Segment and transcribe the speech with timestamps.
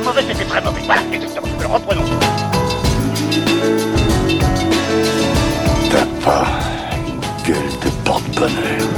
[0.00, 0.80] pas mauvais, c'était très mauvais.
[0.84, 1.48] Voilà, exactement.
[1.58, 2.04] Alors reprenons.
[5.90, 6.46] T'as pas
[7.06, 8.88] une gueule de porte-bonheur.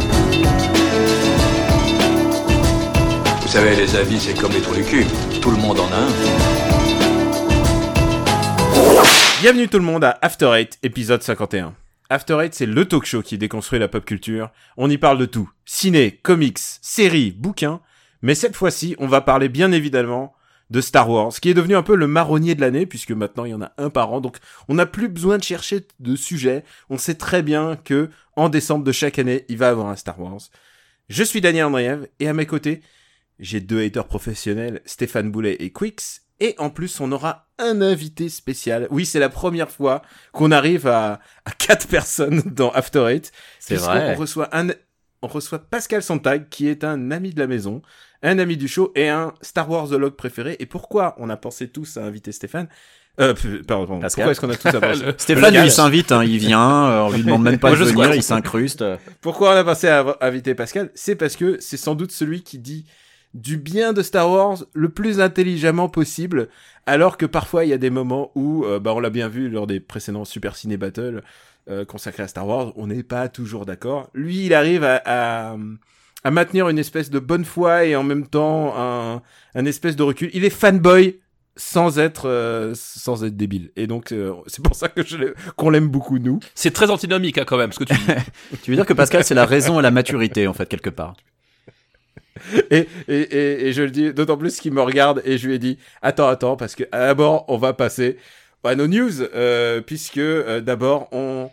[3.41, 5.07] Vous savez, les avis, c'est comme les trous du cul.
[5.41, 6.09] Tout le monde en a un.
[9.41, 11.75] Bienvenue tout le monde à After Eight, épisode 51.
[12.11, 14.51] After Eight, c'est le talk show qui déconstruit la pop culture.
[14.77, 15.49] On y parle de tout.
[15.65, 17.81] Ciné, comics, séries, bouquins.
[18.23, 20.35] Mais cette fois-ci, on va parler bien évidemment
[20.71, 23.51] de Star Wars, qui est devenu un peu le marronnier de l'année, puisque maintenant il
[23.51, 24.39] y en a un par an, donc
[24.69, 26.65] on n'a plus besoin de chercher de sujet.
[26.89, 29.97] On sait très bien que en décembre de chaque année, il va y avoir un
[29.97, 30.41] Star Wars.
[31.09, 32.83] Je suis Daniel Andriev, et à mes côtés,
[33.41, 38.29] j'ai deux haters professionnels, Stéphane Boulet et Quix, et en plus, on aura un invité
[38.29, 38.87] spécial.
[38.91, 43.33] Oui, c'est la première fois qu'on arrive à, à quatre personnes dans After Eight.
[43.59, 44.15] C'est vrai.
[44.15, 44.69] On reçoit un,
[45.21, 47.83] on reçoit Pascal Sontag, qui est un ami de la maison,
[48.23, 50.57] un ami du show et un Star Warsologue préféré.
[50.59, 52.69] Et pourquoi on a pensé tous à inviter Stéphane?
[53.21, 53.35] Euh,
[53.67, 54.25] pardon, Pascal.
[54.25, 57.11] pourquoi est-ce qu'on a tous à pensé Stéphane, il s'invite, hein, il vient, euh, on
[57.11, 58.85] lui demande même pas de venir, il s'incruste.
[59.21, 60.91] Pourquoi on a pensé à inviter Pascal?
[60.95, 62.87] C'est parce que c'est sans doute celui qui dit
[63.35, 66.49] du bien de Star Wars le plus intelligemment possible,
[66.87, 69.49] alors que parfois il y a des moments où, euh, bah on l'a bien vu
[69.49, 71.23] lors des précédents Super Ciné Battle
[71.69, 74.11] euh, consacrés à Star Wars, on n'est pas toujours d'accord.
[74.15, 75.57] Lui, il arrive à, à,
[76.25, 79.23] à maintenir une espèce de bonne foi et en même temps un,
[79.55, 80.31] un espèce de recul.
[80.35, 81.19] Il est fanboy
[81.57, 85.03] sans être euh, sans être débile et donc euh, c'est pour ça que
[85.57, 88.13] qu'on l'aime beaucoup nous C'est très antinomique hein, quand même, ce que tu dis.
[88.63, 91.17] Tu veux dire que Pascal, c'est la raison et la maturité, en fait, quelque part.
[92.71, 95.57] Et, et, et, et je le dis d'autant plus qu'il me regarde et je lui
[95.57, 98.17] ai dit attends attends parce que d'abord on va passer
[98.65, 101.51] à nos news euh, puisque euh, d'abord on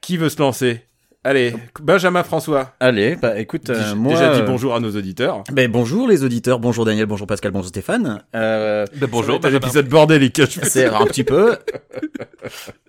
[0.00, 0.85] qui veut se lancer?
[1.26, 1.54] Allez.
[1.80, 2.74] Benjamin François.
[2.80, 4.12] Allez, bah écoute, euh, moi...
[4.12, 5.44] déjà dit euh, bonjour à nos auditeurs.
[5.52, 8.22] Ben, bonjour les auditeurs, bonjour Daniel, bonjour Pascal, bonjour Stéphane.
[8.34, 9.60] Euh, Ben, bonjour, T'as Benjamin.
[9.66, 11.56] l'épisode bordélique c'est un petit peu.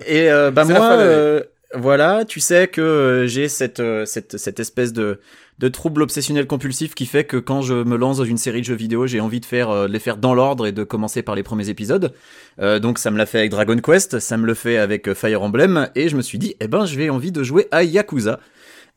[0.05, 1.41] Et euh, bah moi, fin euh,
[1.73, 5.19] voilà, tu sais que j'ai cette, cette cette espèce de
[5.59, 8.65] de trouble obsessionnel compulsif qui fait que quand je me lance dans une série de
[8.65, 11.43] jeux vidéo, j'ai envie de euh, les faire dans l'ordre et de commencer par les
[11.43, 12.13] premiers épisodes.
[12.59, 15.15] Euh, donc ça me l'a fait avec Dragon Quest, ça me le fait avec euh,
[15.15, 17.83] Fire Emblem et je me suis dit eh ben je vais envie de jouer à
[17.83, 18.39] Yakuza.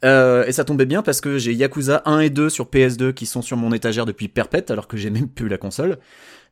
[0.03, 3.43] Et ça tombait bien parce que j'ai Yakuza 1 et 2 sur PS2 qui sont
[3.43, 5.99] sur mon étagère depuis perpète alors que j'ai même plus la console.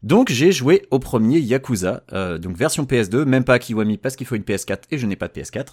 [0.04, 4.14] Donc j'ai joué au premier Yakuza, euh, donc version PS2, même pas à Kiwami parce
[4.14, 5.66] qu'il faut une PS4 et je n'ai pas de PS4.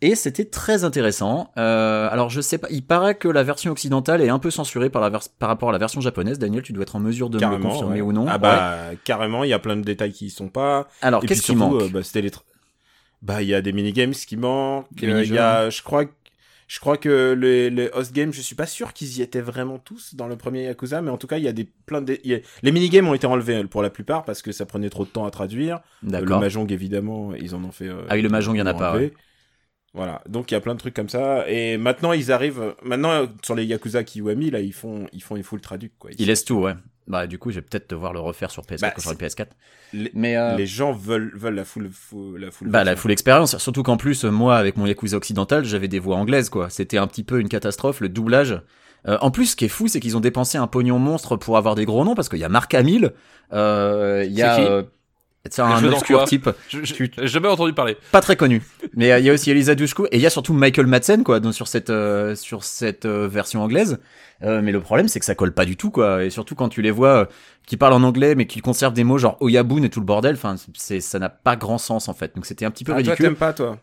[0.00, 1.50] Et c'était très intéressant.
[1.58, 4.90] Euh, alors je sais pas, il paraît que la version occidentale est un peu censurée
[4.90, 6.38] par, la vers- par rapport à la version japonaise.
[6.38, 8.00] Daniel, tu dois être en mesure de me le confirmer ouais.
[8.02, 8.26] ou non.
[8.28, 8.38] ah Ouais.
[8.38, 11.56] bah carrément il y a plein de détails qui y sont pas Alors qu'est-ce qui
[11.56, 12.42] manque euh, bah, c'était les tr-
[13.22, 16.04] bah il y a des minigames qui manquent il y a je crois
[16.68, 19.78] je crois que les, les host games, je suis pas sûr qu'ils y étaient vraiment
[19.78, 22.14] tous dans le premier Yakuza, mais en tout cas, il y a des plein de,
[22.14, 25.04] a- les minigames ont été enlevés euh, pour la plupart parce que ça prenait trop
[25.04, 25.76] de temps à traduire.
[25.76, 26.40] Euh, Le D'accord.
[26.40, 27.88] mahjong, évidemment, ils en ont fait.
[27.88, 28.98] euh, Ah oui, le mahjong, il y en a ils pas.
[29.92, 31.48] Voilà, donc il y a plein de trucs comme ça.
[31.48, 32.74] Et maintenant, ils arrivent.
[32.82, 36.10] Maintenant, sur les Yakuza Kiwami, là, ils font, ils font une full traduc, quoi.
[36.18, 36.74] Il laisse tout, ouais.
[37.06, 39.26] Bah du coup, je vais peut-être devoir le refaire sur PS4 Bah, quand j'aurai le
[39.26, 39.46] PS4.
[39.92, 42.68] Les, Mais euh, les gens veulent, veulent la full, full- la full.
[42.68, 45.98] Bah la full expérience, surtout qu'en plus euh, moi avec mon Yakuza occidental j'avais des
[45.98, 46.70] voix anglaises quoi.
[46.70, 48.60] C'était un petit peu une catastrophe le doublage.
[49.06, 51.58] Euh, en plus ce qui est fou c'est qu'ils ont dépensé un pognon monstre pour
[51.58, 53.12] avoir des gros noms parce qu'il y a Marc Hamill,
[53.52, 54.82] euh, il y a
[55.50, 57.96] C'est un obscur quoi type, Je- je- Tu- jamais entendu parler.
[58.12, 58.62] pas très connu.
[58.94, 61.22] Mais euh, il y a aussi Elisa Dushku et il y a surtout Michael Madsen
[61.22, 63.98] quoi donc sur cette euh, sur cette euh, version anglaise.
[64.42, 66.68] Euh, mais le problème c'est que ça colle pas du tout quoi et surtout quand
[66.70, 67.24] tu les vois euh,
[67.66, 70.34] qui parlent en anglais mais qui conservent des mots genre Oyabun et tout le bordel,
[70.34, 72.34] enfin c'est ça n'a pas grand sens en fait.
[72.34, 73.26] Donc c'était un petit peu Ah, toi, ridicule.
[73.26, 73.78] t'aimes pas, toi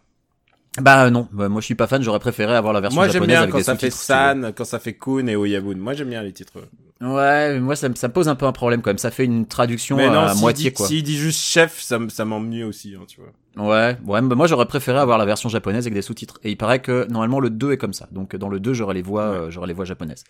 [0.79, 3.07] Bah euh, non, Bah, moi je suis pas fan, j'aurais préféré avoir la version Moi,
[3.07, 4.05] j'aime japonaise bien avec quand des ça fait si.
[4.05, 5.75] San, quand ça fait Kun et Oyabun.
[5.75, 6.59] Moi, j'aime bien les titres.
[7.01, 9.25] Ouais, mais moi ça, ça me pose un peu un problème quand même, ça fait
[9.25, 10.85] une traduction Mais non, à moitié dit, quoi.
[10.87, 13.31] S'il dit juste chef, ça, ça m'ennuie aussi, hein, tu vois.
[13.57, 16.39] Ouais, ouais, bah, moi j'aurais préféré avoir la version japonaise avec des sous-titres.
[16.43, 18.07] Et il paraît que normalement le 2 est comme ça.
[18.11, 20.23] Donc dans le 2 j'aurais les voix euh, j'aurais les voix japonaises.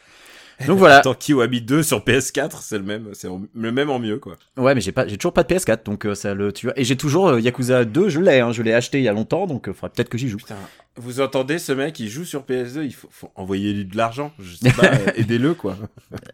[0.68, 0.98] Donc voilà.
[0.98, 4.38] Attends, Kiwami 2 sur PS4, c'est le même, c'est le même en mieux, quoi.
[4.58, 6.80] Ouais, mais j'ai pas j'ai toujours pas de PS4 donc euh, ça le tu vois
[6.80, 9.14] et j'ai toujours euh, Yakuza 2, je l'ai hein, je l'ai acheté il y a
[9.14, 10.38] longtemps donc euh, faudra peut-être que j'y joue.
[10.38, 10.56] Putain,
[10.98, 14.32] vous entendez ce mec, il joue sur PS2, il faut, faut envoyer lui de l'argent.
[14.40, 15.78] Je sais pas, euh, aidez-le, quoi.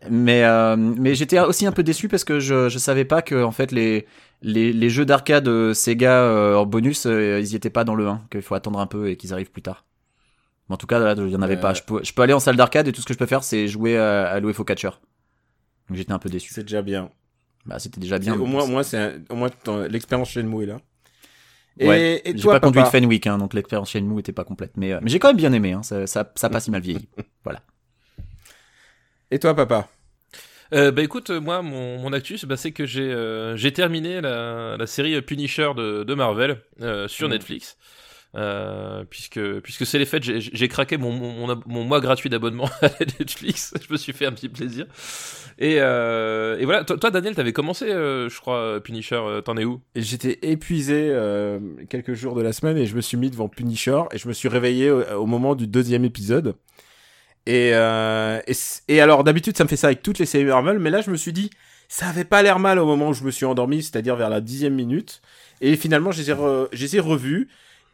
[0.10, 3.44] Mais euh, mais j'étais aussi un peu déçu parce que je je savais pas que
[3.44, 4.06] en fait les
[4.44, 8.42] les, les jeux d'arcade Sega en bonus ils y étaient pas dans le 1 qu'il
[8.42, 9.87] faut attendre un peu et qu'ils arrivent plus tard.
[10.70, 11.62] Mais en tout cas là il y en avait Euh.
[11.62, 11.74] pas.
[11.74, 13.44] Je peux je peux aller en salle d'arcade et tout ce que je peux faire
[13.44, 14.90] c'est jouer à, à l'UFO Catcher.
[15.88, 16.54] Donc j'étais un peu déçu.
[16.54, 17.10] C'est déjà bien.
[17.66, 18.34] Bah c'était déjà bien.
[18.40, 19.50] au moins, au moins, c'est un- au moins
[19.90, 20.80] l'expérience chez Shenmue est là.
[21.80, 22.98] Et, Ouais, et J'ai toi, pas conduit de papa?
[23.00, 24.72] Fenwick, hein, donc l'expérience chez nous était pas complète.
[24.78, 26.82] Mais, euh, mais j'ai quand même bien aimé, hein, ça, ça, ça pas si mal
[26.82, 27.08] vieilli.
[27.44, 27.62] Voilà.
[29.32, 29.88] Et toi, papa?
[30.74, 34.20] Euh, bah écoute, euh, moi, mon, mon actus, bah, c'est que j'ai euh, j'ai terminé
[34.22, 37.34] la, la série Punisher de, de Marvel euh, sur Mhm.
[37.36, 37.78] Netflix.
[38.36, 41.12] Euh, puisque puisque c'est les fêtes, j'ai- craqué mon,
[41.66, 42.90] mon, mois gratuit d'abonnement à
[43.20, 43.74] Netflix.
[43.88, 44.86] Je me suis fait un petit plaisir.
[45.58, 49.22] Et, euh, et voilà, toi, toi, Daniel, t'avais commencé, euh, je crois, Punisher.
[49.46, 49.82] T'en es où?
[49.96, 51.14] J'étais épuisé
[51.90, 54.34] quelques jours de la semaine et je me suis mis devant Punisher et je me
[54.34, 56.56] suis réveillé au, moment du deuxième épisode.
[57.46, 61.00] Et, et, alors d'habitude ça me fait ça avec toutes les séries Marvel, mais là
[61.00, 61.50] je me suis dit
[61.88, 64.42] ça avait pas l'air mal au moment où je me suis endormi, c'est-à-dire vers la
[64.42, 65.22] dixième minute.
[65.62, 66.36] Et finalement je les ai,
[66.74, 67.48] je les ai revus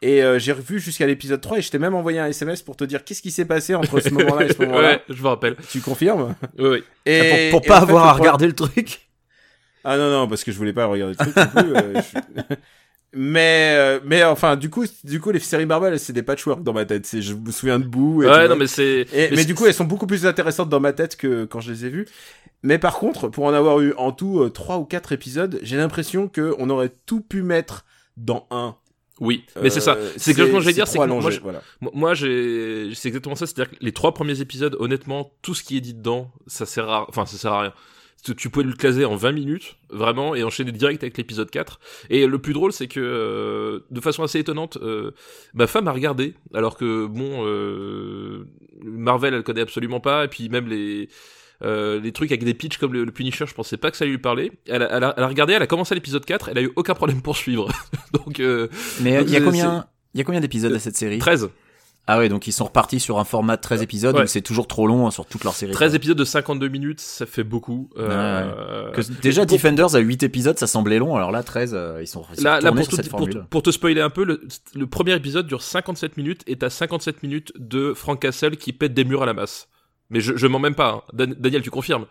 [0.03, 2.75] et euh, j'ai revu jusqu'à l'épisode 3 et je t'ai même envoyé un SMS pour
[2.75, 4.89] te dire qu'est-ce qui s'est passé entre ce moment-là et ce moment-là.
[4.93, 5.55] Ouais, je me rappelle.
[5.69, 6.35] Tu confirmes?
[6.59, 6.83] Ouais, ouais.
[7.05, 9.07] et, pour, pour et pas fait, avoir le à regarder le truc.
[9.85, 11.75] ah non non parce que je voulais pas regarder le truc non plus.
[11.75, 12.55] euh, je-
[13.15, 16.73] mais euh, mais enfin du coup du coup les séries Marvel c'est des patchwork dans
[16.73, 17.05] ma tête.
[17.05, 18.23] C'est je me souviens de bout.
[18.23, 19.05] Et Ouais, non, mais c'est.
[19.13, 21.85] Mais, du coup elles sont beaucoup plus intéressantes dans ma tête que quand je les
[21.85, 22.07] ai vues.
[22.61, 25.77] Mais par contre pour en avoir eu en tout euh, trois ou quatre épisodes, j'ai
[25.77, 27.85] l'impression que on aurait tout pu mettre
[28.17, 28.75] dans un.
[29.25, 29.95] Oui, mais c'est ça.
[29.95, 30.87] Euh, C'est exactement ce que je dire.
[30.87, 31.31] C'est moi,
[31.93, 32.13] voilà.
[32.13, 33.45] J'ai, c'est exactement ça.
[33.47, 36.89] C'est-à-dire que les trois premiers épisodes, honnêtement, tout ce qui est dit dedans, ça sert
[36.89, 37.73] à, enfin, ça sert à rien.
[38.25, 41.79] Tu- Tu pouvais le caser en 20 minutes, vraiment, et enchaîner direct avec l'épisode 4.
[42.09, 45.11] Et le plus drôle, c'est que, euh, de façon assez étonnante, euh,
[45.53, 48.45] ma femme a regardé, alors que, bon, euh,
[48.83, 51.09] Marvel, elle connaît absolument pas, et puis même les,
[51.61, 54.05] euh, les trucs avec des pitchs comme le, le Punisher, je pensais pas que ça
[54.05, 54.51] lui parlait.
[54.67, 56.71] Elle a, elle a, elle a regardé, elle a commencé l'épisode 4, elle a eu
[56.75, 57.69] aucun problème pour suivre.
[58.13, 58.67] Donc, euh,
[59.01, 61.49] Mais Donc, il y a combien il y a combien d'épisodes à cette série 13.
[62.05, 64.27] Ah ouais, donc ils sont repartis sur un format de 13 épisodes Ouais.
[64.27, 65.71] c'est toujours trop long hein, sur toute leur série.
[65.71, 65.95] 13 quoi.
[65.95, 67.89] épisodes de 52 minutes, ça fait beaucoup.
[67.97, 71.99] Euh, Que déjà pour- Defenders à 8 épisodes, ça semblait long, alors là 13 euh,
[72.01, 73.09] ils sont, Là, là pour, sur cette
[73.49, 74.41] pour te spoiler un peu, le,
[74.75, 78.93] le premier épisode dure 57 minutes et t'as 57 minutes de Frank Castle qui pète
[78.93, 79.69] des murs à la masse.
[80.13, 80.89] Mais je, je mens même pas.
[80.89, 81.01] hein.
[81.13, 82.05] Dan- Daniel, tu confirmes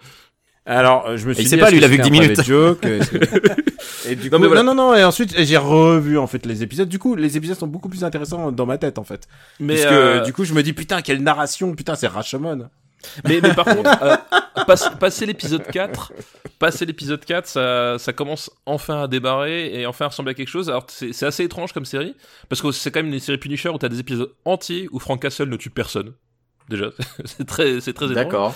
[0.67, 2.11] Alors, euh, je me suis il dit, sait pas, lui, il a vu que c'était
[2.15, 2.43] 10 un minutes.
[2.45, 2.85] joke
[4.09, 4.63] et du Non, coup, mais voilà.
[4.63, 6.89] non, non, non, et ensuite, j'ai revu, en fait, les épisodes.
[6.89, 9.27] Du coup, les épisodes sont beaucoup plus intéressants dans ma tête, en fait.
[9.61, 12.69] mais, Parce que, euh, du coup, je me dis, putain, quelle narration, putain, c'est Rashomon.
[13.27, 14.17] mais, mais par contre, euh,
[14.67, 16.13] passe- passer l'épisode 4,
[16.61, 20.49] passer l'épisode 4, ça, ça commence enfin à débarrer et enfin à ressembler à quelque
[20.49, 20.69] chose.
[20.69, 22.15] Alors, c'est c'est assez étrange comme série,
[22.49, 25.21] parce que c'est quand même une série Punisher où t'as des épisodes entiers où Frank
[25.21, 26.13] Castle ne tue personne.
[26.69, 26.91] Déjà,
[27.25, 28.09] c'est très, c'est très.
[28.15, 28.55] D'accord.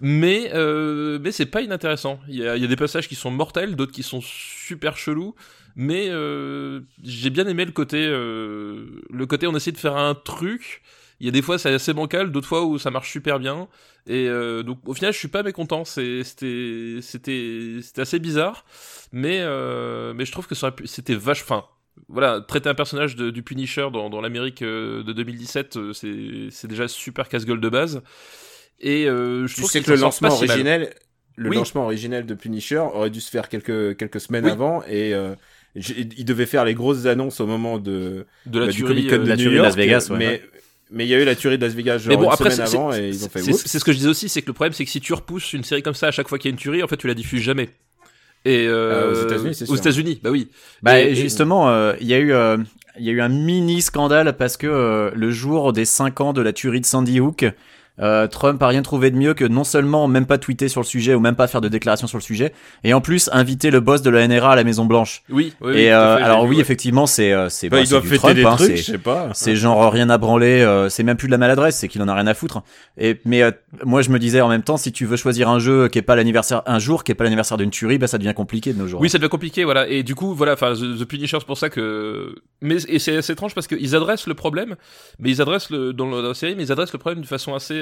[0.00, 2.20] Mais, euh, mais c'est pas inintéressant.
[2.28, 4.96] Il y a, il y a des passages qui sont mortels, d'autres qui sont super
[4.96, 5.34] chelous.
[5.76, 10.14] Mais euh, j'ai bien aimé le côté, euh, le côté on essaie de faire un
[10.14, 10.82] truc.
[11.20, 13.68] Il y a des fois c'est assez bancal, d'autres fois où ça marche super bien.
[14.06, 15.84] Et euh, donc au final je suis pas mécontent.
[15.84, 18.64] C'est- C'était, c'était, c'était assez bizarre.
[19.12, 20.54] Mais, euh, mais je trouve que
[20.86, 21.42] c'était vache.
[21.42, 21.64] Enfin,
[22.08, 26.48] voilà, traiter un personnage de- du Punisher dans, dans l'Amérique euh, de 2017, euh, c'est,
[26.50, 28.02] c'est déjà super casse-gueule de base.
[28.80, 30.94] Et euh, je Tu trouve sais que le lancement si originel,
[31.36, 31.56] le Oui.
[31.56, 34.50] lancement originel de Punisher aurait dû se faire quelques, quelques semaines Oui.
[34.50, 35.34] avant et, euh,
[35.74, 39.10] il devait faire les grosses annonces au moment de, de la bah, du tuerie, Comic
[39.10, 39.66] Con euh, de la New de York.
[39.66, 40.16] Las Vegas, ouais.
[40.18, 40.42] mais,
[40.90, 42.50] mais il y a eu la tuerie de Las Vegas genre Mais bon, une après,
[42.50, 44.52] semaine avant et ils ont fait c'est ce que je disais aussi, c'est que le
[44.54, 46.52] problème, c'est que si tu repousses une série comme ça à chaque fois qu'il y
[46.52, 47.68] a une tuerie, en fait, tu la diffuses jamais.
[48.44, 49.78] Et euh, Euh, aux États-Unis, c'est Aux sûr.
[49.78, 50.48] États-Unis, bah oui.
[50.82, 52.56] Bah Et- justement, euh, il y a eu euh,
[52.98, 56.32] il y a eu un mini scandale parce que euh, le jour des 5 ans
[56.32, 57.44] de la tuerie de Sandy Hook,
[58.00, 60.86] euh, Trump a rien trouvé de mieux que non seulement même pas tweeter sur le
[60.86, 62.52] sujet ou même pas faire de déclaration sur le sujet,
[62.84, 65.22] et en plus inviter le boss de la NRA à la Maison Blanche.
[65.30, 66.62] Oui, oui, et euh, fait, alors vu, oui, ouais.
[66.62, 69.30] effectivement, c'est euh, c'est Bah, bah, fêter Trump, des hein, trucs, je sais pas.
[69.32, 72.08] c'est genre rien à branler, euh, c'est même plus de la maladresse, c'est qu'il en
[72.08, 72.62] a rien à foutre.
[72.98, 73.50] Et mais euh,
[73.84, 76.02] moi je me disais en même temps, si tu veux choisir un jeu qui est
[76.02, 78.78] pas l'anniversaire, un jour qui est pas l'anniversaire d'une tuerie, bah ça devient compliqué de
[78.78, 79.00] nos jours.
[79.00, 79.88] Oui, ça devient compliqué, voilà.
[79.88, 82.34] Et du coup, voilà, enfin, The, The Punisher, c'est pour ça que.
[82.60, 84.76] Mais et c'est assez étrange parce qu'ils adressent le problème,
[85.18, 87.78] mais ils adressent le dans, la série, mais ils adressent le problème d'une façon assez,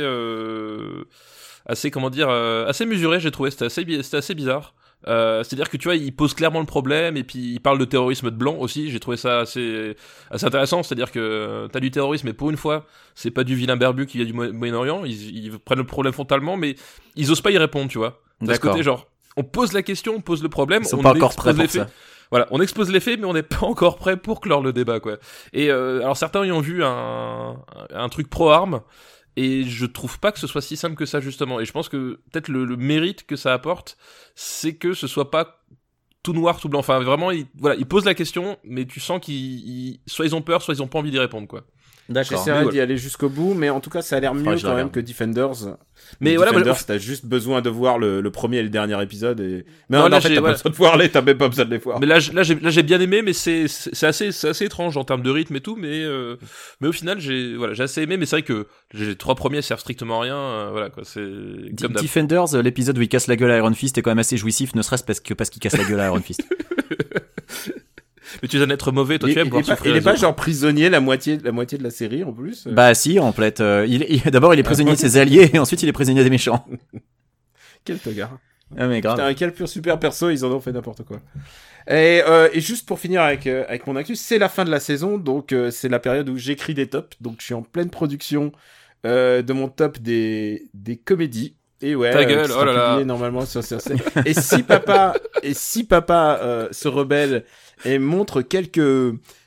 [1.66, 3.20] assez comment dire, euh, assez mesurée.
[3.20, 4.75] J'ai trouvé, c'était assez, c'était assez bizarre.
[5.06, 7.84] Euh, C'est-à-dire que tu vois, ils posent clairement le problème et puis ils parlent de
[7.84, 8.90] terrorisme de blanc aussi.
[8.90, 9.96] J'ai trouvé ça assez,
[10.30, 10.82] assez intéressant.
[10.82, 14.06] C'est-à-dire que euh, t'as du terrorisme, mais pour une fois, c'est pas du vilain berbu
[14.06, 15.04] qui vient du Mo- Moyen-Orient.
[15.04, 16.75] Ils, ils prennent le problème frontalement, mais
[17.16, 18.23] ils osent pas y répondre, tu vois.
[18.40, 18.73] D'accord.
[18.73, 19.06] côté, genre,
[19.37, 21.52] on pose la question, on pose le problème, Ils sont on pas encore expose prêts
[21.54, 21.82] pour les faits.
[21.88, 21.90] ça.
[22.30, 25.00] Voilà, on expose les faits, mais on n'est pas encore prêt pour clore le débat,
[25.00, 25.18] quoi.
[25.52, 27.56] Et euh, alors certains y ont vu un,
[27.94, 28.80] un truc pro-armes,
[29.37, 31.61] et je trouve pas que ce soit si simple que ça, justement.
[31.61, 33.97] Et je pense que peut-être le, mérite que ça apporte,
[34.35, 35.64] c'est que ce soit pas
[36.23, 36.81] tout noir, tout blanc.
[36.81, 39.35] Enfin, vraiment, ils, voilà, ils posent la question, mais tu sens qu'ils,
[39.69, 41.64] ils- soit ils ont peur, soit ils ont pas envie d'y répondre, quoi.
[42.11, 42.37] D'accord.
[42.38, 44.56] J'essaierai Mais d'y aller jusqu'au bout, mais en tout cas, ça a l'air mieux que
[44.58, 45.76] je quand même que Defenders.
[46.20, 49.40] Mais voilà, Defenders, t'as juste besoin de voir le, le premier et le dernier épisode.
[49.40, 49.64] Et...
[49.88, 50.56] Mais Non, non, là, en fait, j'ai- t'as voilà.
[50.56, 51.99] pas besoin de voir les, t'as même pas besoin de les voir.
[52.00, 53.64] Mais là, j'ai, là, j'ai bien aimé, mais c'est,
[54.02, 56.37] assez, c'est assez étrange en termes de rythme et tout, mais, euh,
[56.82, 59.62] mais au final, j'ai, voilà, j'ai assez aimé, mais c'est vrai que les trois premiers
[59.62, 62.02] servent strictement à rien, euh, voilà, quoi, c'est D- comme d'hab.
[62.02, 64.37] Defenders, euh, l'épisode où il casse la gueule à Iron Fist est quand même assez
[64.37, 66.42] jouissif, ne serait-ce parce que parce qu'il casse la gueule à Iron Fist.
[68.43, 69.97] Mais tu es un être mauvais, toi, il, tu aimes il est pas, souffrir il
[69.99, 72.67] est pas genre prisonnier la moitié, la moitié de la série en plus.
[72.69, 75.59] bah si, en fait, euh, il, il- d'abord il est prisonnier de ses alliés et
[75.59, 76.64] ensuite il est prisonnier des méchants.
[77.85, 78.38] Quel togard.
[78.76, 79.17] Ah mais grave.
[79.17, 81.21] Putain, quel pur super perso, ils en ont fait n'importe quoi.
[81.87, 84.71] Et, euh, et juste pour finir avec, euh, avec mon actu, c'est la fin de
[84.71, 87.62] la saison, donc euh, c'est la période où j'écris des tops, donc je suis en
[87.62, 88.53] pleine production
[89.07, 91.57] euh, de mon top des, des comédies.
[91.83, 93.05] Et ouais, Ta euh, gueule, oh là là.
[93.05, 93.93] normalement sur CRC.
[94.25, 97.45] et si papa, et si papa euh, se rebelle
[97.85, 98.78] et montre quelques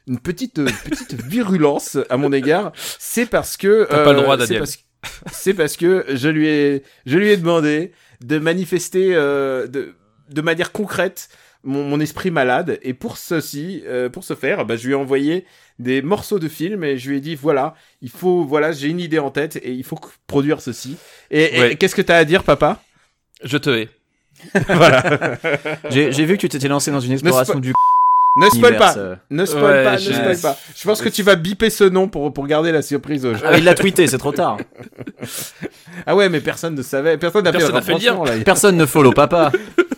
[0.08, 4.54] une petite petite virulence à mon égard, c'est parce que T'as pas le droit, c'est
[4.54, 4.68] Daniel.
[5.32, 7.92] C'est parce que je lui ai je lui ai demandé
[8.22, 9.96] de manifester euh, de
[10.30, 11.30] de manière concrète
[11.64, 12.80] mon, mon esprit malade.
[12.82, 15.46] Et pour ceci euh, pour ce faire bah, je lui ai envoyé
[15.80, 19.00] des morceaux de films et je lui ai dit voilà il faut voilà j'ai une
[19.00, 20.98] idée en tête et il faut produire ceci.
[21.32, 22.82] Et, qu'est-ce que t'as à dire papa?
[23.44, 23.90] Je te hais.
[24.68, 25.38] voilà.
[25.90, 27.74] J'ai j'ai vu que tu t'étais lancé dans une exploration du
[28.38, 29.16] ne spoil univers, pas euh.
[29.30, 31.84] ne spoil Ouais, pas ne j'ai- spoil pas je pense que tu vas biper ce
[31.84, 34.58] nom pour pour garder la surprise aux gens Ah, il l'a tweeté, c'est trop tard.
[36.06, 38.32] ah ouais mais personne ne savait personne n'a Personne fait, n'a fait le franchement, là,
[38.46, 39.52] Personne ne follow papa.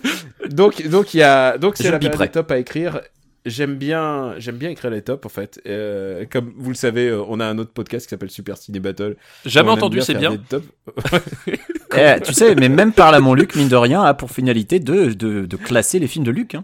[0.49, 3.01] donc donc il y a donc Je c'est la période tops à écrire
[3.45, 7.23] j'aime bien j'aime bien écrire les tops en fait Euh, comme vous le savez euh,
[7.27, 9.15] on a un autre podcast qui s'appelle Super Ciné Battle
[9.45, 10.33] Jamais entendu, c'est bien.
[11.97, 14.79] Eh, tu sais, mais même par là mon Luc, mine de rien, a pour finalité
[14.79, 16.53] de, de, de classer les films de Luc.
[16.53, 16.63] Hein.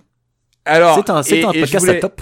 [0.65, 2.21] Alors C'est un, c'est et- un et je podcast voulais- à top.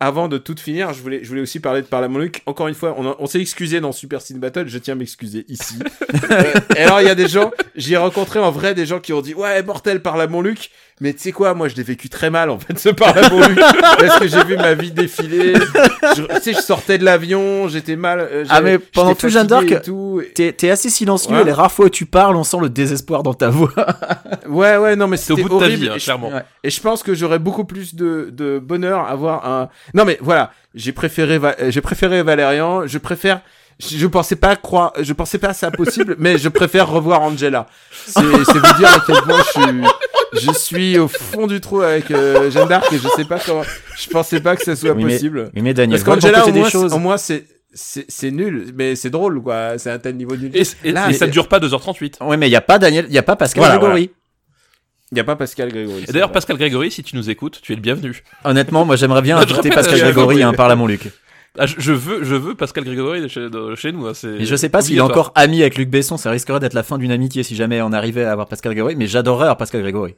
[0.00, 2.42] avant de tout finir, je voulais, je voulais aussi parler de Parle à mon Luc.
[2.46, 4.96] Encore une fois, on, a- on s'est excusé dans Super Cine Battle, je tiens à
[4.96, 5.76] m'excuser ici.
[6.30, 9.12] Euh, et alors, il y a des gens, j'ai rencontré en vrai des gens qui
[9.12, 10.70] ont dit Ouais, mortel, Parle à mon Luc.
[11.00, 13.58] Mais tu sais quoi, moi je l'ai vécu très mal en fait, ce Luc.
[13.98, 15.54] parce que j'ai vu ma vie défiler.
[16.16, 18.20] Je- Tu sais, je sortais de l'avion, j'étais mal.
[18.20, 20.22] euh, Ah, mais pendant tout Jeanne d'Arc, et tout.
[20.24, 21.42] Et- T'es t'es assez silencieux Ouais.
[21.42, 23.72] et les rares fois où tu parles, on sent le désespoir dans ta voix.
[24.48, 26.28] Ouais, ouais, non, mais C'est au bout de ta vie, hein, Et je- clairement.
[26.28, 26.44] Ouais.
[26.62, 29.68] Et je pense que j'aurais beaucoup plus de, de bonheur à avoir un.
[29.94, 32.86] Non mais voilà, j'ai préféré Va- euh, j'ai préféré Valérian.
[32.86, 33.40] Je préfère.
[33.80, 37.66] Je, pensais pas croire, je pensais pas ça possible, mais je préfère revoir Angela.
[38.06, 39.72] C'est c'est vous dire à quel point je suis,
[40.34, 43.62] je suis au fond du trou avec euh, Jeanne d'Arc et je sais pas comment.
[43.96, 45.50] Je pensais pas que ça soit Oui, mais- possible.
[45.54, 46.94] Oui, mais Daniel, Parce qu'Angela au des moins, choses.
[46.98, 49.78] moins c'est c'est c'est nul, mais c'est drôle quoi.
[49.78, 50.50] C'est un tel niveau nul.
[50.54, 52.24] Et, et- Là, et ça ne dure pas 2h38.
[52.24, 54.10] Ouais, mais il y a pas Daniel, il y a pas Pascal Voilà, Grégory.
[55.12, 56.04] Il y a pas Pascal Grégory.
[56.08, 56.32] D'ailleurs, vrai.
[56.34, 58.22] Pascal Grégory, si tu nous écoutes, tu es le bienvenu.
[58.44, 61.10] Honnêtement, moi j'aimerais bien inviter Pascal Grégory à un parle à mon Luc.
[61.58, 64.06] Ah, je, je veux, je veux Pascal Grégory chez, de chez nous.
[64.06, 66.58] hein, c'est Et je sais pas s'il est encore ami avec Luc Besson, ça risquerait
[66.60, 69.44] d'être la fin d'une amitié si jamais on arrivait à avoir Pascal Grégory, mais j'adorerais
[69.44, 70.14] avoir Pascal Grégory.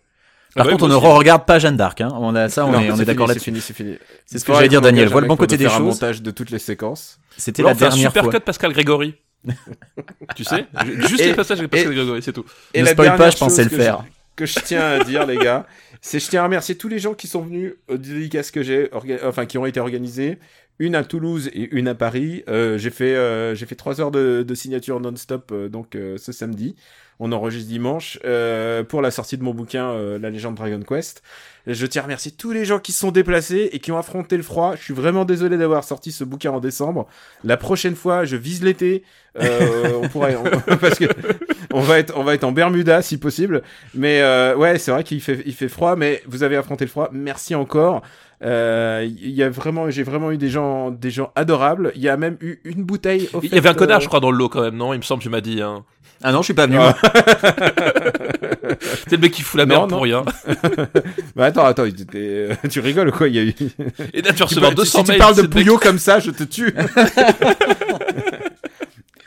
[0.55, 2.09] Par Ah ouais, contre, on ne regarde pas Jeanne d'Arc, hein.
[2.19, 3.45] On a ça, on Non, est, d'accord là-dessus.
[3.45, 3.99] C'est fini, c'est fini.
[4.25, 5.09] C'est ce que j'allais dire, Daniel.
[5.09, 5.81] Vois le bon côté des un choses.
[5.81, 7.19] montage de toutes les séquences.
[7.37, 8.33] C'était la dernière super fois.
[8.33, 9.17] cut Pascal Grégory.
[10.35, 10.67] tu sais
[11.01, 12.45] Juste Et- les passages avec Pascal et- Grégory, c'est tout.
[12.73, 14.03] Et Ne la spoil pas, je pensais le que faire.
[14.35, 15.67] que je tiens à dire, les gars,
[16.01, 18.89] c'est je tiens à remercier tous les gens qui sont venus aux dédicaces que j'ai,
[19.25, 20.39] enfin qui ont été organisées,
[20.79, 22.45] une à Toulouse et une à Paris.
[22.49, 26.17] Euh, j'ai fait euh, j'ai fait trois heures de, de signature non-stop euh, donc euh,
[26.19, 26.75] ce samedi.
[27.19, 31.23] On enregistre dimanche euh, pour la sortie de mon bouquin euh, La légende Dragon Quest.
[31.67, 34.43] Je tiens à remercier tous les gens qui sont déplacés et qui ont affronté le
[34.43, 34.77] froid.
[34.77, 37.09] Je suis vraiment désolé d'avoir sorti ce bouquin en décembre.
[37.43, 39.03] La prochaine fois, je vise l'été.
[39.41, 41.07] On pourrait on- parce que
[41.73, 43.63] on va être on va être en Bermuda si possible.
[43.95, 44.21] Mais
[44.55, 47.09] ouais, c'est vrai qu'il fait il fait froid, mais vous avez affronté le froid.
[47.13, 48.03] Merci encore.
[48.45, 51.93] Euh, Il y a vraiment j'ai vraiment eu des gens des gens adorables.
[51.97, 53.29] Il y a même eu une bouteille.
[53.43, 54.93] Il y avait un connard, euh, je crois, dans le lot quand même, non?
[54.93, 55.63] Il me semble, tu m'as dit.
[55.63, 55.85] Hein.
[56.23, 56.79] Ah non, je suis pas venu.
[56.81, 56.95] Ah.
[59.09, 59.97] C'est le mec qui fout la merde non.
[59.97, 60.25] pour rien.
[61.37, 63.29] Bah attends attends, euh, tu rigoles ou quoi?
[63.29, 63.55] Il y a eu.
[64.15, 65.19] Et là, tu Tu recevoir peux- 200 si tu mails.
[65.21, 66.75] parles de c'est le mec- Pouillot comme ça, je te tue.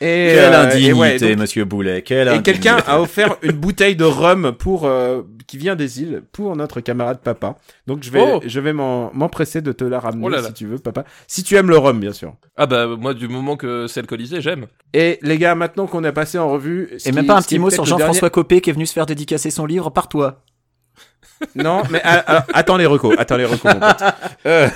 [0.02, 2.02] et, Quelle euh, et indignité, ouais, donc- monsieur Boulet.
[2.02, 6.24] Quelle Et quelqu'un a offert une bouteille de rhum pour euh, qui vient des îles
[6.32, 7.56] pour notre camarade papa.
[7.88, 8.40] Donc je vais Oh.
[8.46, 10.48] je vais m'empresser de te la ramener Oh là là.
[10.48, 11.04] si tu veux papa.
[11.28, 12.34] Si tu aimes le rhum bien sûr.
[12.56, 14.66] Ah bah, moi, du moment que c'est alcoolisé, j'aime.
[14.94, 17.60] Et les gars, maintenant qu'on a passé en revue Et qui- même pas un petit
[17.60, 20.42] mot sur Jean-François Copé qui est venu se faire dédicacer son livre par toi.
[21.56, 24.04] Non, mais ah, ah, attends les recos, attends les recos mon pote.
[24.46, 24.68] Euh,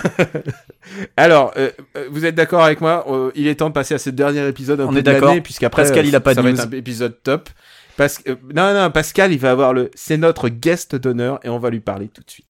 [1.17, 3.97] Alors, euh, euh, vous êtes d'accord avec moi euh, Il est temps de passer à
[3.97, 5.43] ce dernier épisode un On peu est de l'année, d'accord.
[5.43, 6.59] puisqu'après Pascal, il a pas ça de va news.
[6.61, 7.49] être un épisode top.
[7.97, 11.49] Parce que euh, non non Pascal il va avoir le c'est notre guest d'honneur et
[11.49, 12.47] on va lui parler tout de suite.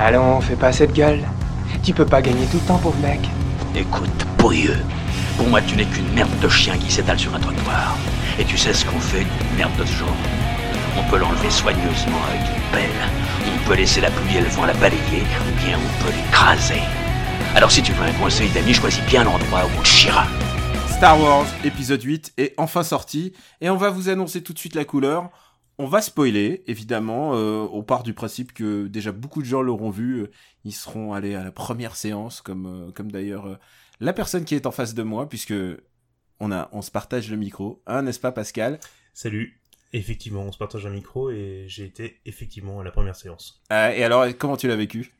[0.00, 1.20] Allons, fais pas cette gueule.
[1.82, 3.20] Tu peux pas gagner tout le temps, pauvre mec.
[3.74, 4.08] Écoute,
[4.38, 4.76] pourrieux.
[5.36, 7.96] Pour moi, tu n'es qu'une merde de chien qui s'étale sur un trottoir.
[8.38, 10.16] Et tu sais ce qu'on fait d'une merde de ce genre
[10.96, 12.90] On peut l'enlever soigneusement avec une pelle.
[13.46, 16.82] On peut laisser la pluie et le vent la balayer, ou bien on peut l'écraser.
[17.54, 20.26] Alors si tu veux un conseil d'ami, choisis bien l'endroit où on te chiera.
[20.88, 24.74] Star Wars épisode 8 est enfin sorti et on va vous annoncer tout de suite
[24.74, 25.30] la couleur.
[25.78, 27.32] On va spoiler, évidemment.
[27.34, 30.26] Euh, on part du principe que déjà beaucoup de gens l'auront vu.
[30.64, 33.56] Ils seront allés à la première séance, comme, euh, comme d'ailleurs euh,
[33.98, 35.54] la personne qui est en face de moi, puisque
[36.38, 37.82] on, a, on se partage le micro.
[37.86, 38.78] Hein, n'est-ce pas, Pascal?
[39.14, 39.61] Salut.
[39.92, 43.62] Effectivement, on se partage un micro et j'ai été effectivement à la première séance.
[43.72, 45.12] Euh, Et alors, comment tu l'as vécu?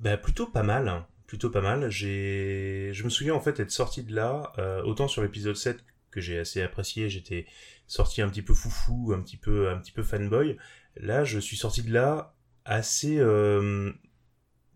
[0.00, 1.90] Bah plutôt pas mal, plutôt pas mal.
[1.90, 5.84] J'ai, je me souviens en fait être sorti de là, euh, autant sur l'épisode 7
[6.10, 7.46] que j'ai assez apprécié, j'étais
[7.86, 10.56] sorti un petit peu foufou, un petit peu, un petit peu fanboy.
[10.96, 13.92] Là, je suis sorti de là assez, euh,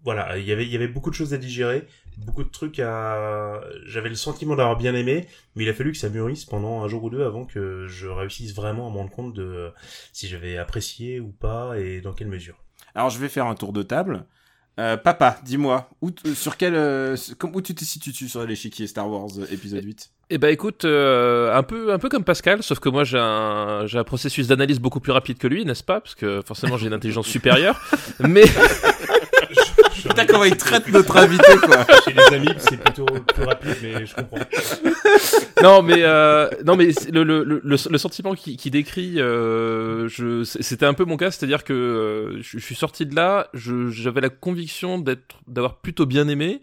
[0.05, 1.87] voilà, il y avait, il y avait beaucoup de choses à digérer,
[2.19, 5.99] beaucoup de trucs à, j'avais le sentiment d'avoir bien aimé, mais il a fallu que
[5.99, 9.11] ça mûrisse pendant un jour ou deux avant que je réussisse vraiment à me rendre
[9.11, 9.71] compte de
[10.13, 12.57] si j'avais apprécié ou pas et dans quelle mesure.
[12.95, 14.25] Alors, je vais faire un tour de table.
[14.81, 17.17] Euh, papa, dis-moi, où, t- sur quel, euh,
[17.53, 21.55] où tu te situes sur l'échiquier Star Wars euh, épisode 8 Eh ben écoute, euh,
[21.57, 24.81] un peu un peu comme Pascal, sauf que moi j'ai un j'ai un processus d'analyse
[24.81, 26.01] beaucoup plus rapide que lui, n'est-ce pas?
[26.01, 27.81] Parce que forcément j'ai une intelligence supérieure.
[28.19, 28.43] Mais
[30.09, 34.07] Putain, comment il traite notre invité, quoi Chez les amis, c'est plutôt plus rapide, mais
[34.07, 34.39] je comprends.
[35.63, 40.45] non mais euh, non mais le, le, le, le sentiment qui, qui décrit, euh, je
[40.45, 43.91] c'était un peu mon cas, c'est-à-dire que euh, je, je suis sorti de là, je-
[43.91, 46.63] j'avais la conviction d'être d'avoir plutôt bien aimé.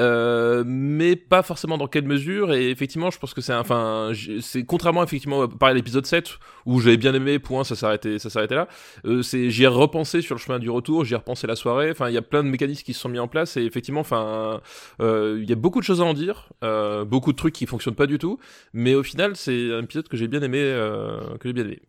[0.00, 4.64] Euh, mais pas forcément dans quelle mesure et effectivement je pense que c'est enfin c'est
[4.64, 8.66] contrairement effectivement à l'épisode 7 où j'avais bien aimé point ça s'arrêtait ça s'arrêtait là.
[9.04, 11.90] Euh, c'est j'y ai repensé sur le chemin du retour j'y ai repensé la soirée
[11.90, 14.00] enfin il y a plein de mécanismes qui se sont mis en place et effectivement
[14.00, 14.62] enfin
[15.02, 16.48] euh, il y a beaucoup de choses à en dire
[17.06, 18.38] beaucoup de trucs qui fonctionnent pas du tout
[18.72, 20.60] mais au final c'est un épisode que j'ai bien aimé
[21.40, 21.82] que j'ai bien aimé.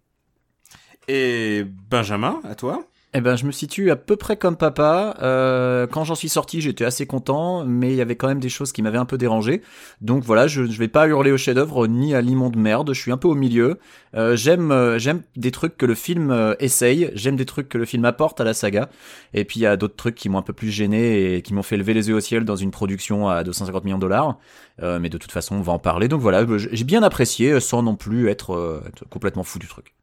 [1.08, 2.86] Et Benjamin, à toi?
[3.13, 5.18] Eh ben, je me situe à peu près comme papa.
[5.22, 8.48] Euh, quand j'en suis sorti, j'étais assez content, mais il y avait quand même des
[8.48, 9.62] choses qui m'avaient un peu dérangé.
[10.00, 12.94] Donc voilà, je ne vais pas hurler au chef-d'œuvre ni à l'immonde merde.
[12.94, 13.80] Je suis un peu au milieu.
[14.15, 17.12] Euh, j'aime, euh, j'aime des trucs que le film essaye.
[17.14, 18.90] J'aime des trucs que le film apporte à la saga.
[19.33, 21.53] Et puis il y a d'autres trucs qui m'ont un peu plus gêné et qui
[21.53, 24.38] m'ont fait lever les yeux au ciel dans une production à 250 millions de dollars.
[24.81, 26.07] Mais de toute façon, on va en parler.
[26.07, 29.94] Donc voilà, j'ai bien apprécié, sans non plus être complètement fou du truc.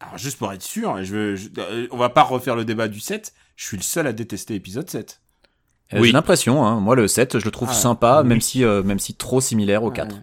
[0.00, 2.88] Alors, juste pour être sûr, je veux, je- euh, on va pas refaire le débat
[2.88, 3.34] du 7.
[3.56, 5.20] Je suis le seul à détester épisode 7.
[5.92, 6.06] Euh, Oui.
[6.08, 8.28] J'ai l'impression, hein, moi le 7, je le trouve Ah, sympa, oui.
[8.28, 10.14] même si euh, même si trop similaire au 4.
[10.16, 10.22] Ouais.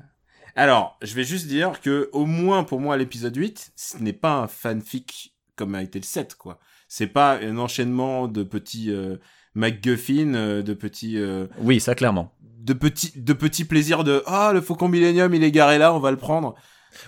[0.55, 4.33] Alors, je vais juste dire que, au moins pour moi, l'épisode 8, ce n'est pas
[4.33, 6.57] un fanfic comme a été le 7, quoi.
[6.87, 9.17] C'est pas un enchaînement de petits euh,
[9.53, 12.33] MacGuffin, euh, de petits, euh, Oui, ça clairement.
[12.41, 15.99] de petits, de petits plaisirs de ah le Faucon Millennium il est garé là, on
[15.99, 16.55] va le prendre.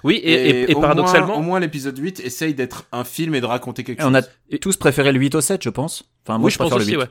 [0.04, 3.36] Oui et, et- et au paradoxalement moins, au moins l'épisode 8 essaye d'être un film
[3.36, 4.12] et de raconter quelque Et chose.
[4.12, 6.10] on a tous préféré le 8 au 7, je pense.
[6.26, 7.04] Enfin, moi oui, je, je pense préfère aussi, le 8.
[7.04, 7.10] ouais.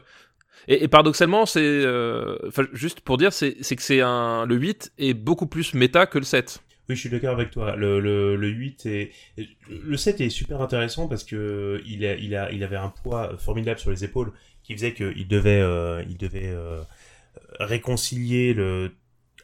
[0.70, 2.36] Et, et paradoxalement, c'est, euh,
[2.72, 6.18] juste pour dire, c'est, c'est que c'est un, le 8 est beaucoup plus méta que
[6.18, 6.60] le 7.
[6.90, 7.74] Oui, je suis d'accord avec toi.
[7.76, 9.10] Le, le, le 8 est,
[9.70, 13.36] le 7 est super intéressant parce que il a, il a, il avait un poids
[13.38, 16.80] formidable sur les épaules qui faisait qu'il devait, euh, il devait euh,
[17.60, 18.92] réconcilier le,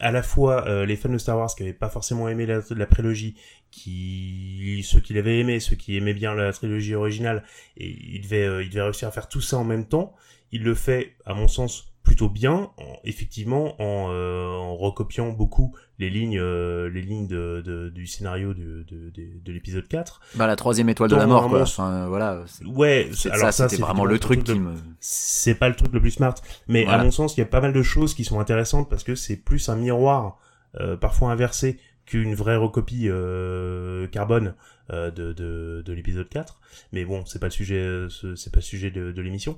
[0.00, 2.60] à la fois euh, les fans de Star Wars qui avaient pas forcément aimé la,
[2.70, 3.36] la prélogie,
[3.70, 7.44] qui ceux qui l'avaient aimé, ceux qui aimaient bien la trilogie originale,
[7.76, 10.14] et il devait, euh, il devait réussir à faire tout ça en même temps.
[10.52, 15.74] Il le fait, à mon sens, plutôt bien, en- effectivement, en, euh, en recopiant beaucoup
[15.98, 20.20] les lignes, euh, les lignes de, de- du scénario de, de, de, de l'épisode 4.
[20.36, 21.62] Bah la troisième étoile de la mort, quoi.
[21.62, 22.42] Enfin, voilà.
[22.46, 24.74] c'est- Ouais, alors ça, c'est vraiment le truc qui me.
[25.00, 26.34] c'est pas le truc le plus smart.
[26.68, 27.00] Mais Voilà.
[27.00, 29.14] à mon sens, il y a pas mal de choses qui sont intéressantes parce que
[29.14, 30.38] c'est plus un miroir,
[30.80, 34.52] euh, parfois inversé, qu'une vraie recopie euh, carbone euh,
[34.90, 36.60] de, de, de l'épisode 4.
[36.92, 39.56] Mais bon, c'est pas le sujet, euh, ce- c'est pas le sujet de, de l'émission.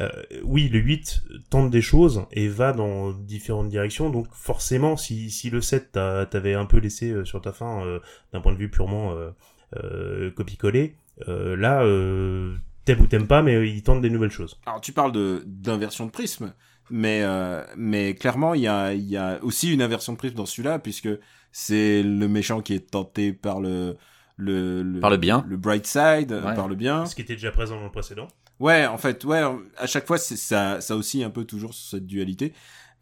[0.00, 0.08] Euh,
[0.44, 4.10] oui, le 8 tente des choses et va dans différentes directions.
[4.10, 7.84] Donc forcément, si, si le 7 t'a- t'avait un peu laissé euh, sur ta fin
[7.84, 7.98] euh,
[8.32, 9.30] d'un point de vue purement euh,
[9.76, 10.94] euh, copie-coller,
[11.28, 14.58] euh, là, euh, t'aimes ou t'aimes pas, mais euh, il tente des nouvelles choses.
[14.66, 16.54] Alors tu parles de d'inversion de prisme,
[16.90, 20.36] mais euh, mais clairement il y a il y a aussi une inversion de prisme
[20.36, 21.08] dans celui-là puisque
[21.52, 23.96] c'est le méchant qui est tenté par le
[24.38, 25.44] le, Par le bien.
[25.48, 26.54] le bright side, Ouais.
[26.54, 27.04] par le bien.
[27.06, 28.28] Ce qui était déjà présent dans le précédent.
[28.60, 29.42] Ouais, en fait, ouais,
[29.76, 32.52] à chaque fois, c'est ça, ça aussi un peu toujours cette dualité.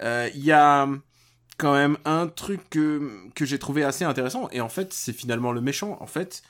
[0.02, 0.88] Euh, Il y a
[1.58, 5.52] quand même un truc que, que j'ai trouvé assez intéressant, et en fait, c'est finalement
[5.52, 5.96] le méchant.
[6.00, 6.42] En fait,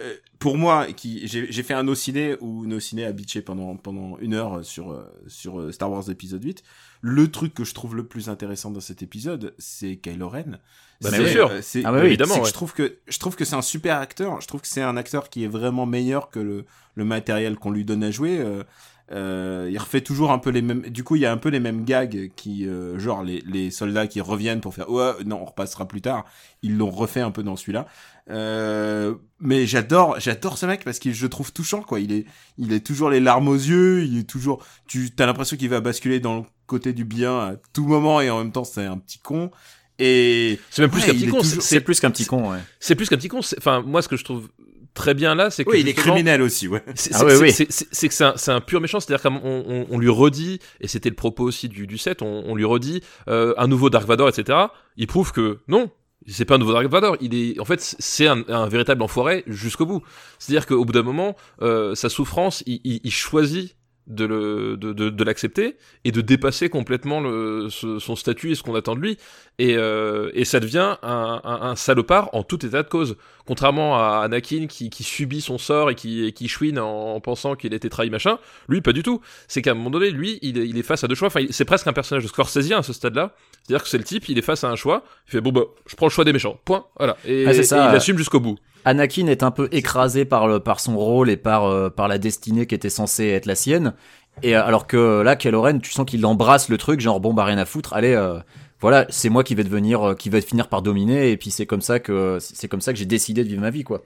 [0.00, 3.40] euh, pour moi, qui j'ai j'ai fait un no ciné où no ciné a bitché
[3.42, 6.62] pendant pendant une heure sur euh, sur euh, Star Wars épisode 8.
[7.00, 10.58] Le truc que je trouve le plus intéressant dans cet épisode, c'est Kylo Ren.
[11.00, 11.48] Bah, C'est, bien sûr.
[11.50, 12.48] euh, c'est- Ah bah oui, évidemment, c'est que ouais.
[12.50, 14.40] je trouve que je trouve que c'est un super acteur.
[14.40, 17.70] Je trouve que c'est un acteur qui est vraiment meilleur que le le matériel qu'on
[17.70, 18.38] lui donne à jouer.
[18.38, 18.64] Euh,
[19.12, 20.82] euh, il refait toujours un peu les mêmes.
[20.82, 23.70] Du coup, il y a un peu les mêmes gags qui, euh, genre les les
[23.70, 26.24] soldats qui reviennent pour faire ouais non on repassera plus tard.
[26.62, 27.86] Ils l'ont refait un peu dans celui-là.
[28.30, 31.98] Euh, mais j'adore j'adore ce mec parce qu'il je le trouve touchant quoi.
[32.00, 32.26] Il est
[32.58, 34.04] il est toujours les larmes aux yeux.
[34.04, 37.52] Il est toujours tu t'as l'impression qu'il va basculer dans le côté du bien à
[37.72, 39.50] tout moment et en même temps c'est un petit con.
[40.00, 41.42] Et C'est même plus Ouais, qu'un petit con.
[41.42, 42.58] c'est- C'est plus qu'un petit con, ouais.
[42.80, 43.42] C'est plus qu'un petit con.
[43.42, 44.48] c'est- Enfin, moi, ce que je trouve
[44.94, 46.82] très bien là, c'est que oui, il est criminel aussi, ouais.
[46.96, 47.52] C'est Ah oui, c'est- oui.
[47.52, 50.08] c'est- c'est- c'est que c'est un, c'est un pur méchant, c'est-à-dire qu'on on, on lui
[50.08, 53.68] redit, et c'était le propos aussi du, du set, on, on lui redit euh, un
[53.68, 54.58] nouveau Dark Vador, etc.
[54.96, 55.90] Il prouve que non,
[56.26, 59.44] c'est pas un nouveau Dark Vador, il est, en fait, c'est un, un véritable enfoiré
[59.46, 60.02] jusqu'au bout.
[60.38, 64.92] C'est-à-dire qu'au bout d'un moment, euh, sa souffrance, il, il- il choisit de le de,
[64.92, 67.22] de, l'accepter et de dépasser complètement
[67.70, 69.18] son statut et ce qu'on attend de lui.
[69.58, 73.16] Et, euh, et ça devient un, un salopard en tout état de cause
[73.50, 77.20] contrairement à Anakin qui, qui subit son sort et qui, et qui chouine en, en
[77.20, 79.20] pensant qu'il a été trahi machin lui pas du tout.
[79.48, 81.26] C'est qu'à un moment donné lui il est, il est face à deux choix.
[81.26, 83.34] Enfin c'est presque un personnage de Scorsese à ce stade là
[83.66, 85.02] c'est à dire que c'est le type il est face à un choix.
[85.26, 86.60] Il fait bon bah je prends le choix des méchants.
[86.64, 86.84] Point.
[86.96, 87.16] Voilà.
[87.26, 87.88] Et, Ah, c'est ça.
[87.88, 88.56] et il assume jusqu'au bout.
[88.84, 92.18] Anakin est un peu écrasé par le, par son rôle et par euh, par la
[92.18, 93.94] destinée qui était censée être la sienne.
[94.44, 97.34] Et euh, alors que là, Kylo Ren, tu sens qu'il embrasse le truc, genre bon
[97.34, 97.94] bah rien à foutre.
[97.94, 98.38] Allez, euh,
[98.80, 101.30] voilà, c'est moi qui vais devenir, euh, qui va finir par dominer.
[101.30, 103.70] Et puis c'est comme ça que c'est comme ça que j'ai décidé de vivre ma
[103.70, 104.02] vie, quoi.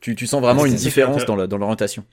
[0.00, 2.04] Tu, tu sens vraiment une différence dans la- dans l'orientation.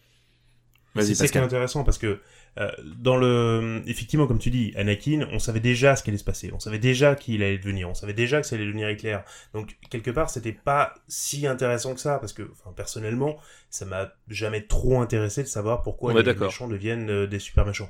[0.96, 2.20] Vas-y, C'est ça qui est intéressant parce que
[2.60, 6.24] euh, dans le, effectivement, comme tu dis, Anakin, on savait déjà ce qui allait se
[6.24, 8.90] passer, on savait déjà qui il allait devenir, on savait déjà que ça allait devenir
[8.90, 9.24] éclair.
[9.56, 13.38] Donc quelque part, c'était pas si intéressant que ça parce que, enfin, personnellement,
[13.72, 16.46] ça m'a jamais trop intéressé de savoir pourquoi les d'accord.
[16.46, 17.90] méchants deviennent euh, des super méchants.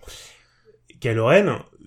[1.00, 1.30] Kylo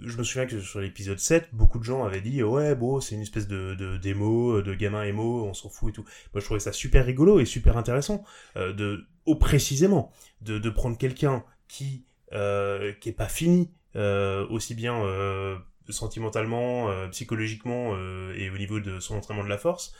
[0.03, 3.15] je me souviens que sur l'épisode 7, beaucoup de gens avaient dit ouais bon c'est
[3.15, 6.03] une espèce de démo de gamin émo, on s'en fout et tout.
[6.35, 8.23] Moi je trouvais ça super rigolo et super intéressant
[8.57, 14.75] euh, de au précisément de prendre quelqu'un qui euh, qui est pas fini euh, aussi
[14.75, 15.57] bien euh,
[15.89, 17.97] sentimentalement, psychologiquement
[18.35, 19.95] et au niveau de son entraînement de la force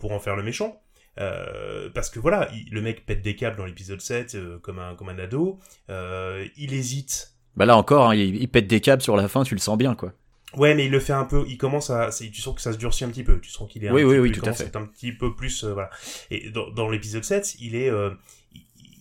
[0.00, 0.80] pour en faire le méchant.
[1.16, 4.94] Parce que voilà, il- le mec pète des câbles dans l'épisode 7 euh, comme un
[4.94, 9.16] comme un ado, il hésite Bah là encore, hein, il, il pète des câbles sur
[9.16, 10.12] la fin, tu le sens bien, quoi.
[10.56, 11.44] Ouais, mais il le fait un peu.
[11.48, 12.10] Il commence à.
[12.10, 13.40] Tu sens que ça se durcit un petit peu.
[13.40, 13.88] Tu sens qu'il est.
[13.88, 14.76] un Oui, petit oui, peu- oui, tout à fait.
[14.76, 15.64] un petit peu plus.
[15.64, 15.88] euh, voilà.
[16.30, 17.88] Et dans, dans l'épisode 7, il est.
[17.90, 18.10] euh,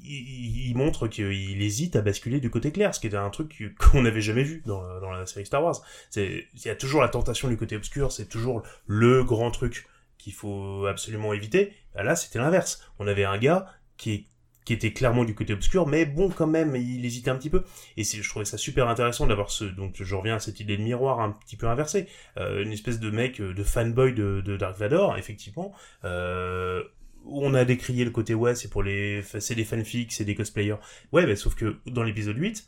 [0.04, 4.02] il, montre qu'il hésite à basculer du côté clair, ce qui est un truc qu'on
[4.02, 5.82] n'avait jamais vu dans, la- dans la série Star Wars.
[6.16, 8.12] Il y a toujours la tentation du côté obscur.
[8.12, 9.86] C'est toujours le grand truc
[10.18, 11.74] qu'il faut absolument éviter.
[11.96, 12.82] Bah Là, c'était l'inverse.
[13.00, 14.26] On avait un gars qui est
[14.66, 17.64] qui était clairement du côté obscur, mais bon, quand même, il hésitait un petit peu.
[17.98, 20.84] Et je trouvais ça super intéressant d'avoir ce, donc je reviens à cette idée de
[20.84, 22.08] miroir un petit peu inversée.
[22.38, 25.74] Euh, une espèce de mec, euh, de fanboy de, Dark Vador, effectivement.
[26.06, 26.84] Euh,
[27.26, 30.78] on a décrié le côté, ouais, c'est pour les, c'est des fanfics, c'est des cosplayers.
[31.12, 32.68] Ouais, mais sauf que dans l'épisode 8,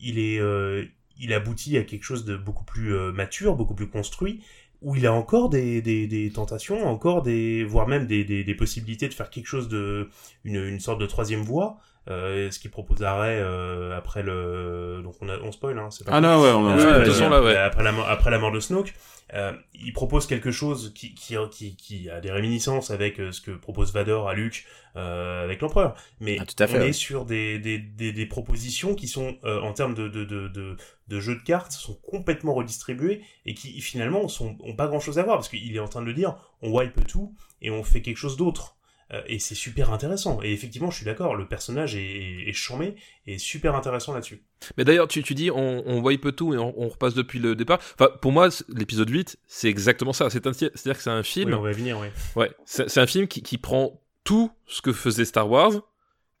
[0.00, 0.84] il est, euh,
[1.18, 4.42] il aboutit à quelque chose de beaucoup plus euh, mature, beaucoup plus construit,
[4.82, 9.46] où il a encore des, tentations, encore des, voire même des, possibilités de faire quelque
[9.46, 10.08] chose de,
[10.44, 15.14] une sorte de troisième voie, euh, ce qu'il propose à Ray euh, après le, donc
[15.20, 17.28] on a, on spoil, hein, c'est pas Ah non, ouais, on euh, Ouais, euh, façon,
[17.28, 17.56] là, ouais.
[17.56, 18.94] Après la, mort- après la mort de Snoke,
[19.34, 23.52] euh, il propose quelque chose qui, qui, qui, qui a des réminiscences avec ce que
[23.52, 25.94] propose Vador à Luke avec l'empereur.
[26.20, 26.88] Mais Ah, tout à fait, on ouais.
[26.88, 30.76] est sur des, des, des, des propositions qui sont, en termes de, de, de, de,
[31.06, 35.18] de jeux de cartes, sont complètement redistribuées et qui finalement sont, ont pas grand chose
[35.20, 37.84] à voir parce qu'il est en train de le dire, on wipe tout et on
[37.84, 38.76] fait quelque chose d'autre.
[39.12, 40.40] Euh, et c'est super intéressant.
[40.42, 42.94] Et effectivement, je suis d'accord, le personnage est, est, est charmé
[43.26, 44.42] et super intéressant là-dessus.
[44.76, 47.56] Mais d'ailleurs, tu, tu dis, on, on wipe tout et on, on repasse depuis le
[47.56, 47.80] départ.
[47.98, 50.30] Enfin, pour moi, l'épisode 8, c'est exactement ça.
[50.30, 51.48] C'est un- C'est-à-dire que c'est un film.
[51.50, 52.06] Oui, on va venir, oui.
[52.36, 55.72] Ouais, c'est un film qui, qui prend tout ce que faisait Star Wars,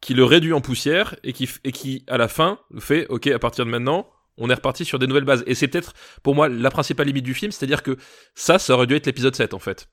[0.00, 3.38] qui le réduit en poussière et qui, et qui à la fin, fait, ok, à
[3.38, 5.42] partir de maintenant, on est reparti sur des nouvelles bases.
[5.46, 7.96] Et c'est peut-être, pour moi, la principale limite du film, c'est-à-dire que
[8.34, 9.88] ça, ça aurait dû être l'épisode 7, en fait.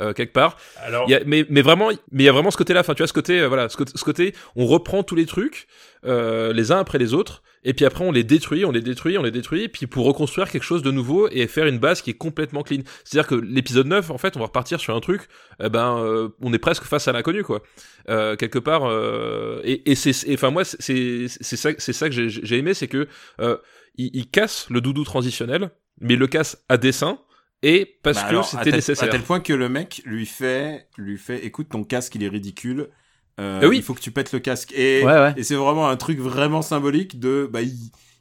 [0.00, 0.56] Euh, quelque part.
[0.78, 2.80] Alors, Il y a- mais, mais vraiment, mais il y a vraiment ce côté-là.
[2.80, 5.26] Enfin, tu vois, ce côté, euh, voilà, ce côté, ce côté, on reprend tous les
[5.26, 5.66] trucs,
[6.06, 9.18] euh, les uns après les autres, et puis après on les détruit, on les détruit,
[9.18, 12.08] on les détruit, puis pour reconstruire quelque chose de nouveau et faire une base qui
[12.08, 12.80] est complètement clean.
[13.04, 15.28] C'est-à-dire que l'épisode 9, en fait, on va repartir sur un truc,
[15.62, 17.62] eh ben, euh, on est presque face à l'inconnu, quoi.
[18.08, 22.14] Euh, quelque part, euh, et, et c'est, enfin moi, c'est, c'est ça, c'est ça que
[22.14, 23.06] j'ai, j'ai aimé, c'est que
[23.42, 23.58] euh,
[23.98, 27.18] il, il casse le doudou transitionnel, mais il le casse à dessein.
[27.62, 29.08] Et parce Bah que alors, c'était nécessaire.
[29.08, 32.28] À tel point que le mec lui fait, lui fait, écoute, ton casque il est
[32.28, 32.88] ridicule.
[33.40, 33.78] euh, Ah oui.
[33.78, 34.72] il faut que tu pètes le casque.
[34.72, 35.32] Et, Ouais, ouais.
[35.36, 37.74] et c'est vraiment un truc vraiment symbolique de, bah, il,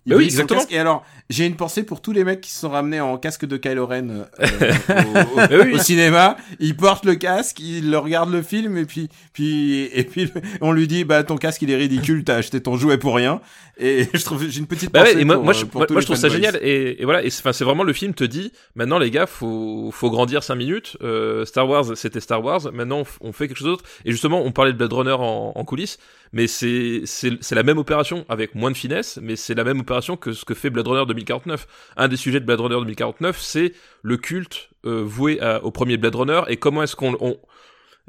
[0.06, 0.64] il Bah oui, exactement.
[0.70, 3.46] Et alors, j'ai une pensée pour tous les mecs qui se sont ramenés en casque
[3.46, 4.24] de Kylo Ren euh,
[4.90, 5.74] au, au- Bah oui.
[5.74, 6.38] au cinéma.
[6.60, 10.88] Ils portent le casque, ils regardent le film et puis, puis, et puis, on lui
[10.88, 13.42] dit, bah, ton casque il est ridicule, t'as acheté ton jouet pour rien.
[13.78, 15.66] Et je trouve, j'ai une petite Bah pensée ouais, et moi, pour, moi, euh, je,
[15.66, 18.24] pour moi, je trouve ça génial et, et voilà et c'est vraiment le film te
[18.24, 22.72] dit maintenant les gars faut faut grandir 5 minutes euh, Star Wars c'était Star Wars
[22.74, 25.64] maintenant on, fait quelque chose d'autre et justement on parlait de Blade Runner en, en
[25.66, 25.98] coulisses
[26.34, 29.80] mais c'est c'est c'est la même opération avec moins de finesse mais c'est la même
[29.80, 33.40] opération que ce que fait Blade Runner 2049 un des sujets de Blade Runner 2049
[33.40, 37.38] c'est le culte euh, voué au premier Blade Runner et comment est-ce qu'on on,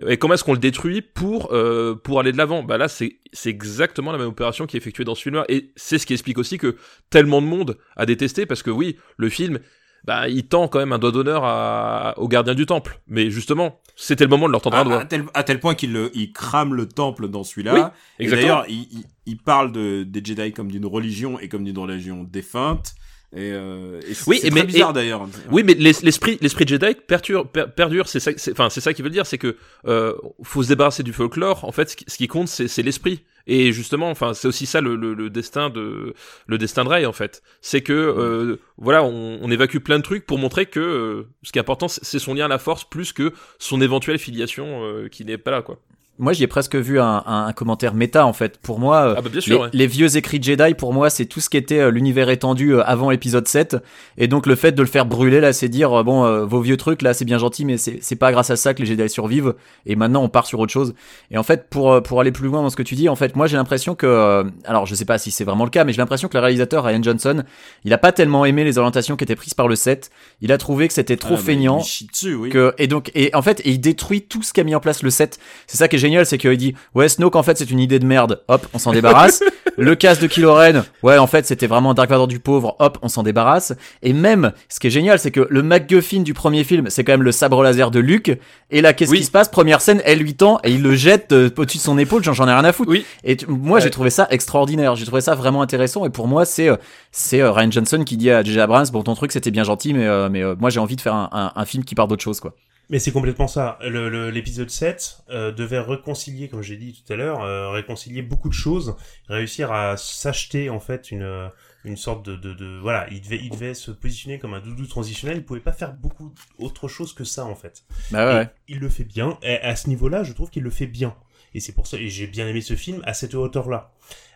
[0.07, 2.63] et comment est-ce qu'on le détruit pour euh, pour aller de l'avant.
[2.63, 5.71] Bah là, c'est c'est exactement la même opération qui est effectuée dans ce film-là, et
[5.77, 6.77] c'est ce qui explique aussi que
[7.11, 9.59] tellement de monde a détesté parce que oui, le film,
[10.05, 13.79] bah il tend quand même un doigt d'honneur à, aux gardiens du temple, mais justement,
[13.97, 15.01] c'était le moment de leur tendre à, un doigt.
[15.01, 17.75] à tel, à tel point qu'il il crame le temple dans celui-là.
[18.19, 21.65] Oui, Et d'ailleurs, il, il, il parle de, des Jedi comme d'une religion et comme
[21.65, 22.95] d'une religion défunte.
[23.35, 25.27] Et, euh, et Oui, et très mais- bizarre d'ailleurs.
[25.51, 28.07] Oui, mais l'es- l'esprit, l'esprit Jedi perdure, per- perdure.
[28.07, 30.13] C'est ça, enfin, c'est ça qui veut dire, c'est que euh,
[30.43, 31.65] faut se débarrasser du folklore.
[31.65, 33.23] En fait, ce qui, compte, c'est c'est l'esprit.
[33.47, 36.15] Et justement, enfin, c'est aussi ça le, le, le destin de
[36.47, 37.43] le destin de Rey, en fait.
[37.61, 41.53] C'est que euh, voilà, on, on évacue plein de trucs pour montrer que euh, ce
[41.53, 44.85] qui est important, c'est c'est son lien à la Force plus que son éventuelle filiation
[44.85, 45.79] euh, qui n'est pas là, quoi.
[46.19, 48.59] Moi, j'y ai presque vu un, un, un commentaire méta en fait.
[48.59, 49.57] Pour moi, euh, Ah bah bien sûr.
[49.59, 49.71] les, ouais.
[49.73, 52.75] les vieux écrits de Jedi, pour moi, c'est tout ce qui était euh, l'univers étendu
[52.75, 53.79] euh, avant l'épisode 7.
[54.19, 56.61] Et donc, le fait de le faire brûler, là, c'est dire, euh, bon, euh, vos
[56.61, 59.09] vieux trucs, là, c'est bien gentil, mais c'est pas grâce à ça que les Jedi
[59.09, 59.55] survivent.
[59.87, 60.95] Et maintenant, on part sur autre chose.
[61.31, 63.17] Et en fait, pour, euh, pour aller plus loin dans ce que tu dis, en
[63.17, 65.85] fait, moi, j'ai l'impression que, euh, alors, je sais pas si c'est vraiment le cas,
[65.85, 67.43] mais j'ai l'impression que le réalisateur, Ryan Johnson,
[67.85, 70.11] il a pas tellement aimé les orientations qui étaient prises par le 7.
[70.43, 71.79] Il a trouvé que c'était trop Ah, feignant.
[71.79, 72.51] Il chie dessus, oui.
[72.51, 75.03] Que, et donc, et en fait, et il détruit tout ce qu'a mis en place
[75.03, 75.39] le 7.
[75.67, 77.99] C'est ça qui est génial, c'est qu'il dit, ouais, Snoke, en fait, c'est une idée
[77.99, 78.43] de merde.
[78.49, 79.43] Hop, on s'en débarrasse.
[79.79, 82.77] le casque de Kylo Ren, ouais, en fait, c'était vraiment Dark Vador du pauvre.
[82.79, 83.73] Hop, on s'en débarrasse.
[84.03, 87.13] Et même, ce qui est génial, c'est que le MacGuffin du premier film, c'est quand
[87.13, 88.39] même le sabre laser de Luke.
[88.71, 89.19] Et là, qu'est-ce Oui.
[89.19, 89.49] qui se passe?
[89.49, 92.23] Première scène, elle lui tend et il le jette euh, au-dessus de son épaule.
[92.23, 92.91] J'en j'en ai rien à foutre.
[92.91, 93.05] Oui.
[93.25, 93.81] Et tu- moi, Ouais.
[93.83, 94.95] j'ai trouvé ça extraordinaire.
[94.97, 96.05] J'ai trouvé ça vraiment intéressant.
[96.05, 96.77] Et pour moi, c'est euh,
[97.11, 98.61] c'est euh, Ryan Johnson qui dit à J.J.
[98.61, 101.29] Abrams, bon, ton truc, c'était bien gentil, mais mais moi, j'ai envie de faire un,
[101.33, 102.55] un, un film qui part d'autre chose, quoi.
[102.93, 103.79] Mais c'est complètement ça.
[103.81, 108.55] L'épisode 7 euh, devait réconcilier, comme j'ai dit tout à l'heure, euh, réconcilier beaucoup de
[108.55, 108.97] choses,
[109.29, 111.49] réussir à s'acheter en fait une euh,
[111.85, 114.87] une sorte de, de, de- voilà, il devait il devait se positionner comme un doudou
[114.87, 115.39] transitionnel.
[115.39, 117.83] Il pouvait pas faire beaucoup autre chose que ça en fait.
[118.11, 119.39] Bah ouais, il le fait bien.
[119.43, 121.17] Et à ce niveau-là, je trouve qu'il le fait bien.
[121.55, 123.91] Et c'est pour ça, et j'ai bien aimé ce film à cette hauteur-là.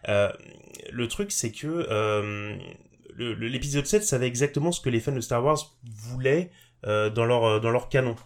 [0.08, 0.32] Euh,
[0.90, 1.86] le truc, c'est que
[3.18, 6.50] l'épisode 7 savait exactement ce que les fans de Star Wars voulaient
[7.10, 8.16] dans leur euh, dans leur canon.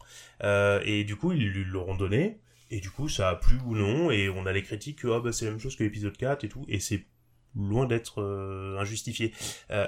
[0.43, 2.39] Euh, et du coup, ils lui l'auront donné.
[2.71, 4.11] Et du coup, ça a plu ou non.
[4.11, 6.45] Et on a les critiques que ah, bah, c'est la même chose que l'épisode 4
[6.45, 6.65] et tout.
[6.69, 7.05] Et c'est
[7.57, 9.33] loin d'être euh, injustifié.
[9.71, 9.87] Euh,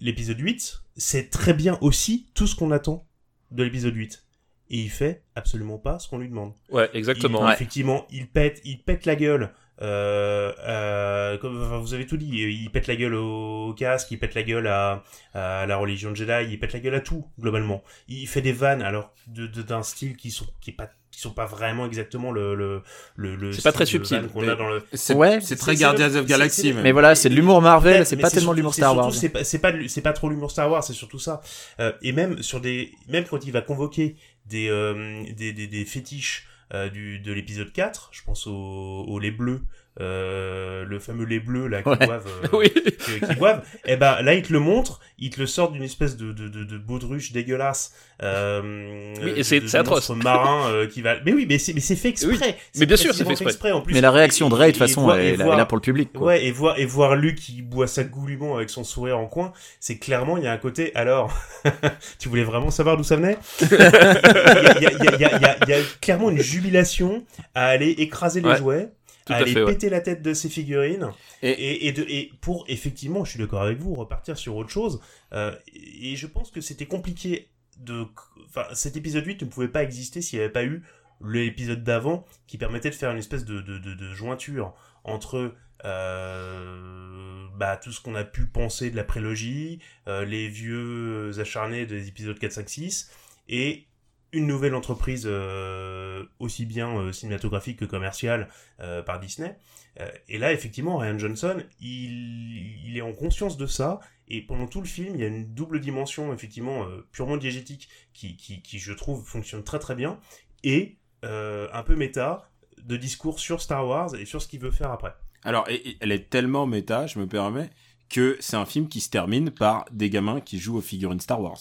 [0.00, 3.06] l'épisode 8, c'est très bien aussi tout ce qu'on attend
[3.50, 4.24] de l'épisode 8.
[4.70, 6.54] Et il fait absolument pas ce qu'on lui demande.
[6.70, 7.40] Ouais, exactement.
[7.42, 7.52] Il- Ouais.
[7.54, 9.52] Effectivement, il pète, il pète la gueule.
[9.82, 12.28] Euh, euh, comme, enfin, vous avez tout dit.
[12.30, 15.02] Il pète la gueule au casque, il pète la gueule à,
[15.34, 17.82] à la religion de Jedi, il pète la gueule à tout globalement.
[18.08, 21.20] Il fait des vannes alors de de- d'un style qui sont qui est pas qui
[21.20, 22.82] sont pas vraiment exactement le le
[23.16, 25.40] le, le C'est pas très subtil, qu'on a dans le C'est Ouais.
[25.40, 26.72] très Guardians of Galaxy.
[26.72, 29.12] Mais voilà, c'est de l'humour Marvel, c'est pas tellement l'humour Star Wars.
[29.12, 31.40] C'est pas, c'est pas, c'est pas trop l'humour Star Wars, c'est surtout ça.
[31.80, 34.16] Euh, et même sur des, même quand il va convoquer
[34.46, 36.46] des, euh, des, des, des fétiches
[36.92, 39.62] du, de l'épisode 4, je pense au, au lait bleu,
[40.00, 42.06] euh, le fameux lait bleu là qui Ouais.
[42.06, 42.70] boivent, euh, oui.
[42.70, 43.62] qui, qui boivent.
[43.84, 46.48] Et ben là il te le montre, il te le sort d'une espèce de, de,
[46.48, 47.92] de, de baudruche dégueulasse.
[48.22, 50.10] Euh, Oui, c'est- atroce.
[50.10, 51.16] marin euh, qui va.
[51.26, 52.30] Mais oui, mais c'est mais c'est fait exprès.
[52.32, 53.72] Oui, mais bien sûr, c'est fait exprès.
[53.72, 55.76] En plus, Mais la réaction de Ray, de toute façon, voir- elle, est là pour
[55.76, 56.10] le public.
[56.12, 56.26] Quoi.
[56.28, 59.52] Ouais, et voir, et voir Luc qui boit ça goulûment avec son sourire en coin,
[59.80, 61.32] c'est clairement, il y a un côté, alors,
[62.18, 63.36] tu voulais vraiment savoir d'où ça venait?
[63.60, 67.24] Il y, a- y, a- y, a- y, a- y clairement une jubilation
[67.54, 68.88] à aller écraser les Ouais, jouets,
[69.26, 69.72] tout à aller fait, ouais.
[69.72, 71.10] péter la tête de ses figurines,
[71.42, 74.70] Et- et, et, de, et pour, effectivement, je suis d'accord avec vous, repartir sur autre
[74.70, 75.00] chose,
[75.32, 78.04] euh, et je pense que c'était compliqué de...
[78.48, 80.82] Enfin, cet épisode 8 ne pouvait pas exister s'il n'y avait pas eu
[81.24, 85.54] l'épisode d'avant qui permettait de faire une espèce de, de, de, de jointure entre
[85.84, 91.86] euh, bah, tout ce qu'on a pu penser de la prélogie, euh, les vieux acharnés
[91.86, 93.10] des épisodes 4, 5, 6,
[93.48, 93.84] et
[94.32, 98.48] une nouvelle entreprise euh, aussi bien euh, cinématographique que commerciale
[98.80, 99.56] euh, par Disney.
[100.00, 104.66] Euh, et là, effectivement, Ryan Johnson, il, il est en conscience de ça, et pendant
[104.66, 108.62] tout le film, il y a une double dimension, effectivement, euh, purement diégétique, qui, qui,
[108.62, 110.18] qui, je trouve, fonctionne très très bien,
[110.64, 112.48] et euh, un peu méta,
[112.82, 115.14] de discours sur Star Wars et sur ce qu'il veut faire après.
[115.44, 117.68] Alors, et- et elle est tellement méta, je me permets,
[118.08, 121.40] que c'est un film qui se termine par des gamins qui jouent aux figurines Star
[121.40, 121.58] Wars.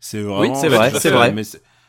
[0.00, 0.54] C'est vraiment.
[0.56, 1.32] c'est vrai, c'est vrai.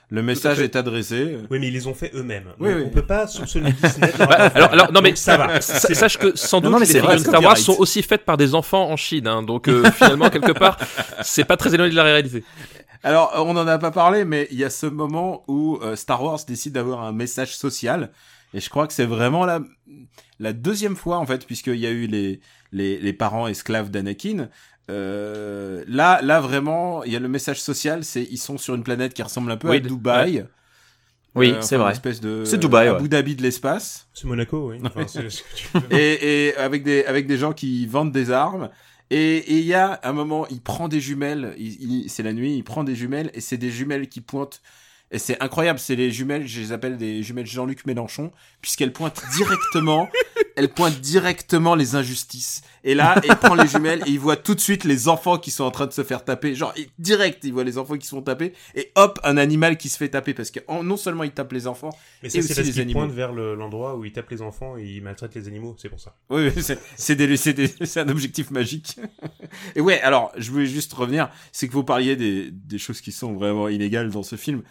[0.10, 1.38] Le message est adressé.
[1.50, 2.50] Oui, mais ils les ont fait eux-mêmes.
[2.60, 2.84] Oui, oui.
[2.86, 4.12] On peut pas soupçonner Disney.
[4.20, 5.60] Bah, alors, alors, non, mais Donc, ça va.
[5.62, 8.24] Sa- Sache que sans Non, doute non, mais les figurines Star Wars sont aussi faites
[8.26, 10.78] par des enfants en Chine, hein, donc euh, finalement quelque part
[11.24, 12.44] c'est pas très éloigné de la réalité.
[13.06, 16.24] Alors, on n'en a pas parlé, mais il y a ce moment où euh, Star
[16.24, 18.12] Wars décide d'avoir un message social.
[18.54, 19.60] Et je crois que c'est vraiment la,
[20.40, 22.40] la deuxième fois, en fait, puisqu'il y a eu les,
[22.72, 24.48] les, les parents esclaves d'Anakin.
[24.92, 28.84] Euh, là, là, vraiment, il y a le message social, c'est ils sont sur une
[28.84, 30.46] planète qui ressemble un peu Oui, à Dubaï.
[31.36, 31.92] Oui, Euh, c'est enfin, vrai.
[31.92, 33.10] Une espèce de C'est Dubaï, Abu ouais.
[33.10, 34.08] Dhabi de l'espace.
[34.14, 34.78] C'est Monaco, oui.
[34.84, 35.98] Enfin, c'est ce que tu veux.
[35.98, 38.70] et, et avec des avec des gens qui vendent des armes
[39.10, 42.34] et et il y a un moment il prend des jumelles il, il- c'est la
[42.34, 44.62] nuit il prend des jumelles et c'est des jumelles qui pointent
[45.14, 49.22] et c'est incroyable c'est les jumelles je les appelle des jumelles Jean-Luc Mélenchon puisqu'elles pointent
[49.38, 50.10] directement
[50.58, 54.56] elles pointent directement les injustices et là il prend les jumelles et il voit tout
[54.56, 57.44] de suite les enfants qui sont en train de se faire taper genre il- direct
[57.44, 60.10] il voit les enfants qui se font taper et hop un animal qui se fait
[60.10, 62.68] taper parce que en- non seulement il tape les enfants Mais ça, c'est aussi parce
[62.68, 63.00] les animaux.
[63.02, 65.90] pointe vers le- l'endroit où il tape les enfants et il maltraite les animaux, c'est
[65.90, 66.16] pour ça.
[66.30, 66.50] Oui,
[66.98, 68.96] c'est un objectif magique.
[69.76, 73.12] Et ouais, alors, je voulais juste revenir, c'est que vous parliez des, des choses qui
[73.12, 74.64] sont vraiment illégales dans ce film.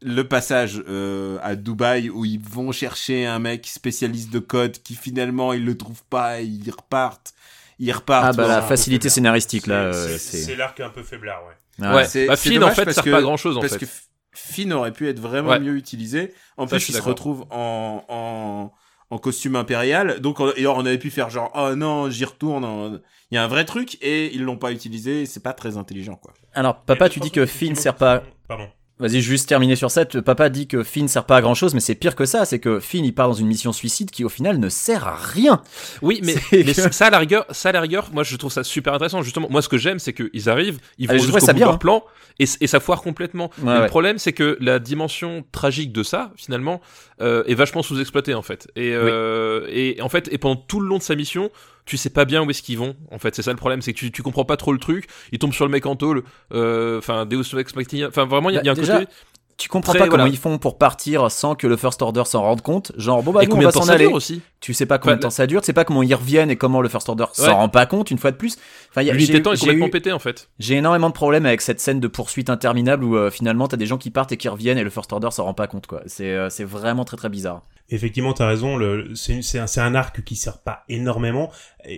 [0.00, 4.94] Le passage euh, à Dubaï où ils vont chercher un mec spécialiste de code qui
[4.94, 7.34] finalement ils le trouvent pas et ils repartent.
[7.80, 8.26] Ils repartent.
[8.26, 9.98] Ah bah la facilité scénaristique là, C'est-
[10.38, 11.54] euh, c'est l'arc un peu faiblard, ouais.
[11.82, 12.04] Ah, Ouais.
[12.06, 13.86] C'est Bah, Finn, en fait, parce sert que- pas à grand-chose, en parce fait.
[13.86, 13.90] que
[14.32, 15.60] Finn aurait pu être vraiment Ouais.
[15.60, 16.32] mieux utilisé.
[16.56, 18.72] En Ça, plus, il se retrouve en, en,
[19.10, 20.20] en costume impérial.
[20.20, 23.00] Donc, on, et alors, on avait pu faire genre, oh non, j'y retourne.
[23.30, 25.22] Il y a un vrai truc et ils l'ont pas utilisé.
[25.22, 26.32] et C'est pas très intelligent, quoi.
[26.54, 28.22] Alors papa, tu dis que Finn sert pas.
[28.48, 28.68] Pardon.
[29.00, 30.04] Vas-y, juste terminer sur ça.
[30.04, 32.44] Papa dit que Finn sert pas à grand chose, mais c'est pire que ça.
[32.44, 35.14] C'est que Finn il part dans une mission suicide qui au final ne sert à
[35.16, 35.62] rien.
[36.02, 38.52] Oui, mais, mais que- ça à la rigueur, ça à la rigueur, moi je trouve
[38.52, 39.22] ça super intéressant.
[39.22, 41.60] Justement, moi ce que j'aime, c'est qu'ils arrivent, ils vont Allez, je jusqu'au bout de
[41.60, 41.78] leur hein.
[41.78, 42.02] plan
[42.40, 43.50] et, et ça foire complètement.
[43.62, 46.80] Ouais, Le problème, c'est que la dimension tragique de ça, finalement,
[47.20, 48.68] euh, est vachement sous-exploitée en fait.
[48.76, 51.50] Et, euh, et en fait, et pendant tout le long de sa mission,
[51.88, 52.94] tu sais pas bien où est-ce qu'ils vont.
[53.10, 55.08] En fait, c'est ça le problème, c'est que tu, tu comprends pas trop le truc.
[55.32, 56.22] Ils tombent sur le mec en tôle.
[56.52, 58.08] euh, Enfin, Deus Ex Machina.
[58.08, 59.10] Enfin, vraiment, il y, a- y a un Bah, déjà, côté.
[59.56, 62.42] Tu comprends Très, pas comment ils font pour partir sans que le First Order s'en
[62.42, 62.92] rende compte.
[62.96, 64.06] Genre bon bah et nous, on combien va s'en aller.
[64.06, 65.60] aussi Tu sais pas combien de Enfin, temps ça dure.
[65.60, 67.44] Tu sais pas comment ils reviennent et comment le First Order Ouais.
[67.44, 68.58] s'en rend pas compte une fois de plus.
[68.90, 70.48] Enfin, il y a- L'unité temps est complètement eu- pété en fait.
[70.58, 73.86] J'ai énormément de problèmes avec cette scène de poursuite interminable où euh, finalement t'as des
[73.86, 76.02] gens qui partent et qui reviennent et le First Order s'en rend pas compte quoi.
[76.06, 77.62] C'est euh, c'est vraiment très très bizarre.
[77.90, 78.76] Effectivement, t'as raison.
[78.76, 81.50] Le, c'est, un, c'est un arc qui sert pas énormément.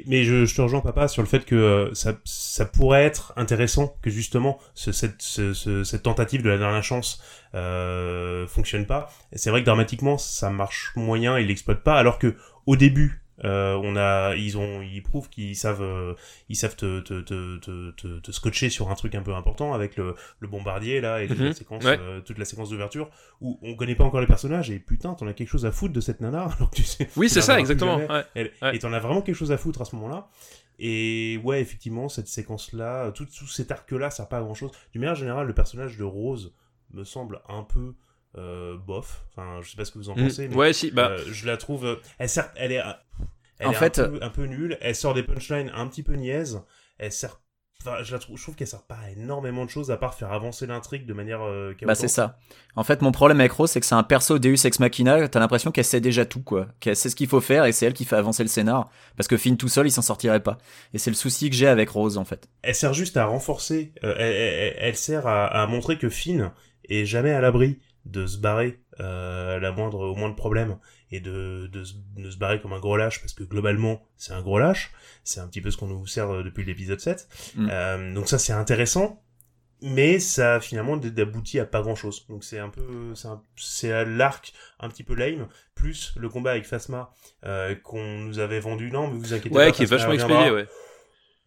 [0.06, 3.32] Mais je, je te rejoins, papa, sur le fait que euh, ça, ça pourrait être
[3.36, 7.20] intéressant que justement ce, cette, ce- ce- cette tentative de la dernière chance
[7.56, 9.10] euh, fonctionne pas.
[9.32, 11.38] Et c'est vrai que dramatiquement, ça marche moyen.
[11.40, 11.94] Ils l'exploitent pas.
[11.98, 16.12] Alors que au début, euh, on a, ils ont, ils prouvent qu'ils savent, euh,
[16.50, 19.96] ils savent te, te, te, te, te, scotcher sur un truc un peu important avec
[19.96, 21.46] le, le bombardier là et toute Mhm.
[21.46, 21.98] la séquence, Ouais.
[21.98, 23.08] euh, toute la séquence d'ouverture
[23.40, 25.94] où on connaît pas encore les personnages et putain, t'en as quelque chose à foutre
[25.94, 27.08] de cette nana alors que tu sais.
[27.16, 27.96] Oui, c'est ça, exactement.
[27.96, 28.24] ouais.
[28.34, 28.76] Elle- Ouais.
[28.76, 30.28] Et t'en as vraiment quelque chose à foutre à ce moment-là.
[30.78, 34.70] Et ouais, effectivement, cette séquence-là, tout, tout cet arc-là, ça sert pas à grand-chose.
[34.92, 36.54] Du manière générale, le personnage de Rose
[36.92, 37.94] me semble un peu
[38.38, 39.24] euh, bof.
[39.30, 40.22] Enfin, je sais pas ce que vous en Mm.
[40.24, 41.08] pensez, mais Ouais, si, bah.
[41.10, 41.84] euh, je la trouve.
[41.86, 42.82] euh, Elle sert, elle est,
[43.58, 44.78] elle En est fait, un, peu, un peu nulle.
[44.80, 46.62] Elle sort des punchlines un petit peu niaises.
[46.98, 47.40] Elle sert.
[47.82, 50.12] Enfin, je la trouve, je trouve qu'elle sert pas à énormément de choses à part
[50.14, 51.40] faire avancer l'intrigue de manière.
[51.40, 52.38] Euh, Bah c'est ça.
[52.76, 55.26] En fait mon problème avec Rose c'est que c'est un perso Deus Ex Machina.
[55.28, 56.66] T'as l'impression qu'elle sait déjà tout quoi.
[56.80, 58.90] Qu'elle sait ce qu'il faut faire et c'est elle qui fait avancer le scénar.
[59.16, 60.58] Parce que Finn tout seul il s'en sortirait pas.
[60.92, 62.50] Et c'est le souci que j'ai avec Rose en fait.
[62.60, 66.50] elle sert juste à renforcer, euh, elle, elle- elle sert à, à montrer que Finn
[66.86, 70.78] est jamais à l'abri de se barrer euh, à la moindre, au moindre problème
[71.10, 74.32] et de, de, se- de se barrer comme un gros lâche parce que globalement c'est
[74.32, 74.90] un gros lâche,
[75.24, 77.28] c'est un petit peu ce qu'on nous sert euh, depuis l'épisode 7.
[77.56, 77.68] Mm.
[77.70, 79.22] Euh, donc ça c'est intéressant,
[79.82, 82.26] mais ça finalement d- d'aboutit à pas grand chose.
[82.28, 83.12] Donc c'est un peu,
[83.56, 87.12] c'est à l'arc un petit peu lame, plus le combat avec Phasma
[87.44, 89.66] euh, qu'on nous avait vendu, non mais vous inquiétez pas.
[89.66, 90.66] Ouais, qui est vachement expédié, ouais.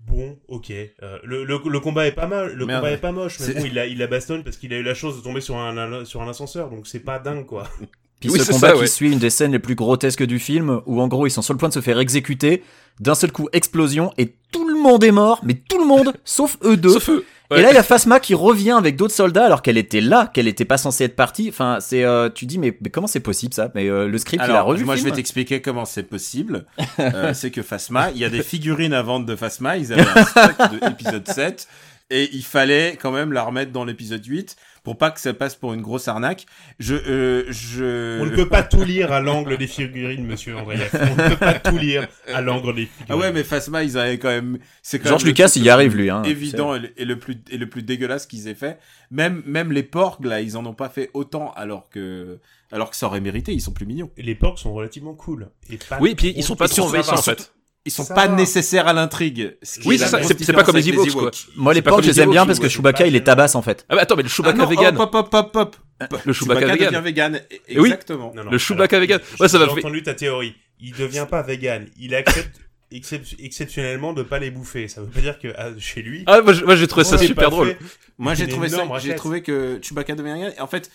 [0.07, 0.71] Bon, ok.
[0.71, 2.53] Euh, le, le, le combat est pas mal.
[2.53, 2.81] Le Merde.
[2.81, 4.77] combat est pas moche, mais C'est- bon, il la, il la bastonne parce qu'il a
[4.77, 7.67] eu la chance de tomber sur un, sur un ascenseur, donc c'est pas dingue, quoi.
[8.19, 8.87] Puis Oui, ce combat ça, qui ouais.
[8.87, 11.53] suit une des scènes les plus grotesques du film, où en gros ils sont sur
[11.53, 12.63] le point de se faire exécuter,
[13.01, 16.57] d'un seul coup explosion, et tout le monde est mort, mais tout le monde, sauf
[16.63, 16.89] eux deux.
[16.91, 17.25] Sauf eux.
[17.57, 20.29] Et là il y a Phasma qui revient avec d'autres soldats alors qu'elle était là,
[20.33, 21.49] qu'elle était pas censée être partie.
[21.49, 23.71] Enfin c'est, euh, tu dis mais, mais comment c'est possible ça?
[23.75, 24.85] Mais euh, le script il a Alors, revu.
[24.85, 26.65] moi, le je vais t'expliquer comment c'est possible.
[26.99, 29.77] Euh, c'est que Phasma, il y a des figurines à vendre de Phasma.
[29.77, 31.67] Ils avaient un stock de l'épisode 7.
[32.11, 34.55] Et il fallait quand même la remettre dans l'épisode 8.
[34.83, 36.45] Pour pas que ça passe pour une grosse arnaque.
[36.77, 38.19] Je, euh, je.
[38.21, 40.89] On ne peut pas tout lire à l'angle des figurines, monsieur Andreev.
[40.93, 43.07] On ne peut pas tout lire à l'angle des figurines.
[43.09, 44.59] Ah ouais, mais Phasma, ils avaient quand même.
[44.81, 47.17] C'est quand George même Lucas, il y arrive, lui, hein, évident et le, et le
[47.17, 48.77] plus et le plus dégueulasse qu'ils aient fait.
[49.09, 52.39] Même même les porgs là, ils en ont pas fait autant alors que
[52.71, 53.53] alors que ça aurait mérité.
[53.53, 54.11] Ils sont plus mignons.
[54.17, 55.49] Les porcs sont relativement cool.
[55.69, 57.53] Et pas Oui, puis ils sont pas trop trop envahissants en fait.
[57.85, 58.35] Ils sont Ça pas va.
[58.35, 59.57] nécessaires à l'intrigue.
[59.61, 61.31] ce Oui, c'est pas comme les Ewoks, quoi.
[61.57, 63.61] Moi, les porcs, je les aime bien parce que Chewbacca, c'est il est tabasse en
[63.61, 63.85] fait.
[63.89, 64.97] Ah bah attends, mais le Ah Chewbacca non, vegan.
[64.97, 66.17] hop, hop, hop, hop, hop.
[66.25, 66.87] Le Chewbacca vegan.
[66.93, 67.41] devient vegan.
[67.75, 67.89] Oui.
[67.89, 68.31] Exactement.
[68.35, 69.19] Non, non, Le Chewbacca vegan.
[69.39, 70.55] Ouais, ça J'ai va fait- entendu ta théorie.
[70.79, 71.87] Il devient pas vegan.
[71.99, 72.57] Il accepte
[72.93, 74.87] excep- exceptionnellement de pas les bouffer.
[74.87, 76.23] Ça veut pas dire que ah, chez lui.
[76.25, 77.75] Ah, moi, j'ai trouvé ça super drôle.
[78.17, 80.53] Moi, j'ai trouvé ça, j'ai trouvé que Chewbacca devient vegan.
[80.59, 80.89] En fait,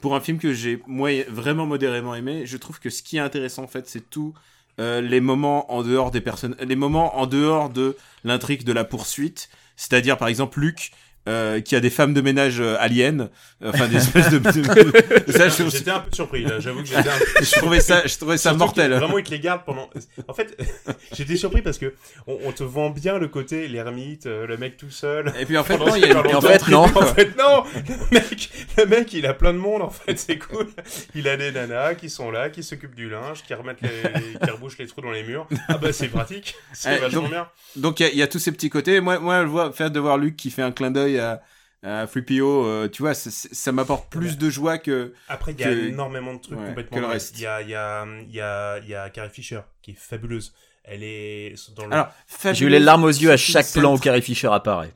[0.00, 3.20] pour un film que j'ai moi vraiment modérément aimé, je trouve que ce qui est
[3.20, 4.32] intéressant en fait, c'est tout
[4.80, 8.84] euh, les moments en dehors des personnes, les moments en dehors de l'intrigue de la
[8.84, 9.48] poursuite.
[9.76, 10.92] C'est-à-dire par exemple Luke.
[11.28, 13.28] Euh, qui a des femmes de ménage euh, aliens,
[13.62, 14.50] euh, enfin des espèces de, de-
[15.28, 16.44] je, J'étais un peu surpris.
[16.58, 18.92] J'avoue que j'étais un je trouvais ça, je trouvais ça mortel.
[18.92, 19.88] Vraiment, ils te les gardent pendant.
[20.28, 20.56] En fait,
[21.12, 21.94] j'étais surpris parce que
[22.26, 25.32] on, on te vend bien le côté l'ermite, euh, le mec tout seul.
[25.38, 26.82] Et puis en fait, non, il y a en fait, non.
[26.84, 27.64] En fait, non.
[28.10, 29.82] Le mec, le mec, il a plein de monde.
[29.82, 30.66] En fait, c'est cool.
[31.14, 34.50] Il a des nanas qui sont là, qui s'occupent du linge, qui remettent les, qui
[34.50, 35.46] rebouchent les trous dans les murs.
[35.68, 36.54] Ah bah c'est pratique.
[36.72, 37.48] C'est Eh, vachement donc- bien.
[37.76, 39.00] Donc il y y, a tous ces petits côtés.
[39.00, 41.42] Moi, moi, le voir- faire de voir Luke qui fait un clin d'œil à,
[41.82, 45.12] à 3PO, euh, tu vois, ça, ça m'apporte plus de joie que.
[45.28, 46.96] Après, il y a que- énormément de trucs ouais, complètement.
[46.96, 47.36] que le reste.
[47.38, 49.92] Il y a, il y a, il y a, il y a Carrie Fisher qui
[49.92, 50.54] est fabuleuse.
[50.84, 51.92] Elle est dans le.
[51.92, 52.08] Alors,
[52.52, 54.92] J'ai eu les larmes aux yeux à chaque plan où Carrie Fisher apparaît.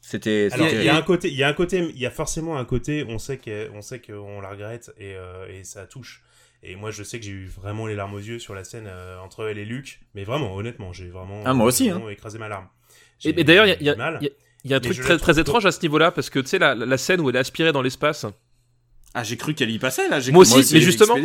[0.00, 0.48] C'était.
[0.48, 2.64] Il y a un côté, il y a un côté, il y a forcément un
[2.64, 6.22] côté, on sait qu'on on sait qu'on la regrette et, euh, et ça touche.
[6.62, 8.86] Et moi, je sais que j'ai eu vraiment les larmes aux yeux sur la scène
[8.88, 10.00] euh, entre elle et Luc.
[10.14, 12.66] Mais vraiment, honnêtement, j'ai vraiment, Ah, moi aussi, vraiment écrasé ma larme.
[13.24, 14.18] Et, d'ailleurs, il y a, il y a- eu mal.
[14.20, 14.32] il y a-
[14.64, 16.48] il y a un Mais truc très, très étrange à ce niveau-là, parce que tu
[16.48, 18.26] sais, la, la scène où elle est aspirée dans l'espace,
[19.14, 20.20] Ah, j'ai cru qu'elle y passait là.
[20.20, 21.16] j'ai Moi cru aussi, qu'elle mais y justement-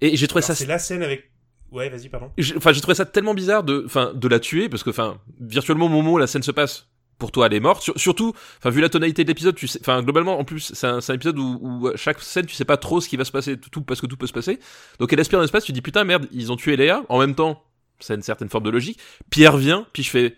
[0.00, 1.30] et j'ai trouvé Alors, ça c'est la scène avec.
[1.72, 2.30] Ouais, vas-y, pardon.
[2.56, 5.86] enfin j'ai trouvé ça tellement bizarre de enfin de la tuer parce que enfin virtuellement
[5.86, 6.86] au moment où la scène se passe
[7.18, 9.80] pour toi elle est morte Sur- surtout enfin vu la tonalité de l'épisode tu sais
[9.80, 12.54] enfin globalement en plus c'est un, c'est un épisode où, où à chaque scène tu
[12.54, 14.60] sais pas trop ce qui va se passer tout, parce que tout peut se passer
[15.00, 17.34] donc elle aspire dans l'espace tu dis putain merde ils ont tué Léa en même
[17.34, 17.60] temps
[18.08, 20.36] a une certaine forme de logique Pierre vient puis je fais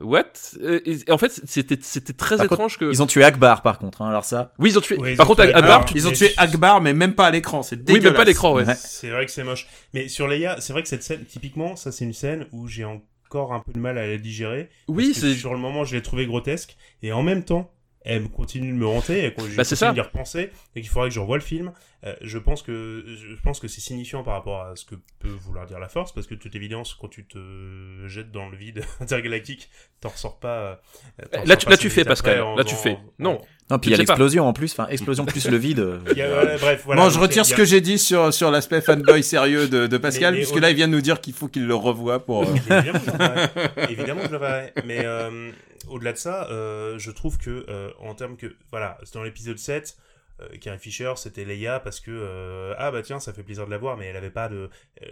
[0.00, 0.24] what?
[0.62, 3.62] Et, et en fait c'était c'était très Par contre, étrange que Ils ont tué Akbar
[3.62, 4.02] par contre.
[4.02, 4.52] hein, alors ça.
[4.58, 6.32] oui ils ont tué Ouais, ils par ont contre tué Akbar Ils ont Mais- tué
[6.36, 7.62] Akbar, mais même pas à l'écran.
[7.62, 8.04] C'est oui dégueulasse.
[8.04, 8.74] même pas à l'écran ouais, Ouais.
[8.76, 9.66] C'est vrai que c'est moche.
[9.94, 12.84] Mais sur Leia, c'est vrai que cette scène, typiquement, ça c'est une scène où j'ai
[12.84, 14.68] encore un peu de mal à la digérer.
[14.88, 16.76] oui c'est sur le moment, je l'ai trouvé grotesque.
[17.02, 17.70] Et en même temps,
[18.02, 19.24] elle continue de me hanter.
[19.26, 20.50] Et quand je Bah, continue d'y repenser.
[20.76, 21.72] Et qu'il faudrait que je revoie le film.
[22.04, 25.28] euh, je pense que je pense que c'est signifiant par rapport à ce que peut
[25.28, 28.56] vouloir dire la Force, parce que de toute évidence, quand tu te jettes dans le
[28.56, 29.68] vide intergalactique,
[30.00, 30.58] t'en ressors pas.
[30.58, 30.76] euh,
[31.18, 32.40] Là, ressors tu- pas là, tu fais, Pascal.
[32.42, 32.98] en Là, tu fais.
[33.18, 33.40] Non.
[33.70, 34.72] Non, puis il y a l'explosion en plus.
[34.72, 35.78] Enfin, explosion plus le vide.
[35.80, 37.02] euh, y a- bref, voilà.
[37.02, 39.86] bon, je retire y ce a- que j'ai dit sur, sur l'aspect fanboy sérieux de,
[39.86, 41.66] de Pascal, Mais- mais puisque au- là, il vient de nous dire qu'il faut qu'il
[41.66, 42.44] le revoie pour.
[42.44, 43.92] euh, Évidemment, je le verrai.
[43.92, 44.72] Évidemment, je le verrai.
[44.86, 45.50] Mais euh,
[45.88, 48.54] au-delà de ça, euh, je trouve que, euh, en termes que.
[48.70, 49.96] Voilà, dans l'épisode 7,
[50.40, 52.10] euh, Carrie Fisher, c'était Leia parce que.
[52.10, 54.70] euh, ah bah tiens, ça fait plaisir de la voir, mais elle avait pas de.
[55.02, 55.06] euh,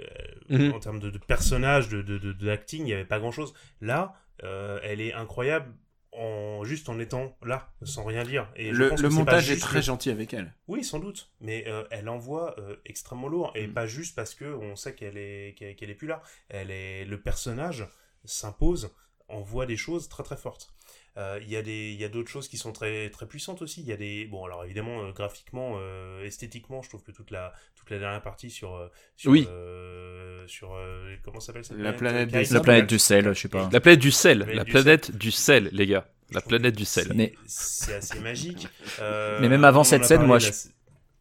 [0.49, 0.73] Mhm.
[0.73, 3.53] En termes de, de personnage, de, de, de, de acting, il n'y avait pas grand-chose.
[3.81, 5.67] Là, euh, elle est incroyable.
[6.19, 8.51] En, juste en étant là, sans rien dire.
[8.57, 10.55] Et je le pense montage est très gentil avec elle.
[10.67, 13.73] oui, sans doute, mais euh, elle envoie euh, extrêmement lourd et Mm.
[13.75, 16.23] pas juste parce que on sait qu'elle est qu'elle qu'elle est plus là.
[16.49, 17.87] Elle est le personnage
[18.25, 18.91] s'impose,
[19.29, 20.75] envoie des choses très très fortes.
[21.19, 23.63] Euh, Il y a des il y a d'autres choses qui sont très très puissantes
[23.63, 23.81] aussi.
[23.81, 27.31] Il y a des bon alors évidemment euh, graphiquement euh, esthétiquement, je trouve que toute
[27.31, 29.47] la toute la dernière partie sur euh, sur Oui.
[29.51, 33.49] euh, sur euh, comment s'appelle cette La planète des La planète du sel, je sais
[33.49, 33.69] pas.
[33.73, 36.85] la planète du sel planète la du planète du sel les gars la planète du
[36.85, 38.67] sel c'est- Mais- c'est assez magique.
[39.01, 40.51] Euh, Mais même avant cette scène, moi, je-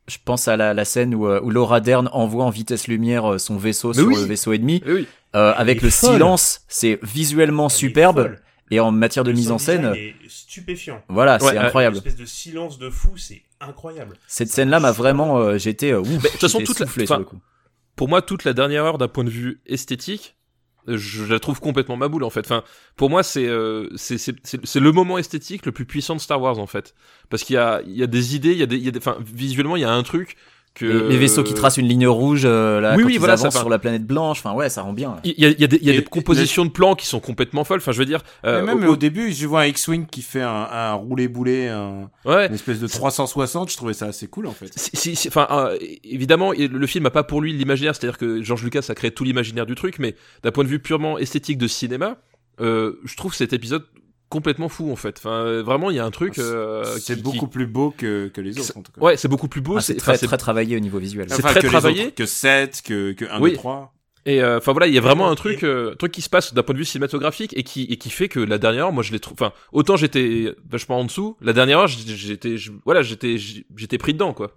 [0.08, 3.58] Je pense à la, la scène où, où Laura Dern envoie en vitesse lumière son
[3.58, 4.16] vaisseau Mais sur oui.
[4.16, 4.84] le vaisseau ennemi.
[4.86, 5.08] Oui.
[5.36, 6.14] Euh, avec le folle.
[6.14, 8.36] silence, c'est visuellement elle est superbe.
[8.72, 11.02] Et en matière de Le mise en scène, est stupéfiant.
[11.08, 11.58] voilà, Ouais, c'est ouais.
[11.58, 11.98] incroyable.
[11.98, 14.18] Une espèce de silence de fou, c'est incroyable.
[14.28, 17.26] Cette scène-là m'a vraiment, euh, j'étais, euh, ouf, de toute façon, toute la- sur le
[17.26, 17.40] coup.
[17.96, 20.36] pour moi, toute la dernière heure d'un point de vue esthétique,
[20.88, 22.40] euh, je la trouve complètement ma boule en fait.
[22.42, 22.64] Enfin,
[22.96, 26.20] pour moi, c'est euh, c'est c'est c'est c'est le moment esthétique le plus puissant de
[26.22, 26.96] Star Wars en fait,
[27.30, 28.88] parce qu'il y a il y a des idées, il y a des il y
[28.88, 30.36] a des enfin visuellement il y a un truc
[30.76, 33.20] que Les, les vaisseaux qui tracent une ligne rouge, euh, là, Oui, quand oui, ils
[33.20, 33.60] voilà, ça avancent va.
[33.62, 35.16] sur la planète blanche, enfin ouais, ça rend bien.
[35.24, 36.96] il y a, il y a des, il y a Et- des compositions de plans
[36.96, 37.80] qui sont complètement folles.
[37.80, 40.22] Enfin, je veux dire, euh, Mais même au- au début, je vois un X-Wing qui
[40.22, 44.48] fait un, un roulé-boulé, un, ouais, une espèce de 360, je trouvais ça assez cool
[44.48, 44.70] en fait.
[44.78, 48.42] Si, si, si- enfin, euh, évidemment, le film a pas pour lui l'imaginaire, c'est-à-dire que
[48.44, 51.58] George Lucas a créé tout l'imaginaire du truc, mais d'un point de vue purement esthétique
[51.58, 52.18] de cinéma,
[52.62, 53.84] euh, je trouve cet épisode
[54.36, 55.16] complètement fou en fait.
[55.18, 56.38] Enfin, vraiment, il y a un truc.
[56.40, 59.02] euh, c'est beaucoup qui- plus beau que, que les autres, en tout cas.
[59.02, 59.78] Ouais, c'est beaucoup plus beau.
[59.78, 61.28] Ah, c'est très, très travaillé au niveau visuel.
[61.30, 62.08] c'est très que travaillé.
[62.08, 63.52] autres, que 7, que, que 1, Oui.
[63.52, 63.94] 2, 3.
[64.28, 66.54] Et euh, enfin voilà, il y a vraiment un truc, euh, truc qui se passe
[66.54, 69.04] d'un point de vue cinématographique et qui et qui fait que la dernière heure, moi
[69.04, 69.38] je l'ai trouvé.
[69.40, 72.56] Enfin, autant j'étais vachement en dessous, la dernière heure, j'étais,
[72.86, 74.52] voilà, j'étais, j'étais pris dedans quoi.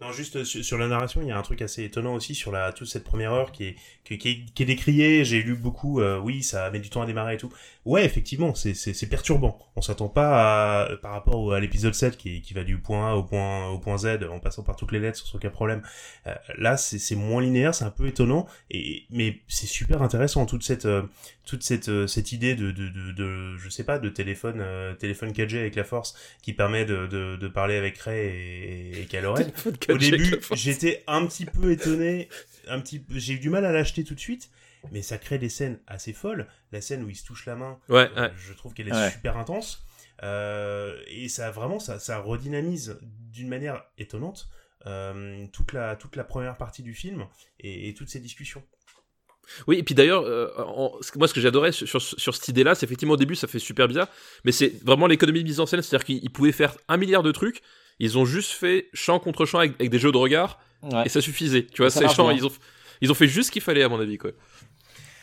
[0.00, 2.34] Non, juste euh, sur, sur la narration, il y a un truc assez étonnant aussi
[2.34, 5.24] sur la toute cette première heure qui est qui, qui est, qui est décriée.
[5.24, 6.00] J'ai lu beaucoup.
[6.00, 7.50] euh, oui, ça met du temps à démarrer et tout.
[7.84, 9.58] Ouais, effectivement, c'est c'est c'est perturbant.
[9.76, 13.14] On s'attend pas à, par rapport à l'épisode 7 qui qui va du point A
[13.14, 15.82] au point au point Z en passant par toutes les lettres sans aucun problème.
[16.26, 20.46] Euh, là, c'est c'est moins linéaire, c'est un peu étonnant et mais c'est super intéressant
[20.46, 21.02] toute cette euh,
[21.44, 24.94] toute cette euh, cette idée de de de, de je sais pas de téléphone euh,
[24.94, 29.04] téléphone 4G avec la force qui permet de de, de parler avec Ray et, et
[29.04, 29.44] Kylo Ren.
[29.90, 32.28] Au début, j'étais un petit peu étonné,
[32.68, 34.50] un petit peu, j'ai eu du mal à l'acheter tout de suite,
[34.92, 36.46] mais ça crée des scènes assez folles.
[36.72, 38.32] La scène où il se touche la main, Ouais, euh, ouais.
[38.36, 39.10] je trouve qu'elle est Ouais.
[39.10, 39.84] super intense.
[40.22, 42.98] Euh, et ça vraiment, ça, ça redynamise
[43.32, 44.48] d'une manière étonnante
[44.86, 47.26] euh, toute la toute la première partie du film
[47.58, 48.62] et, et toutes ces discussions.
[49.66, 50.48] Oui, et puis d'ailleurs, euh,
[51.16, 53.58] moi ce que j'adorais sur, sur, sur cette idée-là, c'est effectivement au début ça fait
[53.58, 54.08] super bien,
[54.44, 57.22] mais c'est vraiment l'économie de mise en scène, c'est-à-dire qu'ils ils pouvaient faire un milliard
[57.22, 57.60] de trucs,
[57.98, 60.60] ils ont juste fait champ contre champ avec, avec des jeux de regard,
[60.92, 61.06] Ouais.
[61.06, 61.66] et ça suffisait.
[61.66, 62.32] Tu vois, Ça ces bien.
[62.32, 62.52] ils ont,
[63.00, 64.32] ils ont fait juste ce qu'il fallait à mon avis quoi.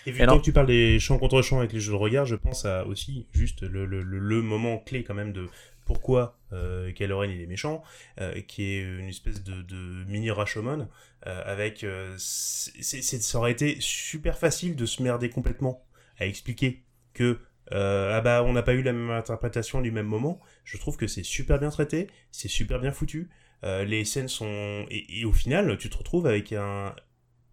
[0.07, 2.25] Et vu tant que tu parles des champs contre champs avec les jeux de regard,
[2.25, 5.47] je pense à aussi juste le, le, le, le moment clé quand même de
[5.85, 7.83] pourquoi euh, Kylo Ren il est méchant,
[8.19, 10.87] euh, qui est une espèce de, de mini Rashomon
[11.27, 15.85] euh, avec euh, c'est, c'est- ça aurait été super facile de se merder complètement
[16.17, 16.81] à expliquer
[17.13, 17.39] que
[17.73, 20.39] euh, ah bah on n'a pas eu la même interprétation du même moment.
[20.65, 23.29] Je trouve que c'est super bien traité, c'est super bien foutu.
[23.63, 26.95] Euh, les scènes sont et, et au final tu te retrouves avec un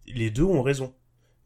[0.07, 0.95] les deux ont raison.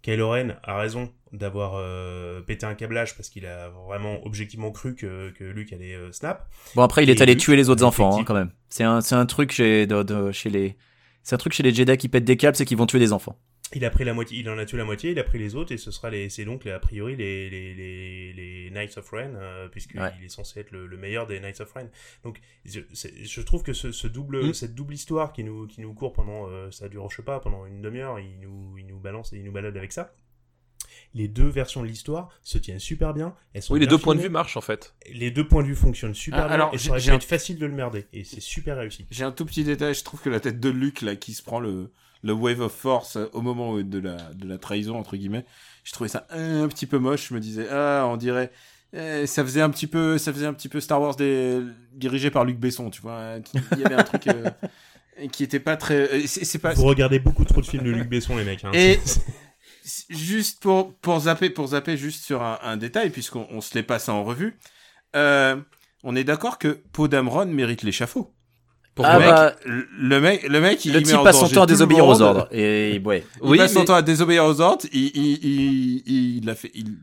[0.04, 4.96] Kylo Ren a raison d'avoir euh, pété un câblage parce qu'il a vraiment objectivement cru
[4.96, 6.48] que, que Luke allait euh, snap.
[6.76, 8.52] Bon après il est Et allé Luke, tuer les autres enfants hein, quand même.
[8.70, 10.76] C'est un c'est un truc chez de, de- chez les
[11.24, 13.14] c'est un truc chez les Jedi qui pètent des câbles, c'est qu'ils vont tuer des
[13.14, 13.38] enfants.
[13.76, 15.56] Il a pris la moitié, il en a tué la moitié, il a pris les
[15.56, 19.10] autres et ce sera les, c'est donc a priori les les les, les Knights of
[19.10, 20.12] Ren euh, puisqu'il Ouais.
[20.24, 21.88] est censé être le, le meilleur des Knights of Ren.
[22.24, 24.54] Donc je, trouve que ce, ce double Mm.
[24.54, 27.40] cette double histoire qui nous qui nous court pendant euh, ça dure je sais pas
[27.40, 30.14] pendant une demi-heure, il nous il nous balance et il nous balade avec ça.
[31.16, 33.36] Les deux versions de l'histoire se tiennent super bien.
[33.54, 34.96] Elles sont Oui, les deux points de vue marchent en fait.
[35.12, 37.10] Les deux points de vue fonctionnent super Ah, bien alors, et j'ai- ça aurait pu
[37.10, 39.06] un- être facile de le merder et c'est super réussi.
[39.12, 41.42] J'ai un tout petit détail, je trouve que la tête de Luke, là, qui se
[41.44, 41.92] prend le,
[42.24, 45.46] le Wave of Force au moment de la, de la trahison, entre guillemets,
[45.84, 47.28] je trouvais ça un petit peu moche.
[47.30, 48.52] Je me disais, ah, on dirait,
[48.94, 51.60] eh, ça faisait un petit peu, ça faisait un petit peu Star Wars des,
[51.94, 53.20] dirigé par Luc Besson, tu vois.
[53.20, 53.42] hein,
[53.74, 54.50] Il y avait un truc euh,
[55.32, 57.92] qui était pas très, euh, c'est c'est pas, Vous regardez beaucoup trop de films de
[57.92, 58.64] Luc Besson les mecs.
[58.64, 58.72] Hein.
[58.74, 59.00] Et-
[60.10, 63.84] juste pour, pour zapper, pour zapper juste sur un, un détail, puisqu'on on se les
[63.84, 64.58] passe en revue,
[65.16, 65.58] euh,
[66.04, 68.34] on est d'accord que Poe Dameron mérite l'échafaud.
[68.96, 71.64] Pour Ah le, mec, bah, le- mec, le mec, il le type passe son temps
[71.64, 73.24] à désobéir aux ordres et ouais.
[73.44, 74.86] Il Oui, passe son mais- temps à désobéir aux ordres.
[74.94, 76.98] Il, il, il, il, il a fait, il,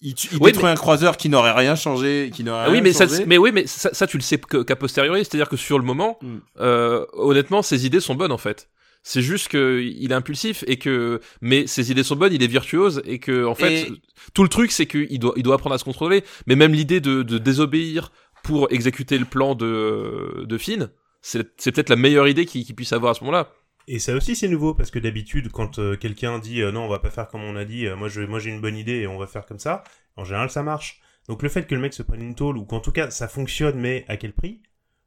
[0.00, 2.74] il, tue- il Oui, détruit un croiseur qui n'aurait rien changé, qui n'aurait Ah oui,
[2.74, 5.56] rien mais ça, mais oui, mais ça, ça, tu le sais qu'à posteriori, c'est-à-dire que
[5.56, 6.36] sur le moment, Mm.
[6.60, 8.68] euh, honnêtement, ses idées sont bonnes en fait.
[9.02, 12.46] C'est juste que il est impulsif et que, mais ses idées sont bonnes, il est
[12.46, 13.92] virtuose et que en fait, Et-
[14.34, 16.22] tout le truc c'est qu'il doit, il doit apprendre à se contrôler.
[16.46, 18.12] Mais même l'idée de, de désobéir
[18.44, 20.90] pour exécuter le plan de de Finn,
[21.26, 23.48] c'est c'est peut-être la meilleure idée qu'il qu'il puisse avoir à ce moment-là.
[23.88, 26.88] Et ça aussi c'est nouveau parce que d'habitude quand euh, quelqu'un dit euh, non on
[26.88, 29.00] va pas faire comme on a dit, euh, moi je moi j'ai une bonne idée
[29.00, 29.82] et on va faire comme ça,
[30.16, 31.00] en général ça marche.
[31.28, 33.28] Donc le fait que le mec se prenne une tôle ou qu'en tout cas ça
[33.28, 34.60] fonctionne mais à quel prix?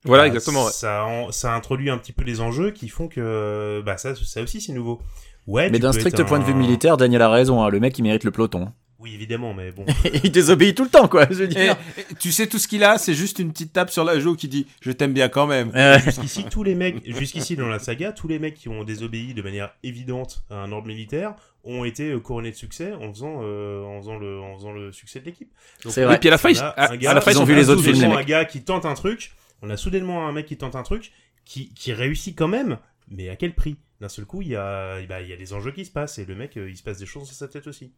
[0.06, 0.66] Voilà, bah, exactement.
[0.66, 0.72] ouais.
[0.72, 4.42] Ça en- ça introduit un petit peu des enjeux qui font que bah ça ça
[4.42, 5.02] aussi c'est nouveau.
[5.48, 5.70] Ouais.
[5.70, 7.64] Mais d'un strict point de vue militaire, Daniel a raison.
[7.64, 8.74] hein, Le mec, il mérite le peloton.
[9.00, 9.86] Oui évidemment mais bon.
[10.24, 11.28] il désobéit tout le temps, quoi.
[11.30, 11.78] Je veux Et- dire.
[11.98, 14.36] et tu sais tout ce qu'il a, c'est juste une petite tape sur la joue
[14.36, 15.72] qui dit je t'aime bien quand même.
[15.76, 19.34] Euh, Jusqu'ici, tous les mecs, jusqu'ici dans la saga, tous les mecs qui ont désobéi
[19.34, 23.42] de manière évidente à un ordre militaire ont été euh, couronnés de succès en faisant,
[23.44, 25.52] euh, en faisant le, en faisant le succès de l'équipe.
[25.88, 26.14] C'est vrai.
[26.16, 28.26] Oui, puis à la fin, ils- on a ont vu les autres films, soudainement mecs.
[28.26, 29.32] un gars qui tente un truc.
[29.62, 31.12] On a soudainement un mec qui tente un truc
[31.46, 32.78] qui, qui réussit quand même,
[33.10, 33.76] mais à quel prix?
[34.02, 36.20] D'un seul coup, il y a, bah, il y a des enjeux qui se passent
[36.20, 37.92] et le mec, euh, il se passe des choses dans sa tête aussi.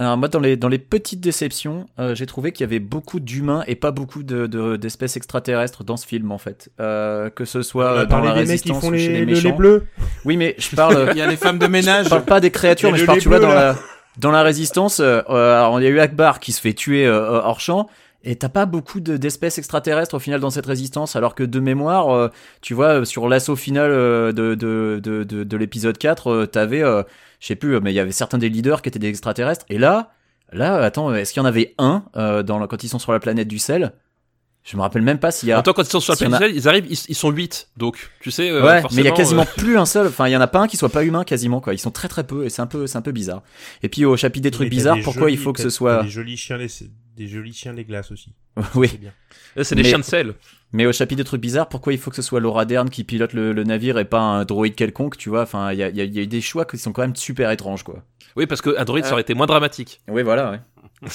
[0.00, 3.20] Alors moi, dans les, dans les petites déceptions, euh, j'ai trouvé qu'il y avait beaucoup
[3.20, 6.70] d'humains et pas beaucoup de, de- d'espèces extraterrestres dans ce film, en fait.
[6.80, 8.96] Euh, que ce soit On a euh, dans la des mecs qui résistance font ou
[8.96, 9.54] chez les, méchants.
[9.54, 9.84] bleu.
[10.24, 11.10] Oui, mais je parle...
[11.12, 12.06] Il y a les femmes de ménage.
[12.06, 13.54] Je parle pas des créatures, mais je parle, tu vois, dans là.
[13.54, 13.76] la,
[14.18, 17.06] dans la résistance, euh, euh, alors, il y a eu Akbar qui se fait tuer
[17.06, 17.88] euh, hors champ,
[18.24, 21.60] et t'as pas beaucoup de- d'espèces extraterrestres au final dans cette résistance, alors que de
[21.60, 22.28] mémoire, euh,
[22.60, 26.46] tu vois, euh, sur l'assaut final euh, de, de, de, de, de l'épisode 4, euh,
[26.46, 27.02] t'avais, euh,
[27.40, 29.78] je sais plus, mais il y avait certains des leaders qui étaient des extraterrestres, et
[29.78, 30.10] là,
[30.52, 33.12] Là, attends, est-ce qu'il y en avait un euh, dans, le- quand ils sont sur
[33.12, 33.92] la planète du sel?
[34.64, 35.58] Je me rappelle même pas s'il y a.
[35.58, 37.14] Attends, quand ils sont sur la s'il y en a- planète, ils arrivent, ils, ils
[37.14, 37.68] sont 8.
[37.76, 40.06] Donc, tu sais, euh, ouais, mais il y a quasiment euh, plus un seul.
[40.08, 41.72] Enfin, il y en a pas un qui soit pas humain quasiment quoi.
[41.72, 43.44] Ils sont très très peu et c'est un peu c'est un peu bizarre.
[43.84, 46.08] Et puis au chapitre des trucs bizarres, des pourquoi il faut que ce soit Des
[46.08, 46.58] jolis chiens,
[47.24, 48.32] des jolis chiens des glaces aussi.
[48.74, 48.88] oui.
[49.54, 50.34] C'est c'est des mais- chiens de sel.
[50.72, 53.02] Mais au chapitre des trucs bizarres, pourquoi il faut que ce soit Laura Dern qui
[53.04, 55.42] pilote le, le navire et pas un droïde quelconque, tu vois?
[55.42, 56.92] Enfin, il y a, il y a- il y a eu des choix qui sont
[56.92, 58.04] quand même super étranges, quoi.
[58.36, 59.02] Oui, parce que Android, Euh.
[59.02, 60.00] ça aurait été moins dramatique.
[60.08, 60.52] Oui, voilà.
[60.52, 60.60] Ouais.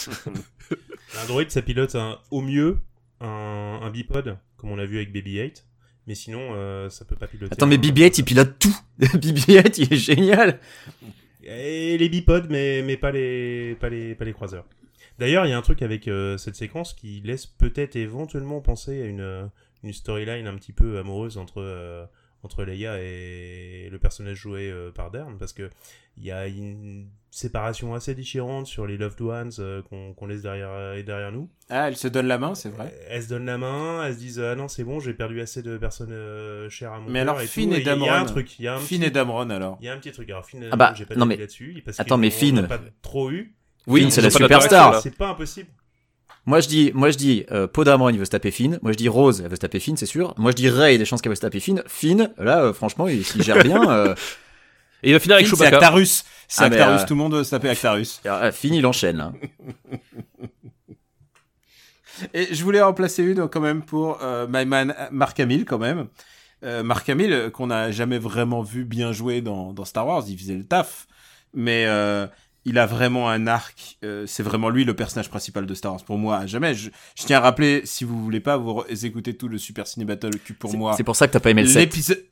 [1.22, 2.78] Un droïde, ça pilote un, au mieux
[3.22, 5.64] un, un bipod, comme on a vu avec BB-8.
[6.08, 7.54] Mais sinon, euh, ça peut pas piloter.
[7.54, 8.76] Attends, mais un- BB-8, il pilote tout.
[9.00, 10.60] BB-8, il est génial.
[11.44, 14.66] Et les bipodes, mais, mais pas, les, pas, les, pas les croiseurs.
[15.20, 19.02] D'ailleurs, il y a un truc avec euh, cette séquence qui laisse peut-être éventuellement penser
[19.02, 19.46] à une, euh,
[19.84, 22.06] une storyline un petit peu amoureuse entre, euh,
[22.44, 25.70] entre Leia et le personnage joué euh, par Dern, parce que
[26.18, 29.82] il y a une séparation assez déchirante sur les loved ones euh,
[30.16, 31.50] qu'on laisse derrière, euh, derrière nous.
[31.70, 32.94] Ah, elle se donne la main, c'est vrai.
[33.10, 35.62] Elles se donnent la main, elles se disent ah non c'est bon j'ai perdu assez
[35.62, 37.76] de personnes euh, chères à mon Mais cœur alors, et Finn tout.
[37.76, 38.26] et a- il y a un Dameron.
[38.26, 39.78] truc, il y a un Finn petit- et Dameron, alors.
[39.82, 40.30] il y a un petit truc.
[40.30, 42.80] Alors Finn et Ah bah, Dameron, j'ai pas non, mais- là-dessus attends, mais Finn- pas
[43.02, 43.56] trop eu.
[43.88, 45.02] Oui, c'est la superstar.
[45.02, 45.70] C'est pas impossible.
[46.48, 48.78] Moi, je dis, moi, je dis, euh, Poe Dameron, il veut se taper Finn.
[48.84, 50.34] Moi, je dis Rose, elle veut se taper Finn, c'est sûr.
[50.38, 51.82] Moi, je dis Ray, il y a des chances qu'elle veut se taper Finn.
[51.88, 53.90] Finn, là, euh, franchement, il s'il gère bien.
[53.90, 54.14] euh,
[55.04, 55.78] Et il va finir avec Finn, c'est Chewbacca.
[55.78, 56.24] Actarus.
[56.48, 58.22] C'est Ah, Actarus, euh, tout le monde veut se taper Actarus.
[58.28, 59.34] euh, Finn, il enchaîne, là.
[62.34, 65.80] Et je voulais en placer une quand même pour euh, my man Mark Hamill quand
[65.80, 66.08] même.
[66.64, 70.38] Euh, Mark Hamill qu'on n'a jamais vraiment vu bien jouer dans, dans Star Wars, il
[70.38, 71.08] faisait le taf,
[71.54, 72.26] mais euh,
[72.66, 73.98] il a vraiment un arc.
[74.04, 76.46] euh, c'est vraiment lui le personnage principal de Star Wars pour moi.
[76.46, 76.74] Jamais.
[76.74, 80.06] Je, je tiens à rappeler, si vous voulez pas, vous écoutez tout le Super Ciné
[80.06, 80.94] Battle pour moi.
[80.98, 81.80] C'est pour ça que t'as pas aimé le 7.
[81.80, 82.24] L'épisode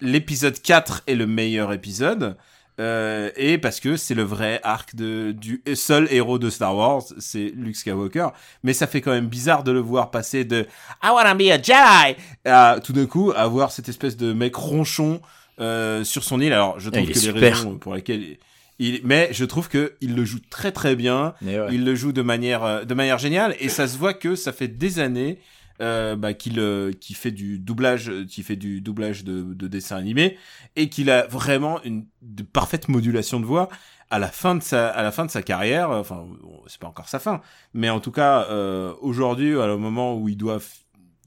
[0.00, 2.36] l'épisode 4 est le meilleur épisode.
[2.78, 7.02] Euh, et parce que c'est le vrai arc de, du seul héros de Star Wars,
[7.18, 8.28] c'est Luke Skywalker.
[8.62, 10.66] Mais ça fait quand même bizarre de le voir passer de
[11.02, 12.16] I wanna be a Jedi
[12.46, 15.20] à tout d'un coup avoir cette espèce de mec ronchon
[15.60, 16.54] euh, sur son île.
[16.54, 17.54] Alors je trouve que les super.
[17.54, 18.38] raisons pour lesquelles
[18.80, 21.34] il, mais je trouve que il le joue très très bien.
[21.42, 21.68] Ouais.
[21.70, 24.52] Il le joue de manière euh, de manière géniale et ça se voit que ça
[24.52, 25.38] fait des années
[25.80, 29.68] euh, bah, qu'il euh, qu'il fait du doublage, euh, qu'il fait du doublage de, de
[29.68, 30.36] dessins animés
[30.76, 33.68] et qu'il a vraiment une de parfaite modulation de voix
[34.10, 35.90] à la fin de sa à la fin de sa carrière.
[35.90, 36.26] Enfin,
[36.66, 37.40] c'est pas encore sa fin,
[37.72, 40.58] mais en tout cas euh, aujourd'hui, à le moment où il doit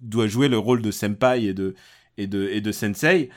[0.01, 1.75] doit jouer le rôle de senpai et de
[2.17, 3.29] et de et de sensei,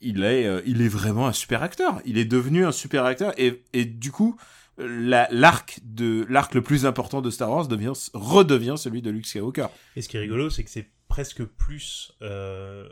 [0.00, 2.00] il est euh, il est vraiment un super acteur.
[2.04, 4.36] Il est devenu un super acteur et et du coup
[4.78, 9.26] la- l'arc de l'arc le plus important de Star Wars devient redevient celui de Luke
[9.26, 9.68] Skywalker.
[9.96, 12.88] Et ce qui est rigolo, c'est que c'est presque plus euh,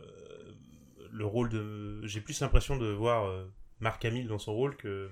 [1.12, 2.00] le rôle de.
[2.06, 3.44] J'ai plus l'impression de voir euh,
[3.80, 5.10] Mark Hamill dans son rôle que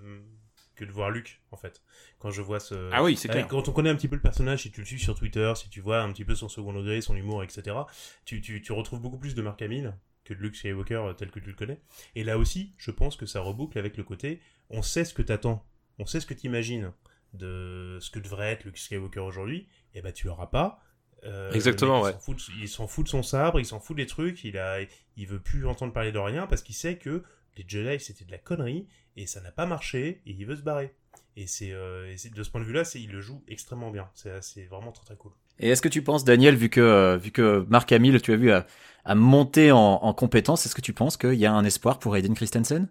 [0.75, 1.83] que de voir Luke en fait.
[2.19, 2.89] Quand je vois ce.
[2.93, 3.49] Ah oui, c'est Euh, clair.
[3.49, 5.69] Quand on connaît un petit peu le personnage, si tu le suis sur Twitter, si
[5.69, 7.77] tu vois un petit peu son second degré, son humour, etc.,
[8.25, 9.95] tu, tu, tu retrouves beaucoup plus de Mark Hamill
[10.25, 11.81] que de Luke Skywalker euh, tel que tu le connais.
[12.15, 15.23] Et là aussi, je pense que ça reboucle avec le côté on sait ce que
[15.23, 15.67] t'attends,
[15.99, 16.93] on sait ce que t'imagines
[17.35, 20.83] de ce que devrait être Luke Skywalker aujourd'hui, et bah tu l'auras pas.
[21.25, 22.35] Euh, Exactement, mec, ouais.
[22.59, 24.81] Il s'en fout de- fout son sabre, il s'en fout des trucs, il a,
[25.17, 27.23] il veut plus entendre parler de rien parce qu'il sait que
[27.57, 30.63] les Jedi c'était de la connerie et ça n'a pas marché et il veut se
[30.63, 30.95] barrer.
[31.37, 34.11] Et c'est euh, de ce point de vue-là, c'est il le joue extrêmement bien.
[34.15, 35.33] C'est c'est vraiment très très cool.
[35.59, 38.37] Et est-ce que tu penses, Daniel, vu que, euh, vu que Mark Hamill, tu as
[38.37, 38.67] vu, a,
[39.05, 42.17] a monté en, en compétence, est-ce que tu penses qu'il y a un espoir pour
[42.17, 42.89] Hayden Christensen?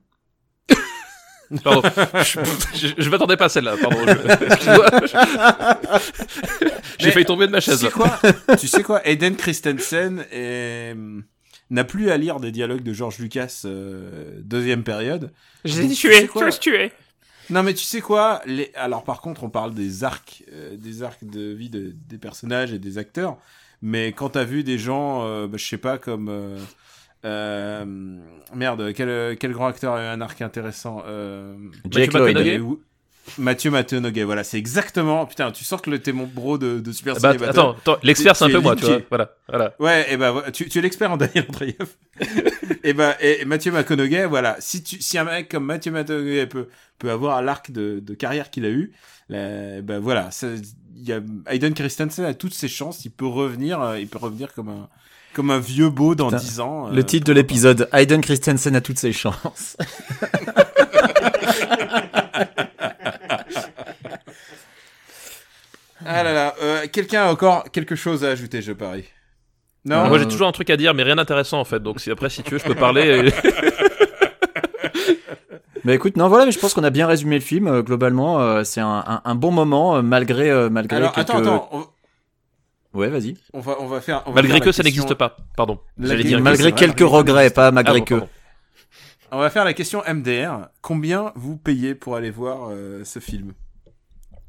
[1.66, 1.82] Pardon.
[2.24, 2.39] je
[2.76, 3.97] je, je m'attendais pas à celle-là, pardon.
[6.99, 7.80] J'ai failli tomber de ma Tu chaise.
[7.80, 7.91] sais là.
[7.91, 8.20] quoi
[8.57, 9.05] Tu sais quoi?
[9.05, 10.95] Aiden Christensen est-
[11.70, 15.32] n'a plus à lire des dialogues de George Lucas euh, deuxième période.
[15.66, 16.91] Je l'ai tu tué, sais tu tué.
[17.52, 18.72] Non mais tu sais quoi les...
[18.76, 22.72] Alors par contre on parle des arcs, euh, des arcs de vie de- des personnages
[22.74, 23.38] et des acteurs.
[23.82, 26.58] Mais quand t'as vu des gens, euh, bah, je sais pas comme euh,
[27.26, 27.86] euh,
[28.54, 31.56] merde, quel, quel grand acteur a eu un arc intéressant euh,
[31.91, 32.38] Jake Lloyd.
[33.28, 35.26] Euh, Mathieu McConaughey, voilà, c'est exactement.
[35.26, 37.98] Putain, tu sens que le- t'es mon bro de, de Super Bah, Ciné attends, attends,
[38.04, 39.00] l'expert c'est un Tu peu es moi, tu vois.
[39.10, 39.74] Voilà, voilà.
[39.80, 41.88] Ouais, et ben voilà, tu, tu es l'expert en Daniel Andreev.
[42.84, 46.68] et ben et Mathieu McConaughey, voilà, si tu si un mec comme Mathieu McConaughey peut
[47.00, 48.92] peut avoir l'arc de, de carrière qu'il a eu,
[49.30, 50.48] là, ben voilà, ça-
[50.98, 54.20] il y a Hayden Christensen a toutes ses chances, il peut revenir, euh, il peut
[54.20, 54.90] revenir comme un
[55.34, 56.88] comme un vieux beau dans Putain, 10 ans.
[56.90, 59.78] euh, Le titre de l'épisode, Hayden Christensen a toutes ses chances.
[66.14, 69.05] Ah là là, euh, quelqu'un a encore quelque chose à ajouter, je parie.
[69.86, 71.80] Non, Moi j'ai toujours un truc à dire, mais rien d'intéressant en fait.
[71.82, 73.30] Donc si après si tu veux, je peux parler.
[73.30, 73.34] et-
[75.84, 77.66] Mais écoute, non, voilà, mais je pense qu'on a bien résumé le film.
[77.68, 81.32] euh, globalement, euh, c'est un, un, un bon moment, euh, malgré, euh, malgré Alors, quelques...
[81.32, 81.70] attends, attends.
[81.72, 81.88] On,
[82.93, 83.36] Ouais, vas-y.
[83.53, 84.22] on va, on va faire.
[84.26, 85.38] on va Malgré faire que ça n'existe pas.
[85.57, 85.80] Pardon.
[85.97, 86.39] La- J'allais dire.
[86.41, 88.14] malgré quelques malgré regrets, pas malgré Ah bon, que.
[88.16, 88.30] pardon.
[89.32, 90.68] On va faire la question MDR.
[90.82, 93.53] Combien vous payez pour aller voir euh, ce film?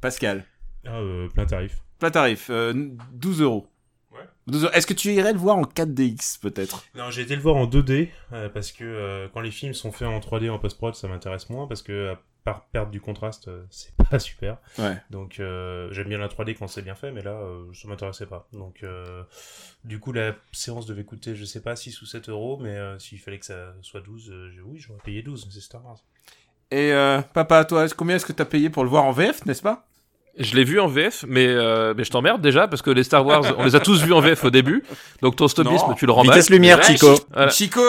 [0.02, 0.44] Pascal.
[0.86, 1.82] Ah, euh, plein tarif.
[1.98, 2.72] Plat tarif, euh,
[3.12, 3.66] 12 euros.
[4.12, 4.18] Ouais.
[4.48, 4.72] 12 euros.
[4.74, 6.84] Est-ce que tu irais le voir en 4DX peut-être?
[6.94, 9.92] Non, j'ai été le voir en 2D euh, parce que euh, quand les films sont
[9.92, 13.46] faits en 3D en post-prod, ça m'intéresse moins parce que à part perdre du contraste,
[13.46, 14.56] euh, c'est pas super.
[14.78, 14.96] Ouais.
[15.10, 18.26] Donc euh, j'aime bien la 3D quand c'est bien fait, mais là euh, ça m'intéressait
[18.26, 18.48] pas.
[18.52, 19.22] Donc euh,
[19.84, 22.98] du coup la séance devait coûter, je sais pas, 6 ou 7 euros, mais euh,
[22.98, 25.98] s'il fallait que ça soit 12, euh, j'ai- oui j'aurais payé 12, c'est Star Wars.
[26.72, 29.62] Et euh, papa, toi, combien est-ce que t'as payé pour le voir en VF, n'est-ce
[29.62, 29.86] pas?
[30.38, 33.24] Je l'ai vu en VF, mais, euh, mais je t'emmerde déjà parce que les Star
[33.26, 34.82] Wars, on les a tous vus en VF au début.
[35.20, 35.94] Donc ton snobisme, Non.
[35.94, 36.32] tu le remballes.
[36.36, 37.14] Vitesse lumière, Ouais, Chico.
[37.32, 37.50] Voilà.
[37.50, 37.80] Chico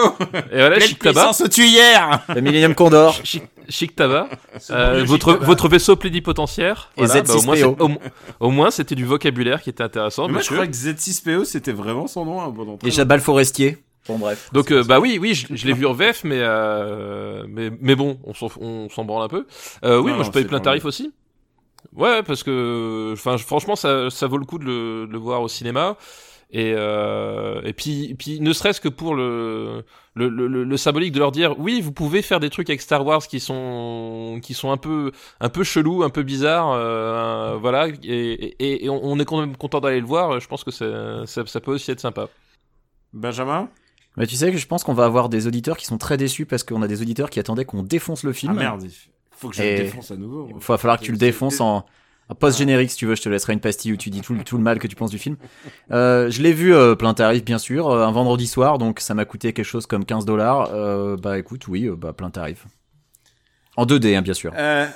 [0.51, 1.21] Et voilà, Chic Tabac.
[1.29, 3.13] puissance tu hier Le Millennium Condor.
[3.23, 3.43] Chic.
[3.69, 6.91] C'est Euh, bon, votre, votre vaisseau plénipotentiaire.
[6.97, 7.75] Et Voilà, bah, au, moins, Z6PO.
[7.77, 7.99] c'est- au, mo-
[8.41, 10.27] au moins, c'était du vocabulaire qui était intéressant.
[10.27, 12.41] Moi, je crois que Z6PO, c'était vraiment son nom.
[12.41, 13.77] hein, très Et Jabal Forestier.
[14.05, 14.49] Bon, bref.
[14.51, 17.95] Donc euh, bah oui, oui, je, je l'ai vu en VF, mais euh, mais mais
[17.95, 19.45] bon, on s'en on s'en branle un peu.
[19.85, 21.13] Euh, oui, Non, moi je paye plein tarif aussi.
[21.95, 25.41] Ouais, parce que enfin franchement ça ça vaut le coup de le, de le voir
[25.41, 25.97] au cinéma.
[26.55, 31.11] Et euh, et puis et puis ne serait-ce que pour le le, le le symbolique
[31.11, 34.53] de leur dire oui vous pouvez faire des trucs avec Star Wars qui sont qui
[34.53, 38.11] sont un peu un peu chelous un peu bizarres euh, voilà et,
[38.59, 41.43] et, et on est quand même content d'aller le voir je pense que ça, ça
[41.47, 42.29] ça peut aussi être sympa
[43.13, 43.69] Benjamin?
[44.17, 46.45] Mais tu sais que je pense qu'on va avoir des auditeurs qui sont très déçus
[46.45, 48.53] parce qu'on a des auditeurs qui attendaient qu'on défonce le Ah film.
[48.53, 48.91] merde, il
[49.43, 50.47] faut que je Et- le défonce à nouveau.
[50.49, 51.85] Il va falloir que tu le défonces en,
[52.29, 53.15] en post-générique si tu veux.
[53.15, 54.95] Je te laisserai une pastille où tu dis tout, le- tout le mal que tu
[54.95, 55.37] penses du film.
[55.91, 59.13] Euh, je l'ai vu euh, plein tarif, bien sûr, euh, un vendredi soir, donc ça
[59.13, 60.69] m'a coûté quelque chose comme 15 dollars.
[60.73, 62.65] Euh, bah écoute, oui, euh, bah plein tarif.
[63.75, 64.53] En 2D, hein, bien sûr.
[64.55, 64.87] Euh,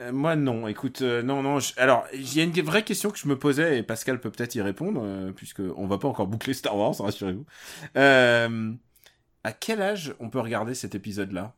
[0.00, 1.58] euh, moi non, écoute, euh, non, non.
[1.58, 4.30] je- Alors, il y a une vraie question que je me posais et Pascal peut
[4.30, 7.44] peut-être y répondre euh, puisque on va pas encore boucler Star Wars, rassurez-vous.
[7.96, 8.72] Euh,
[9.44, 11.54] à quel âge on peut regarder cet épisode-là?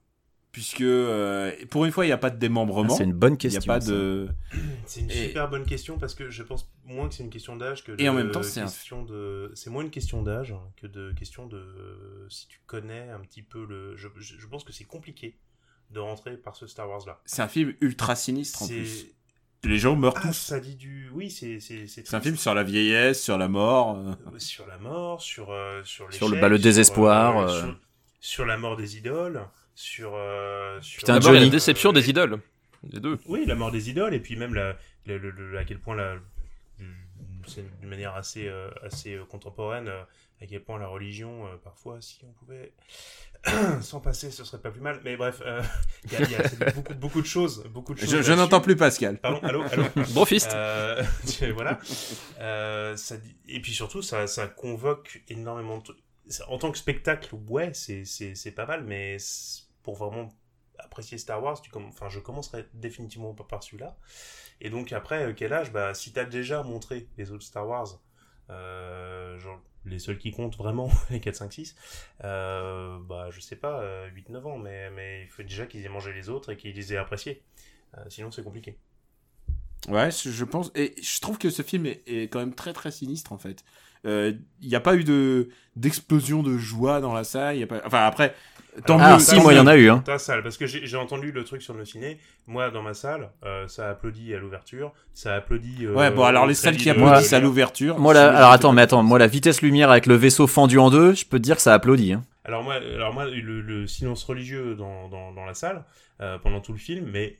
[0.55, 2.94] Puisque euh, pour une fois, il n'y a pas de Ah, démembrement.
[2.96, 3.72] c'est une bonne Il n'y question.
[3.72, 4.28] a pas de.
[4.86, 7.57] C'est une Et- super bonne question parce que je pense moins que c'est une question
[7.57, 10.22] d'âge que de Et en même temps, c'est un- question de c'est moins une question
[10.22, 14.07] d'âge hein, que de question de si tu connais un petit peu le je,
[14.46, 15.36] pense que c'est compliqué
[15.90, 17.20] de rentrer par ce Star Wars là.
[17.24, 19.07] C'est un film ultra sinistre en plus.
[19.64, 20.34] Les gens meurent ah, tous.
[20.34, 23.48] ça dit du oui, c'est c'est c'est C'est un film sur la vieillesse, sur la
[23.48, 23.96] mort.
[23.98, 24.12] euh.
[24.32, 27.61] Euh, sur la mort, sur euh, sur, Sur le- bah, le sur, désespoir, euh, euh.
[27.61, 27.78] sur,
[28.20, 29.42] sur la mort des idoles,
[29.75, 31.51] sur, euh, sur Putain, La mort et la Johnny.
[31.51, 32.41] déception des idoles
[32.93, 35.64] les deux Oui, la mort des idoles, et puis même la, le- le- le- à
[35.64, 36.16] quel point la,
[37.47, 40.03] c'est d'une manière assez, euh, assez euh, contemporaine, euh,
[40.43, 42.72] à quel point la religion, euh, parfois, si on pouvait
[43.83, 45.01] s'en passer, ce serait pas plus mal.
[45.05, 45.62] Mais bref, euh,
[46.05, 46.20] il y a,
[46.68, 48.20] y beaucoup, beaucoup de choses, beaucoup de choses.
[48.22, 49.18] Je, n'entends plus Pascal.
[49.18, 49.85] Pardon, allô, allô.
[50.14, 51.03] bon fist Euh,
[51.55, 51.79] voilà.
[52.41, 53.16] Euh, ça
[53.49, 55.95] et puis surtout, ça, ça convoque énormément de
[56.49, 59.16] En tant que spectacle, ouais, c'est, c'est, c'est pas mal, mais
[59.85, 60.28] pour vraiment
[60.80, 63.97] apprécier Star Wars, tu comm- enfin, je commencerai définitivement pas par celui-là.
[64.61, 65.72] Et donc après, euh, quel âge?
[65.72, 68.01] Bah, Si t'as déjà montré les autres Star Wars,
[68.51, 71.76] euh, genre les seuls qui comptent vraiment, les 4, 5, 6,
[72.24, 76.28] euh, bah je sais pas, 8-9 ans, mais, il faut déjà qu'ils aient mangé les
[76.28, 77.43] autres et qu'ils les aient appréciés.
[77.99, 78.78] Euh, sinon, c'est compliqué.
[79.89, 80.72] Ouais, je pense.
[80.74, 83.64] Et je trouve que ce film est, quand même très très sinistre en fait.
[84.07, 87.59] Euh, Il n'y a pas eu de d'explosion de joie dans la salle.
[87.59, 87.82] Y a pas...
[87.85, 88.35] Enfin après,
[88.87, 89.18] tant Ah, mieux.
[89.20, 90.03] si, tant moi, il y en a eu, hein.
[90.05, 92.18] Ta salle, parce que j'ai j'ai entendu le truc sur le ciné.
[92.47, 95.87] Moi, dans ma salle, euh, ça applaudit à l'ouverture, ça applaudit.
[95.87, 97.99] euh, Ouais, bon alors les salles qui applaudissent de- à l'ouverture.
[97.99, 100.91] Moi, la, alors attends, mais attends, moi, la vitesse lumière avec le vaisseau fendu en
[100.91, 102.12] deux, je peux te dire que ça applaudit.
[102.14, 102.25] Hein.
[102.45, 105.85] Alors moi, alors moi, le, le silence religieux dans, dans, dans la salle
[106.20, 107.39] euh, pendant tout le film, mais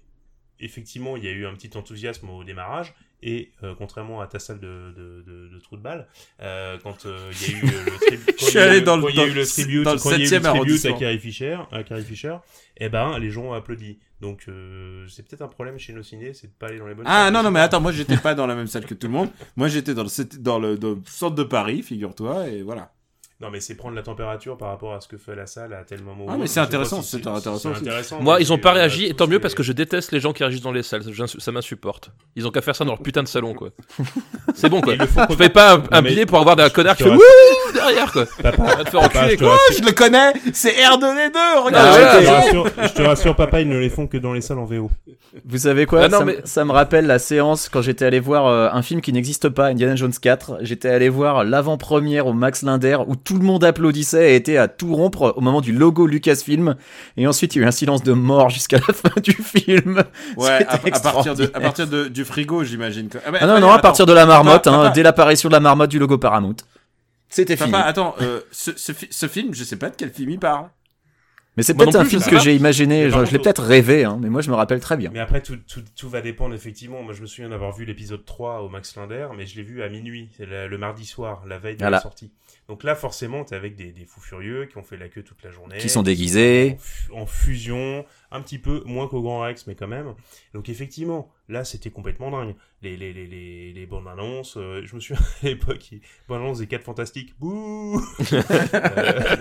[0.61, 2.95] effectivement, il y a eu un petit enthousiasme au démarrage.
[3.27, 6.07] Et euh, contrairement à ta salle de, de, de, de trou de balle,
[6.43, 8.81] euh, quand euh, il y a eu le, le tri- quand il y a eu
[8.81, 10.31] le- quand il y a eu le- tribute, dans le quand il y a eu
[10.31, 10.93] le 7e tribute à.
[10.93, 12.37] Carrie Fisher, à Carrie Fisher,
[12.77, 13.99] eh ben les gens ont applaudi.
[14.21, 16.95] Donc euh, c'est peut-être un problème chez nos ciné, c'est de pas aller dans les
[16.95, 17.07] bonnes.
[17.09, 17.33] Ah salles.
[17.33, 19.31] non non mais attends, moi j'étais pas dans la même salle que tout le monde.
[19.57, 22.93] Moi j'étais dans le sept- dans le, dans le centre de Paris, figure-toi, et voilà.
[23.45, 25.85] Non, mais c'est prendre la température par rapport à ce que fait la salle à
[25.85, 26.25] tel moment.
[26.31, 29.13] Ah, mais c'est intéressant, si c'est intéressant intéressant, Moi, ils ont pas a réagi, et
[29.15, 31.03] tant mieux parce que je déteste les gens qui réagissent dans les salles.
[31.39, 32.11] Ça m'insupporte.
[32.37, 33.69] Ils ont qu'à faire ça dans leur putain de salon, quoi.
[34.55, 34.95] C'est bon, quoi.
[34.99, 37.21] Je fais pas un, billet pour avoir un connard qui fait wouh
[37.75, 38.25] derrière, quoi.
[38.43, 39.51] Papa, te faire enculer, quoi.
[39.51, 41.99] rassure- Je le connais, c'est R2D2, Ah, regarde.
[42.23, 44.59] je te rassure- je te rassure, papa, ils ne les font que dans les salles
[44.61, 44.91] en VO.
[45.45, 48.05] Vous savez quoi Ah non, ça, mais- me- ça me rappelle la séance quand j'étais
[48.07, 50.59] allé voir euh, un film qui n'existe pas, Indiana Jones 4.
[50.63, 54.69] J'étais allé voir l'avant-première au Max Linder où tout le monde applaudissait et était à
[54.69, 56.77] tout rompre au moment du logo Lucasfilm.
[57.17, 60.03] Et ensuite, il y a eu un silence de mort jusqu'à la fin du film.
[60.37, 61.51] Ouais, à, partir, de, à extraordinaire.
[61.53, 63.09] partir de, du frigo, j'imagine.
[63.09, 65.91] bah, Ah non, non, à partir de la marmotte, hein, dès l'apparition de la marmotte
[65.91, 66.57] du logo Paramount.
[67.29, 67.73] C'était fini.
[67.75, 70.67] Attends, euh, ce, ce film, je sais pas de quel film il parle.
[71.57, 74.29] Mais c'est peut-être un film que j'ai imaginé, genre, je l'ai peut-être rêvé, hein, mais
[74.29, 75.11] moi je me rappelle très bien.
[75.13, 77.03] Mais après, tout, tout, tout va dépendre, effectivement.
[77.03, 79.83] Moi, je me souviens d'avoir vu l'épisode 3 au Max Linder, mais je l'ai vu
[79.83, 81.99] à minuit, c'est le, le mardi soir, la veille de Voilà.
[81.99, 82.33] la sortie.
[82.69, 85.43] Donc là, forcément, t'es avec des, des fous furieux qui ont fait la queue toute
[85.45, 85.77] la journée.
[85.79, 86.79] Qui sont déguisés.
[87.13, 90.15] En, en fusion, un petit peu moins qu'au Grand Rex, mais quand même.
[90.55, 92.55] Donc effectivement, là, c'était complètement dingue.
[92.83, 96.41] Les, les, les, les, les bandes annonces, euh, je me souviens à l'époque, les bandes
[96.43, 97.39] annonces des 4 Fantastiques.
[97.39, 98.01] Bouh
[98.33, 99.37] Euh,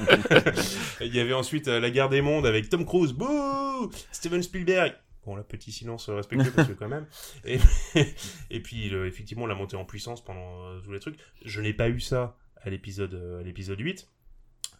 [1.01, 3.13] Il y avait ensuite euh, La Guerre des Mondes avec Tom Cruise.
[3.13, 4.93] Bouh Steven Spielberg.
[5.25, 7.05] Bon, là, petit silence respectueux parce que quand même.
[7.45, 7.57] Et,
[8.49, 11.17] et puis, le- effectivement, la montée en puissance pendant tous les trucs.
[11.45, 14.09] Je n'ai pas eu ça à l'épisode à l'épisode 8.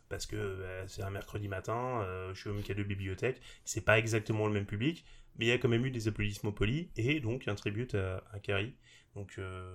[0.10, 3.98] Parce que euh, c'est un mercredi matin, euh, je suis au Mikado Bibliothèque, c'est pas
[3.98, 5.06] exactement le même public,
[5.38, 8.24] mais il y a quand même eu des applaudissements polis, et donc un tribute à,
[8.34, 8.74] à Carrie.
[9.16, 9.74] Donc, euh,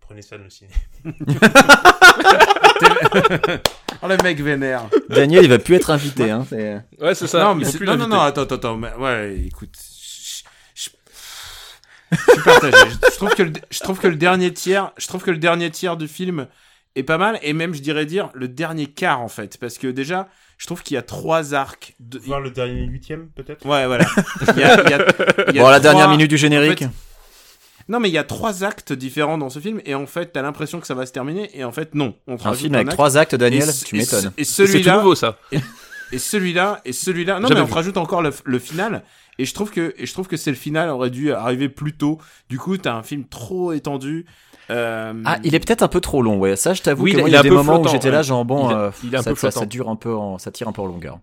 [0.00, 0.70] prenez ça de le ciné.
[4.04, 4.88] Oh, le mec vénère.
[5.08, 6.30] Daniel, il va plus être invité.
[6.30, 6.44] Hein,
[7.00, 7.44] Ouais, c'est ça.
[7.44, 8.76] non, mais vont c'est- plus non, non, non, attends, attends, attends.
[8.76, 9.76] mais- ouais, écoute.
[9.78, 10.42] Je,
[10.74, 10.90] je-
[12.10, 12.76] je suis partagé.
[12.90, 15.38] Je, je trouve que le, je trouve que le dernier tiers, je trouve que le
[15.38, 16.48] dernier tiers du film
[16.96, 19.56] est pas mal, et même, je dirais dire, le dernier quart, en fait.
[19.58, 20.28] Parce que déjà,
[20.58, 21.94] je trouve qu'il y a trois arcs.
[22.00, 22.18] De...
[22.18, 24.04] Voir le dernier huitième, peut-être Ouais, voilà.
[24.56, 25.06] Il y a- il y a-
[25.48, 26.82] il y a Bon, la trois- dernière minute du générique.
[26.82, 26.90] en fait,
[27.88, 30.42] Non, mais il y a trois actes différents dans ce film, et en fait, t'as
[30.42, 32.14] l'impression que ça va se terminer, et en fait, non.
[32.26, 32.92] On un film avec acte.
[32.96, 34.32] trois actes, Daniel, Et tu m'étonnes.
[34.38, 35.38] Et C'est tout celui-là, nouveau, ça.
[36.12, 37.40] et celui-là, et celui-là.
[37.40, 37.70] Non, Jamais mais on vu.
[37.70, 39.02] te rajoute encore le, le final.
[39.38, 41.94] Et je trouve que, et je trouve que c'est le final aurait dû arriver plus
[41.94, 42.20] tôt.
[42.50, 44.26] Du coup, t'as un film trop étendu.
[44.70, 46.56] Euh, Ah, il est peut-être un peu trop long, ouais.
[46.56, 47.54] Ça, je t'avoue Oui, que il- moi, il il y est a un des peu
[47.56, 48.12] moments où j'étais ouais.
[48.12, 49.96] là, genre bon, Il est- euh, il est un ça, peu ça, ça dure un
[49.96, 51.18] peu, en, ça tire un peu en longueur.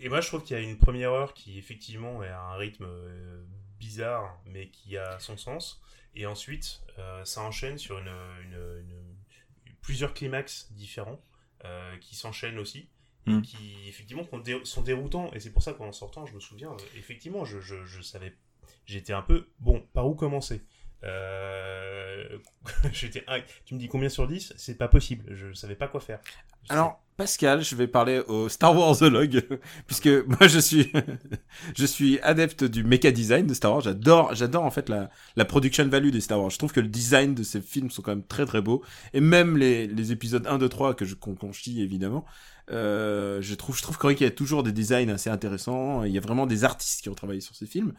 [0.00, 2.56] Et moi, je trouve qu'il y a une première heure qui, effectivement, est à un
[2.56, 3.42] rythme euh,
[3.78, 5.80] bizarre, mais qui a son sens.
[6.14, 11.20] Et ensuite, euh, ça enchaîne sur une, une- une- plusieurs climax différents
[11.64, 12.88] euh, qui s'enchaînent aussi.
[13.26, 13.42] Et Mm.
[13.42, 15.30] qui, effectivement, sont dé- sont déroutants.
[15.32, 18.36] Et c'est pour ça qu'en sortant, je me souviens, effectivement, je, je, je savais.
[18.84, 19.48] J'étais un peu.
[19.58, 20.62] Bon, par où commencer?
[21.06, 22.38] Euh,
[22.92, 23.24] j'étais
[23.64, 25.24] Tu me dis combien sur 10 C'est pas possible.
[25.34, 26.20] Je savais pas quoi faire.
[26.68, 29.42] Alors, Pascal, je vais parler au Star Warsologue,
[29.86, 30.92] puisque moi je suis,
[31.76, 33.80] je suis adepte du méca design de Star Wars.
[33.82, 36.50] J'adore, j'adore en fait la, la production value des Star Wars.
[36.50, 38.82] Je trouve que le design de ces films sont quand même très très beaux.
[39.14, 41.14] Et même les, les épisodes 1, 2, 3 que je
[41.52, 42.26] chie évidemment,
[42.70, 46.04] euh, je trouve, je trouve quand même qu'il y a toujours des designs assez intéressants.
[46.04, 47.94] Il y a vraiment des artistes qui ont travaillé sur ces films.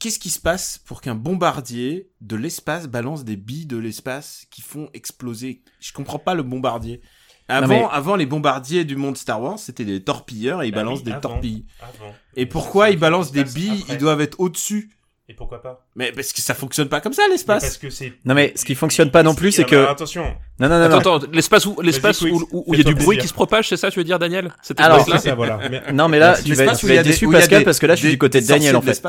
[0.00, 4.62] Qu'est-ce qui se passe pour qu'un bombardier de l'espace balance des billes de l'espace qui
[4.62, 5.60] font exploser?
[5.78, 7.02] Je comprends pas le bombardier.
[7.48, 10.78] Avant, mais- avant les bombardiers du monde Star Wars, c'était des torpilleurs et ils Bah
[10.78, 11.20] balancent oui, des avant.
[11.20, 11.66] torpilles.
[11.82, 12.14] Avant.
[12.34, 13.80] Et pourquoi ils balancent des billes?
[13.82, 13.94] Après.
[13.94, 14.90] Ils doivent être au-dessus.
[15.28, 15.86] Et pourquoi pas?
[15.94, 17.76] Mais parce que ça fonctionne pas comme ça Parce l'espace.
[17.78, 18.14] que c'est.
[18.24, 20.24] Non, mais ce qui fonctionne pas non plus, c'est que- Attention.
[20.58, 20.96] Non, non, non, non.
[20.98, 23.22] Attends, attends, l'espace où, l'espace où, Quick, où- où il y a du bruit plaisir.
[23.22, 24.52] qui se propage, c'est ça, tu veux dire, Daniel?
[24.78, 25.60] Alors, C'est ça, voilà.
[25.92, 27.36] Non, mais là, tu vas, tu vas il y a être déçu, où il y
[27.36, 29.00] a Pascal, parce que là, je suis du côté de Daniel, en fait.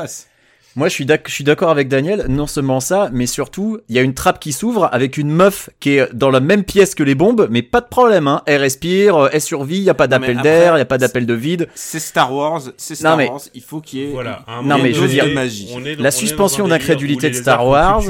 [0.74, 2.24] Moi, je suis d'ac- je suis d'accord avec Daniel.
[2.30, 5.68] Non seulement ça, mais surtout, il y a une trappe qui s'ouvre avec une meuf
[5.80, 8.42] qui est dans la même pièce que les bombes, mais pas de problème, hein.
[8.46, 10.96] Elle respire, euh, elle survit, il y a pas d'appel d'air, il y a pas
[10.96, 11.68] d'appel de vide.
[11.74, 13.40] C'est Star Wars, c'est Star mais- Wars.
[13.54, 14.12] Il faut qu'il y ait.
[14.12, 14.44] Voilà.
[14.48, 15.68] un Non, moment mais je veux donné, dire, magie.
[15.74, 18.02] dans- La suspension d'incrédulité de Star Wars.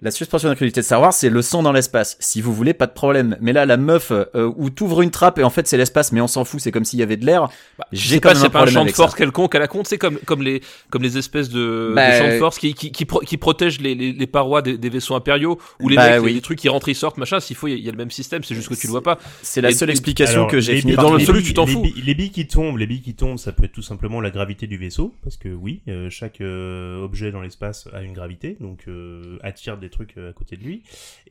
[0.00, 2.16] La suspension d'incrédulité de Star Wars, c'est le son dans l'espace.
[2.20, 3.36] Si vous voulez, pas de problème.
[3.40, 6.20] Mais là, la meuf euh, où t'ouvres une trappe et en fait c'est l'espace, mais
[6.20, 7.48] on s'en fout, c'est comme s'il y avait de l'air.
[7.78, 9.18] Bah, je J'ai sais quand pas, même c'est un pas un champ de force ça.
[9.18, 12.28] quelconque à la compte, c'est comme, comme les, comme les espèces de, Bah, de champs
[12.28, 14.88] de euh, force qui, qui, qui, pro- qui protègent les, les, les parois des, des
[14.88, 16.28] vaisseaux impériaux, ou les Bah, mecs, oui.
[16.28, 17.88] les, les trucs qui rentrent, ils sortent, machin, s'il faut, il y, a- il y
[17.88, 19.18] a le même système, c'est juste que tu le vois pas.
[19.42, 21.82] C'est la seule explication Alors, que j'ai par dans l'absolu, tu t'en fous.
[21.82, 24.30] billes- Les billes qui tombent, les billes qui tombent, ça peut être tout simplement la
[24.30, 28.56] gravité du vaisseau, parce que oui, euh, chaque euh, objet dans l'espace a une gravité,
[28.60, 30.82] donc euh, attire des trucs euh, à côté de lui.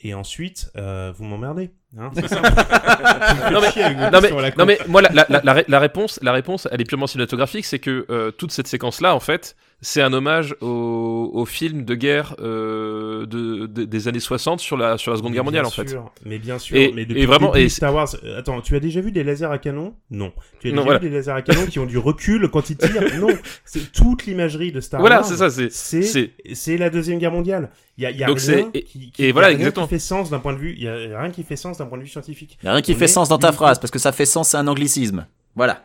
[0.01, 1.71] Et ensuite, euh, vous m'emmerdez.
[1.97, 2.11] Hein,
[3.51, 6.67] Non mais, non, mais, non moi la, la, la, la ré- la réponse la réponse
[6.71, 10.11] elle est purement cinématographique c'est que euh, toute cette séquence là en fait c'est un
[10.11, 15.11] hommage au, au film de guerre euh, de, de- des années 60 sur la sur
[15.11, 15.87] la Seconde Mais Guerre mondiale en fait.
[15.87, 18.07] sûr, Mais bien sûr, Et- mais et depuis vraiment, le début, et- Star Wars.
[18.23, 19.93] euh, Attends, tu as déjà vu des lasers à canon?
[20.09, 20.33] Non.
[20.59, 20.99] Tu as Non, déjà voilà.
[20.99, 22.89] vu des lasers à canon qui ont du recul quand ils tirent?
[23.21, 23.27] Non.
[23.65, 25.25] C'est toute l'imagerie de Star Voilà Wars.
[25.25, 27.69] c'est ça c'est C'est la deuxième guerre mondiale.
[27.99, 29.33] Il y a, y a Donc rien c'est- et- qui, qui- et il y a
[29.33, 29.85] voilà, rien exactement.
[29.85, 30.73] qui fait sens d'un point de vue.
[30.77, 32.57] Il y a rien qui fait sens d'un point de vue scientifique.
[32.61, 34.25] Il y a rien qui On fait sens dans ta phrase parce que ça fait
[34.25, 35.27] sens, c'est un anglicisme.
[35.55, 35.83] Voilà.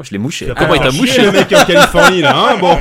[0.00, 0.46] Oh, je l'ai mouché.
[0.46, 2.74] Tu vas Comment il t'a mouché le mec en Californie là, hein Bon.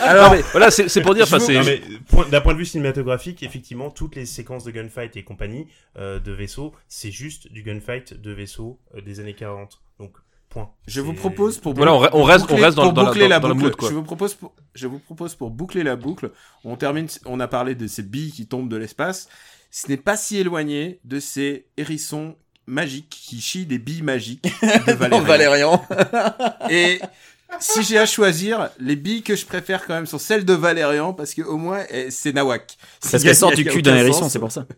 [0.00, 1.54] Alors, mais, voilà, c'est c'est pour dire, enfin, c'est.
[1.54, 5.24] Non, mais point- d'un point de vue cinématographique, effectivement, toutes les séquences de gunfight et
[5.24, 5.66] compagnie
[5.98, 9.80] euh, de vaisseaux, c'est juste du gunfight de vaisseaux euh, des années 40.
[9.98, 10.12] Donc,
[10.50, 10.70] point.
[10.86, 13.08] Je vous propose pour Voilà, on re- on reste- on boucler- reste dans- dans la-
[13.08, 13.64] boucler dans- la dans la boucle.
[13.66, 13.88] mood, quoi.
[13.88, 16.30] Je vous propose pour, je vous propose pour boucler la boucle.
[16.64, 17.06] On termine.
[17.24, 19.28] On a parlé de ces billes qui tombent de l'espace.
[19.70, 22.36] Ce n'est pas si éloigné de ces hérissons
[22.66, 24.42] magiques qui chient des billes magiques
[24.86, 25.24] de Valérian.
[25.24, 25.86] Valérian.
[26.70, 27.00] Et
[27.60, 31.12] si j'ai à choisir, les billes que je préfère quand même sont celles de Valérian
[31.12, 32.76] parce que au moins eh, c'est Nawak.
[33.00, 34.66] Parce qu'elle sort du cul d'un hérisson, c'est pour ça.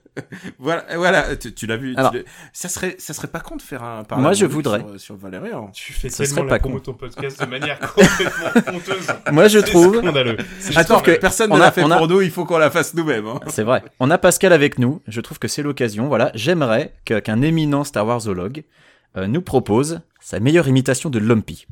[0.58, 1.36] Voilà, voilà.
[1.36, 1.94] Tu, tu l'as vu.
[1.96, 2.12] Alors-
[2.52, 4.02] ça serait, ça serait pas con de faire un.
[4.16, 4.80] Moi, je voudrais.
[4.80, 5.70] sur, sur Valérian.
[5.72, 6.78] Tu fais Ça tellement serait la pas con.
[6.80, 9.06] ton podcast de manière complètement honteuse.
[9.32, 9.98] Moi, je C'est trouve.
[9.98, 10.36] scandaleux.
[10.76, 12.20] Attends, que personne on ne a- l'a fait a- pour nous.
[12.20, 13.26] Il faut qu'on la fasse nous-mêmes.
[13.28, 13.40] hein.
[13.46, 13.82] C'est vrai.
[14.00, 15.00] On a Pascal avec nous.
[15.06, 16.08] Je trouve que c'est l'occasion.
[16.08, 16.30] Voilà.
[16.34, 18.64] J'aimerais qu'un éminent Star Wars zoologue
[19.16, 21.66] euh, nous propose sa meilleure imitation de Lumpy.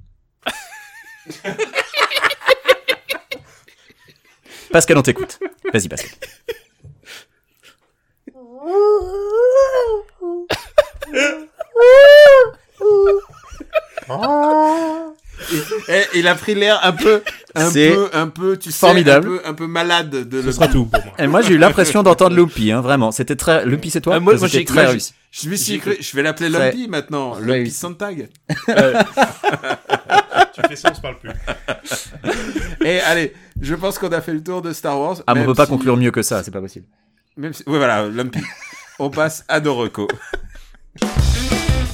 [4.72, 5.38] Pascal, on t'écoute.
[5.72, 6.10] Vas-y, Pascal.
[15.88, 17.22] Eh, il a pris l'air un peu,
[17.54, 19.28] un C'est peu, un peu, tu sais, formidable.
[19.28, 20.52] un peu, un peu malade de Ce le.
[20.52, 21.12] sera tout pour moi.
[21.18, 23.12] Et moi, j'ai eu l'impression d'entendre Lumpy, hein, vraiment.
[23.12, 23.64] C'était très.
[23.66, 24.14] Lumpy, c'est toi?
[24.16, 25.12] Ah, moi- moi, C'était j'ai- très moi, réussi.
[25.30, 27.58] Je me suis J'ai cru, je vais l'appeler Très- Lumpy maintenant, Ouais.
[27.58, 28.28] Lumpy Santag.
[30.56, 31.30] Tu fais ça, on se parle plus.
[32.84, 35.16] Et allez, je pense qu'on a fait le tour de Star Wars.
[35.26, 36.86] Ah, mais on peut pas conclure mieux que ça, c'est pas possible.
[37.36, 37.62] Même si...
[37.66, 38.40] Oui, voilà, Lumpy.
[38.98, 40.08] On passe à Doroko.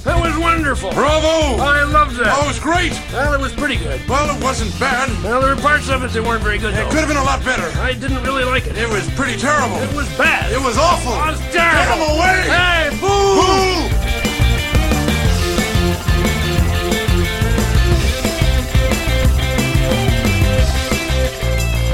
[0.04, 0.90] That was wonderful.
[0.92, 1.62] Bravo!
[1.62, 2.34] I loved that.
[2.36, 2.92] Oh, it was great!
[3.12, 4.00] Well, it was pretty good.
[4.08, 5.08] Well, it wasn't bad.
[5.22, 6.74] Well, there were parts of it that weren't very good.
[6.74, 7.66] It could have been a lot better.
[7.80, 8.76] I didn't really like it.
[8.76, 9.76] It was pretty terrible.
[9.82, 10.50] It was bad.
[10.52, 11.12] It was awful.
[11.14, 12.18] It was Get him terrible.
[12.18, 12.38] away!
[12.50, 13.06] Hey, boo!
[13.38, 13.91] Boo!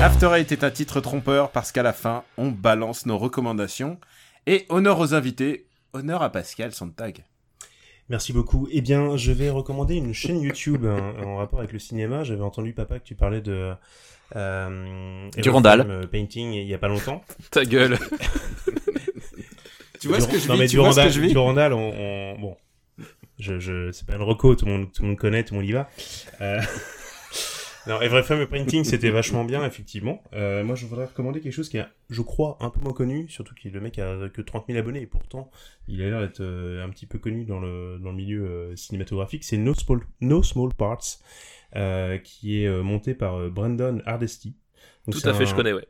[0.01, 3.99] After Eight est un titre trompeur parce qu'à la fin, on balance nos recommandations.
[4.47, 7.25] Et honneur aux invités, honneur à Pascal Santag.
[8.09, 8.69] Merci beaucoup.
[8.71, 12.25] Eh bien, je vais recommander une chaîne YouTube hein, en rapport avec le cinéma.
[12.25, 13.73] J'avais entendu, papa, que tu parlais de...
[14.37, 16.07] Euh, Durandal.
[16.11, 17.23] Painting il y a pas longtemps.
[17.51, 17.99] Ta gueule.
[20.01, 21.29] Tu vois ce que je non, vis mais Tu vois ce Durandal, que je vis
[21.29, 22.57] Durandal, on, on- bon,
[23.39, 25.61] je, je, c'est pas une reco, tout le monde, tout le monde connaît, tout le
[25.61, 25.89] monde y va.
[26.41, 26.61] Euh...
[27.89, 30.23] non, Everyframe Painting, c'était vachement bien, effectivement.
[30.35, 33.29] Euh, moi, je voudrais recommander quelque chose qui est, je crois, un peu moins connu,
[33.29, 35.51] surtout que le mec a que 30 000 abonnés, et pourtant,
[35.87, 38.77] il a l'air d'être euh, un petit peu connu dans le, dans le milieu euh,
[38.77, 39.45] cinématographique.
[39.45, 41.19] C'est No Small, no Small Parts,
[42.25, 44.57] qui est monté par Brandon Hardesty.
[45.07, 45.87] Donc, Tout à fait, un- je connais, ouais.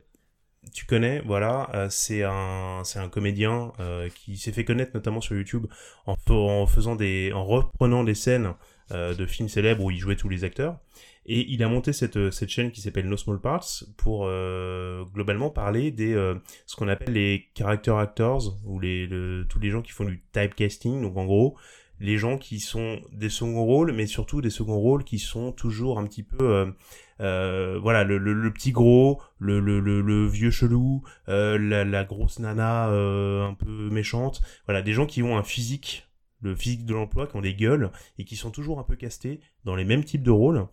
[0.73, 5.21] tu connais, voilà, euh, c'est un c'est un comédien euh, qui s'est fait connaître notamment
[5.21, 5.65] sur YouTube
[6.05, 8.53] en faisant des en reprenant des scènes
[8.91, 10.79] euh, de films célèbres où il jouait tous les acteurs.
[11.25, 15.03] Et il a monté cette euh, cette chaîne qui s'appelle No Small Parts pour euh,
[15.13, 16.13] globalement parler des
[16.65, 20.23] ce qu'on appelle les character actors ou les le- tous les gens qui font du
[20.31, 21.01] typecasting.
[21.01, 21.55] Donc en gros
[21.99, 25.99] les gens qui sont des seconds rôles mais surtout des seconds rôles qui sont toujours
[25.99, 26.73] un petit peu
[27.19, 34.41] voilà le, le, petit gros le, le, vieux chelou la, grosse nana un peu méchante.
[34.65, 36.08] Voilà des gens qui ont un physique
[36.41, 39.39] le physique de l'emploi qui ont des gueules et qui sont toujours un peu castés
[39.65, 40.67] dans les mêmes types de rôles.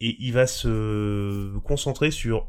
[0.00, 2.48] Et il va se concentrer sur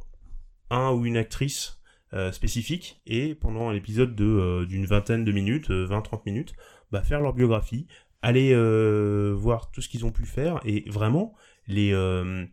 [0.70, 1.80] un ou une actrice
[2.14, 6.54] euh, spécifique et pendant l'épisode de euh, d'une vingtaine de minutes 20-30 minutes
[6.92, 7.88] bah, faire leur biographie
[8.22, 11.34] aller euh, voir tout ce qu'ils ont pu faire et vraiment
[11.68, 12.46] les euh,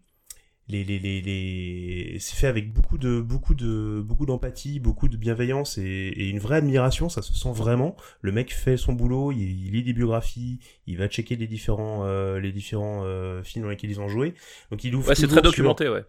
[0.68, 2.16] les, les, les, les...
[2.20, 6.38] c'est fait avec beaucoup de beaucoup de beaucoup d'empathie, beaucoup de bienveillance et, et une
[6.38, 7.08] vraie admiration.
[7.08, 7.96] Ça se sent vraiment.
[8.20, 12.04] Le mec fait son boulot, il, il lit des biographies, il va checker les différents
[12.04, 14.34] euh, les différents euh, films dans lesquels ils ont joué.
[14.70, 16.04] Donc il ouvre Ouais, c'est très sur- documenté, ouais.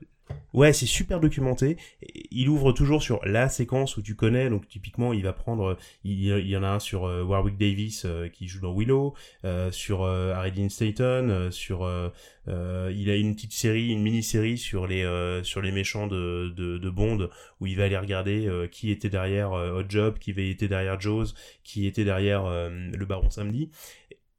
[0.51, 1.77] Ouais, c'est super documenté.
[2.31, 4.49] Il ouvre toujours sur la séquence où tu connais.
[4.49, 5.77] Donc typiquement, il va prendre.
[6.03, 9.13] Il, y en a un sur euh, Warwick Davis euh, qui joue dans Willow,
[9.45, 11.87] euh, sur Harry Dean Stanton, sur.
[12.47, 15.03] il a une petite série, une mini-série sur les
[15.43, 19.85] sur les méchants de, de, Bond où il va aller regarder qui était derrière Hot
[19.87, 21.27] Job, qui était derrière Jaws,
[21.63, 23.69] qui était derrière le Baron Samedi.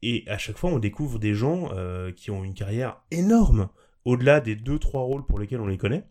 [0.03, 1.71] Et à chaque fois, on découvre des gens
[2.17, 3.69] qui ont une carrière énorme
[4.05, 6.05] au-delà des deux trois rôles pour lesquels on les connaît.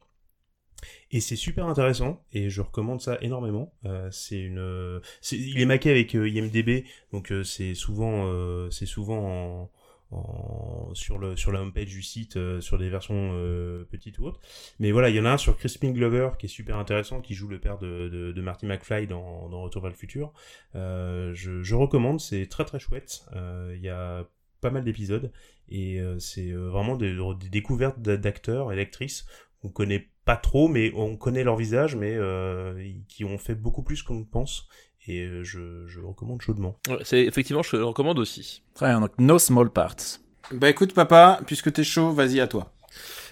[1.12, 3.74] Et c'est super intéressant et je recommande ça énormément.
[3.86, 8.70] Euh, c'est une, c'est- il est maqué avec euh, IMDb, donc euh, c'est souvent, euh,
[8.72, 9.70] c'est souvent
[10.12, 14.20] en, en- sur le sur la homepage du site, euh, sur des versions euh, petites
[14.20, 14.40] ou autres.
[14.80, 17.34] Mais voilà, il y en a un sur Crispin Glover qui est super intéressant, qui
[17.34, 20.32] joue le père de, de, de Marty McFly dans, dans Retour vers le futur.
[20.76, 23.26] Euh, je, je recommande, c'est très très chouette.
[23.36, 24.26] Euh, Il y a
[24.62, 25.32] pas mal d'épisodes
[25.70, 29.26] et euh, c'est euh, vraiment des, des découvertes d'a- d'acteurs et d'actrices
[29.62, 33.84] qu'on connaît pas trop, mais on connaît leur visage, mais euh, qui ont fait beaucoup
[33.84, 34.68] plus qu'on ne pense.
[35.08, 36.78] Et euh, je, je le recommande chaudement.
[36.88, 38.64] Ouais, C'est effectivement, je le recommande aussi.
[38.76, 40.20] Très bien, donc No Small Parts.
[40.52, 42.74] Bah écoute papa, puisque t'es chaud, vas-y à toi.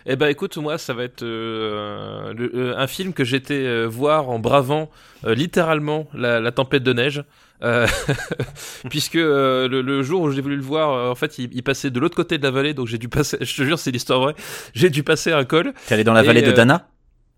[0.05, 3.85] Eh ben écoute, moi ça va être euh, le- euh, un film que j'étais euh,
[3.85, 4.89] voir en bravant
[5.25, 7.23] euh, littéralement la, la tempête de neige.
[7.63, 7.87] Euh,
[8.89, 11.63] puisque euh, le, le jour où j'ai voulu le voir, euh, en fait, il, il
[11.63, 13.37] passait de l'autre côté de la vallée, donc j'ai dû passer.
[13.41, 14.35] Je te jure, c'est l'histoire vraie.
[14.75, 15.73] J'ai dû passer un col.
[15.87, 16.87] T'es allé dans la Et, vallée de euh, Dana?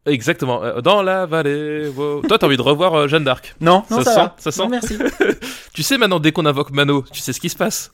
[0.05, 1.87] Exactement, euh, dans la vallée.
[1.95, 2.21] wow.
[2.27, 3.55] Toi, t'as envie de revoir euh, Jeanne d'Arc?
[3.61, 4.35] Non, non, Ça ça, sent, va.
[4.39, 4.61] ça sent?
[4.63, 4.97] Non, merci.
[5.73, 7.93] Tu sais maintenant, dès qu'on invoque Mano, tu sais ce qui se passe?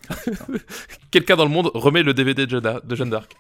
[1.12, 3.32] Quelqu'un dans le monde remet le DVD de Jeanne d'Arc.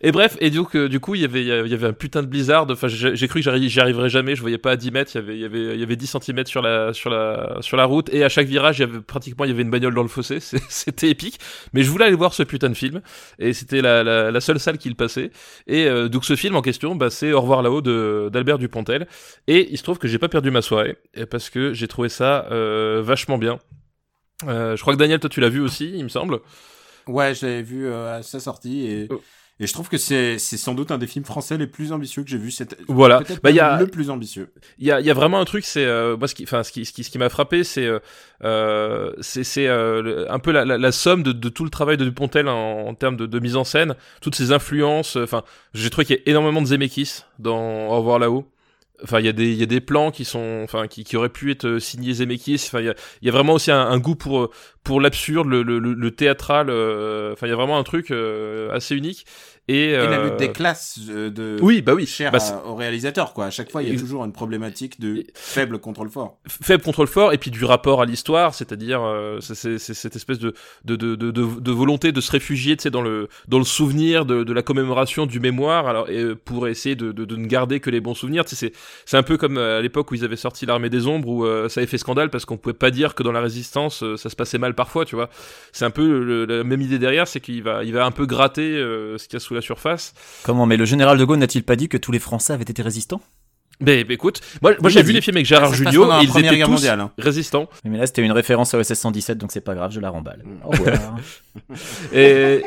[0.00, 2.22] Et bref, et donc, euh, du coup, il y avait, il y avait un putain
[2.22, 2.66] de blizzard.
[2.70, 4.34] Enfin, j'ai cru que j'y arriverais jamais.
[4.34, 5.12] Je voyais pas à 10 mètres.
[5.14, 7.58] Il y avait, il y avait, il y avait 10 cm sur la, sur la,
[7.60, 8.12] sur la route.
[8.12, 10.08] Et à chaque virage, il y avait pratiquement, il y avait une bagnole dans le
[10.08, 10.38] fossé.
[10.68, 11.38] C'était épique.
[11.72, 13.00] Mais je voulais aller voir ce putain de film.
[13.38, 15.30] Et c'était la, la, la seule salle qui le passait.
[15.66, 17.82] Et euh, donc, ce film en question, bah, c'est Au revoir là-haut
[18.30, 19.06] d'Albert Dupontel.
[19.46, 20.96] Et il se trouve que j'ai pas perdu ma soirée.
[21.30, 23.58] Parce que j'ai trouvé ça euh, vachement bien.
[24.48, 26.40] Euh, je crois que Daniel, toi, tu l'as vu aussi, il me semble.
[27.06, 29.20] Ouais, je l'avais vu euh, à sa sortie et, Oh.
[29.60, 32.22] Et je trouve que c'est c'est sans doute un des films français les plus ambitieux
[32.24, 32.50] que j'ai vu.
[32.50, 32.76] Cette...
[32.88, 33.18] Voilà.
[33.20, 34.52] Peut-être Bah, y a- le plus ambitieux.
[34.78, 36.62] Il y a, il y a vraiment un truc, c'est euh, moi ce qui, enfin
[36.64, 38.00] ce qui, ce qui, ce qui m'a frappé, c'est euh,
[38.44, 41.96] euh, c'est c'est euh, un peu la, la, la somme de, de tout le travail
[41.96, 45.16] de Dupontel en, en termes de, de mise en scène, toutes ses influences.
[45.16, 45.42] Enfin,
[45.74, 48.48] j'ai trouvé qu'il y a énormément de Zemeckis dans Au revoir là-haut.
[49.02, 51.28] Enfin, il y a des y a des plans qui sont enfin qui, qui auraient
[51.28, 52.64] pu être euh, signés Zemeckis.
[52.66, 54.50] Enfin, il y a, y a vraiment aussi un, un goût pour euh,
[54.84, 56.68] pour l'absurde, le, le, le, le théâtral.
[56.70, 59.26] euh, Enfin, il y a vraiment un truc euh, assez unique.
[59.68, 62.04] Et, Et la euh, lutte des classes euh, de Oui, bah oui.
[62.04, 63.46] cher Bah, au réalisateur quoi.
[63.46, 66.38] À chaque fois, il y a toujours une problématique de faible contre le fort.
[66.48, 70.40] faible contre le fort et puis du rapport à l'histoire c'est-à-dire euh, c'est cette espèce
[70.40, 70.52] de
[70.84, 74.42] de, de, de, volonté de se réfugier tu sais dans le dans le souvenir de,
[74.42, 77.78] de la commémoration du mémoire alors et, euh, pour essayer de, de, de ne garder
[77.78, 78.72] que les bons souvenirs tu sais c'est
[79.06, 81.44] c'est un peu comme euh, à l'époque où ils avaient sorti l'armée des ombres où
[81.46, 84.16] euh, ça avait fait scandale parce qu'on pouvait pas dire que dans la résistance euh,
[84.16, 85.30] ça se passait mal parfois tu vois
[85.72, 88.26] c'est un peu le- la même idée derrière c'est qu'il va il va un peu
[88.26, 90.14] gratter euh, ce qu'il y a sous la surface.
[90.42, 92.82] Comment Mais le général de Gaulle n'a-t-il pas dit que tous les Français avaient été
[92.82, 93.20] résistants?
[93.80, 96.66] Mais, mais écoute moi, j'ai vu les films avec Gérard Jugnot ils Première étaient Guerre
[96.66, 97.10] tous mondiale, hein.
[97.18, 97.68] résistants.
[97.84, 100.44] Mais là, c'était une référence à OSS 117, donc c'est pas grave, je la remballe.
[100.64, 100.72] Au
[102.12, 102.62] et,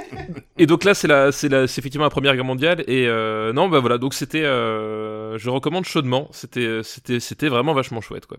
[0.57, 3.51] et donc là c'est la c'est la c'est effectivement la première guerre mondiale et euh,
[3.53, 6.27] non bah voilà donc c'était euh, je recommande chaudement.
[6.31, 8.37] C'était c'était c'était vraiment vachement chouette quoi.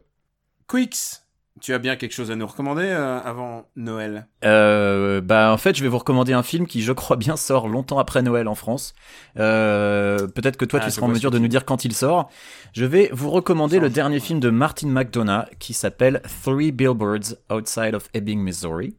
[0.69, 1.23] Quicks,
[1.61, 4.27] tu as bien quelque chose à nous recommander euh, avant Noël?
[4.45, 7.67] Euh, bah en fait je vais vous recommander un film qui je crois bien sort
[7.69, 8.95] longtemps après Noël en France.
[9.39, 11.93] Euh, Peut-être que toi Ah, tu je seras en mesure de nous dire quand il
[11.95, 12.31] sort.
[12.73, 17.95] Je vais vous recommander le dernier film de Martin McDonough qui s'appelle Three Billboards Outside
[17.95, 18.97] of Ebbing, Missouri.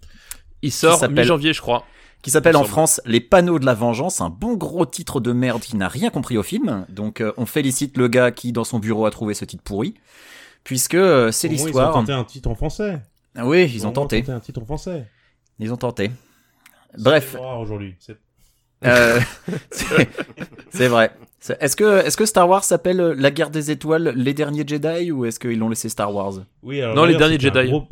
[0.61, 1.83] il sort s'appelle- mi-janvier je crois
[2.23, 2.63] Qui s'appelle en.
[2.63, 6.09] France Les panneaux de la vengeance, un bon gros titre de merde qui n'a rien
[6.09, 6.85] compris au film.
[6.89, 9.93] Donc euh, on félicite le gars qui dans son bureau a trouvé ce titre pourri.
[10.63, 11.93] Puisque euh, c'est moins, Ils ont l'histoire.
[11.93, 12.99] tenté un titre en français.
[13.35, 14.23] Ah oui, ils ont tenté.
[14.27, 15.05] un titre en français.
[15.59, 16.11] Ils ont tenté.
[16.97, 17.35] Bref.
[17.59, 17.95] Aujourd'hui.
[17.99, 18.17] C'est-
[18.85, 19.19] Euh,
[20.69, 21.11] c'est vrai.
[21.59, 25.11] Est-ce que, est-ce que Star Wars s'appelle euh, La guerre des étoiles, les derniers Jedi,
[25.11, 26.33] ou est-ce qu'ils l'ont laissé Star Wars?
[26.61, 27.67] Oui, alors Non, les derniers Jedi.
[27.69, 27.87] gros-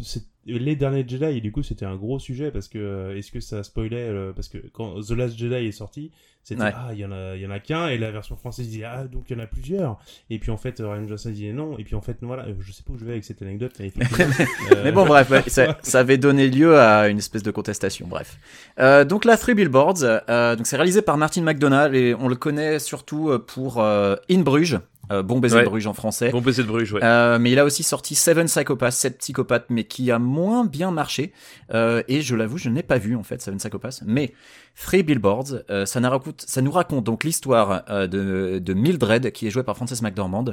[0.46, 3.40] Les derniers Jedi, et du coup, c'était un gros sujet parce que euh, est-ce que
[3.40, 6.12] ça spoilait euh, parce que quand The Last Jedi est sorti,
[6.44, 6.72] c'était Ouais.
[6.76, 8.84] ah il y en a il y en a qu'un et la version française disait
[8.84, 9.98] ah donc il y en a plusieurs
[10.30, 12.54] et puis en fait euh, Ryan Johnson disait non et puis en fait voilà euh,
[12.60, 13.92] je sais pas où je vais avec cette anecdote mais
[14.72, 18.06] euh, Mais bon, bref, ouais, ça, ça avait donné lieu à une espèce de contestation.
[18.08, 18.38] Bref.
[18.80, 22.36] Euh, donc, la Three Billboards, euh, donc c'est réalisé par Martin McDonald et on le
[22.36, 24.78] connaît surtout pour In Bruges,
[25.12, 25.64] euh, Bon baiser Ouais.
[25.64, 26.30] de Bruges en français.
[26.32, 29.66] bon baiser de Bruges ouais Euh, mais il a aussi sorti Seven Psychopaths, 7 psychopathes,
[29.70, 31.32] mais qui a moins bien marché.
[31.74, 34.02] Euh, et je l'avoue, je n'ai pas vu en fait Seven Psychopaths.
[34.06, 34.34] Mais
[34.82, 39.32] Three Billboards, euh, ça, nous raconte, ça nous raconte donc l'histoire euh, de, de Mildred,
[39.32, 40.46] qui est jouée par Frances McDormand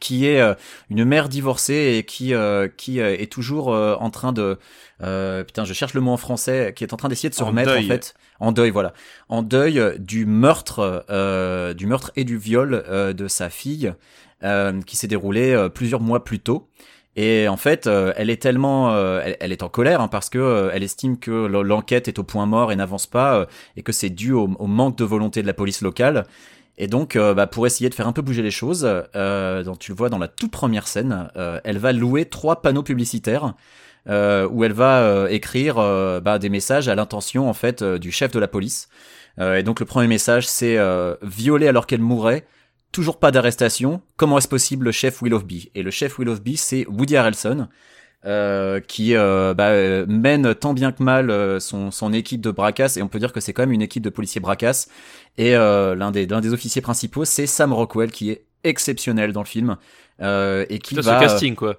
[0.00, 0.54] qui est euh,
[0.90, 4.58] une mère divorcée et qui euh, qui est toujours euh, en train de
[5.04, 7.44] euh, putain je cherche le mot en français qui est en train d'essayer de se
[7.44, 7.84] En remettre deuil.
[7.84, 8.92] en fait en deuil voilà
[9.28, 13.92] en deuil du meurtre euh, du meurtre et du viol euh, de sa fille
[14.42, 16.68] euh, qui s'est déroulé euh, plusieurs mois plus tôt
[17.16, 20.38] et en fait, euh, elle est tellement, euh, elle, est en colère hein, parce que
[20.38, 23.46] euh, elle estime que l'enquête est au point mort et n'avance pas euh,
[23.76, 26.26] et que c'est dû au, manque de volonté de la police locale.
[26.76, 29.78] Et donc, euh, bah, pour essayer de faire un peu bouger les choses, euh, donc
[29.78, 33.54] tu le vois dans la toute première scène, euh, elle va louer trois panneaux publicitaires
[34.08, 37.98] euh, où elle va euh, écrire euh, bah, des messages à l'intention en fait euh,
[37.98, 38.88] du chef de la police.
[39.38, 42.46] Euh, et donc le premier message c'est euh, violée alors qu'elle mourrait.
[42.92, 44.00] Toujours pas d'arrestation.
[44.16, 47.68] Comment est-ce possible le chef Willoughby Et le chef Willoughby, c'est Woody Harrelson,
[48.24, 49.72] euh, qui euh, bah,
[50.06, 53.32] mène tant bien que mal euh, son, son équipe de bracasse et on peut dire
[53.32, 54.88] que c'est quand même une équipe de policiers bracasse
[55.36, 59.42] et euh, l'un des l'un des officiers principaux c'est Sam Rockwell qui est exceptionnel dans
[59.42, 59.76] le film
[60.22, 61.76] euh, et qui Putain, va ce casting, quoi.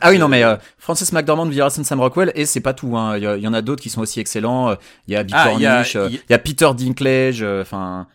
[0.00, 3.16] Ah oui non mais euh, Francis McDormand, Harrelson, Sam Rockwell et c'est pas tout hein.
[3.18, 4.74] il y, en a d'autres qui sont aussi excellents Euh,
[5.06, 6.68] il y a Bill Ah, il y a- Cornish euh, il- il y a Peter
[6.74, 8.06] Dinklage euh, enfin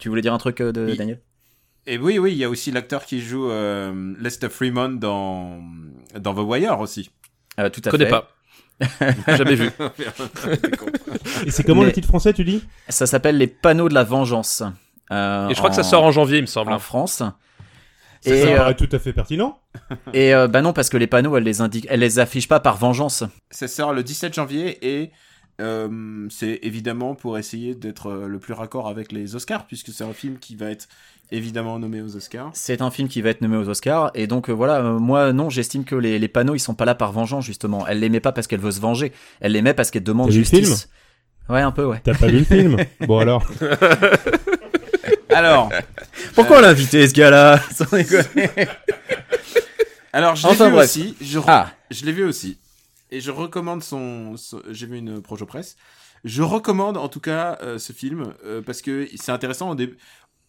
[0.00, 1.20] tu voulais dire un truc euh, de Daniel?
[1.86, 5.60] Et oui, oui, il y a aussi l'acteur qui joue euh, Lester Freeman dans,
[6.18, 7.10] dans The Wire aussi.
[7.60, 9.36] euh, tout à Je connais fait pas.
[9.36, 9.70] Jamais vu.
[11.46, 12.64] Et c'est comment Mais- le titre français, tu dis?
[12.88, 14.62] Ça s'appelle les panneaux de la vengeance
[15.12, 16.72] euh, Et je crois que ça sort en janvier, il me semble.
[16.72, 17.22] en France
[18.24, 19.58] et, me euh, paraît tout à fait pertinent.
[20.12, 22.60] et euh, bah non parce que les panneaux elles les indiquent elles les affichent pas
[22.60, 25.10] par vengeance Ça sort le 17 janvier et
[25.60, 30.12] euh, c'est évidemment pour essayer d'être le plus raccord avec les Oscars, puisque c'est un
[30.12, 30.88] film qui va être
[31.30, 32.50] évidemment nommé aux Oscars.
[32.54, 35.32] C'est un film qui va être nommé aux Oscars et donc euh, voilà, euh, moi
[35.32, 37.86] non, j'estime que les, les panneaux ils sont pas là par vengeance justement.
[37.86, 40.28] Elle les met pas parce qu'elle veut se venger, elle les met parce qu'elle demande
[40.28, 40.88] T'as vu le justice.
[41.48, 42.00] Ouais, un peu ouais.
[42.02, 42.76] T'as pas vu le film?
[43.06, 43.46] Bon alors.
[45.34, 45.70] Alors,
[46.34, 48.50] Pourquoi on l'a invité ce gars-là Sans déconner.
[50.12, 50.84] alors je l'ai Enfin, vu bref.
[50.84, 51.16] aussi.
[51.20, 52.58] Je, re- Ah, je l'ai vu aussi.
[53.10, 54.36] Et je recommande son.
[54.36, 55.76] son- J'ai vu une projo presse.
[56.24, 59.76] Je recommande en tout cas euh, ce film euh, parce que c'est intéressant.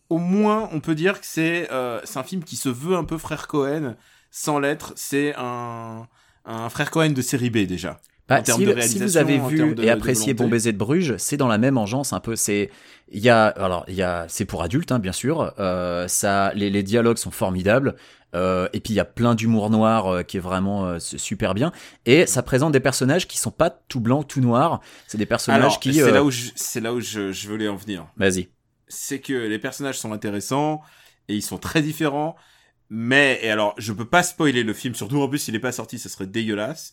[0.09, 3.03] Au, moins, on peut dire que c'est euh, c'est un film qui se veut un
[3.03, 3.95] peu frère Cohen
[4.31, 4.93] sans l'être.
[4.95, 6.07] C'est un,
[6.45, 7.99] un frère Cohen de série B déjà.
[8.27, 10.33] Bah, En si, de si vous avez vu de- et apprécié.
[10.33, 12.35] Bon baiser de Bruges, c'est dans la même engeance un peu.
[12.35, 12.71] C'est
[13.11, 15.53] il y a alors il y a c'est pour adultes hein, bien sûr.
[15.59, 17.95] Euh, ça les, les dialogues sont formidables.
[18.33, 21.53] Euh, et puis il y a plein d'humour noir euh, qui est vraiment euh, super
[21.53, 21.71] bien.
[22.05, 24.81] Et ça présente des personnages qui sont pas tout blancs, tout noirs.
[25.07, 25.93] C'est des personnages Alors, qui.
[25.93, 28.07] c'est euh, là où je, c'est là où je, je voulais en venir.
[28.17, 28.49] Vas-y.
[28.87, 30.81] c'est que les personnages sont intéressants
[31.29, 32.35] et ils sont très différents.
[32.89, 35.71] Mais, et alors, je peux pas spoiler le film, surtout en plus s'il est pas
[35.71, 36.91] sorti, ce serait dégueulasse.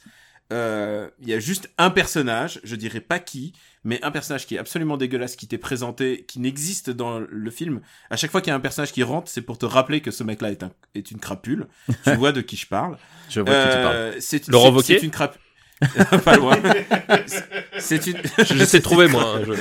[0.53, 3.53] Euh, Il y a juste un personnage, je dirais pas qui,
[3.85, 7.81] mais un personnage qui est absolument dégueulasse, qui t'est présenté, qui n'existe dans le film.
[8.11, 10.11] À chaque fois qu'il y a un personnage qui rentre, c'est pour te rappeler que
[10.11, 11.67] ce mec-là est, un, est une crapule.
[12.05, 12.97] tu vois de qui je parle.
[13.31, 13.97] Je vois de qui tu parles.
[13.97, 15.41] Euh, c'est Laurent c'est- Wauquiez C'est une crapule.
[16.25, 16.57] pas loin.
[17.81, 18.19] C'est une.
[18.39, 19.39] J'essaie de trouver, moi.
[19.39, 19.53] hein, je-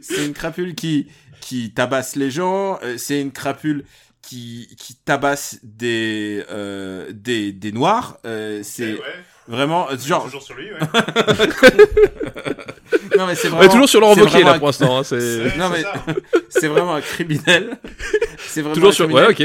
[0.00, 1.06] C'est une crapule qui,
[1.40, 3.84] qui tabasse les gens, euh, c'est une crapule
[4.26, 8.98] qui, qui tabasse des, euh, des, des noirs, euh, c'est
[9.48, 10.78] vraiment, euh, genre, sur lui, ouais.
[13.18, 14.98] non mais c'est vraiment, toujours sur Laurent Wauquiez, là, pour l'instant.
[14.98, 15.82] hein, c'est- non mais
[16.48, 17.78] c'est vraiment un criminel.
[18.48, 19.42] C'est vraiment Toujours un sur- ouais, ok.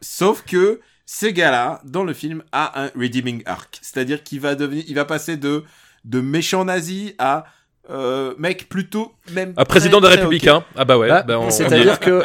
[0.00, 3.78] Sauf que ce gars-là, dans le film, a un redeeming arc.
[3.82, 5.64] C'est-à-dire qu'il va devenir, il va passer de,
[6.04, 7.44] de méchant nazi à,
[7.90, 9.52] euh, mec plutôt même.
[9.56, 10.64] Ah, président très, des très Républicains.
[10.76, 11.08] Ah bah ouais.
[11.08, 12.22] Bah, bah, on- C'est-à-dire que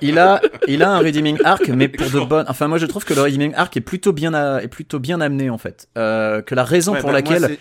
[0.00, 2.46] il a, il a un redeeming arc, mais pour de bonnes.
[2.48, 5.50] Enfin, moi, je trouve que le redeeming arc est plutôt bien, est plutôt bien amené
[5.50, 5.88] en fait.
[5.98, 7.58] Euh, que la raison Ouais, pour bah, laquelle,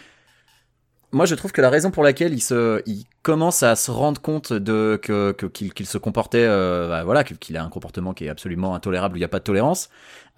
[1.11, 4.22] moi, je trouve que la raison pour laquelle il se, il commence à se rendre
[4.22, 8.26] compte de que qu'il qu'il se comportait, euh, bah, voilà, qu'il a un comportement qui
[8.26, 9.90] est absolument intolérable où il n'y a pas de tolérance.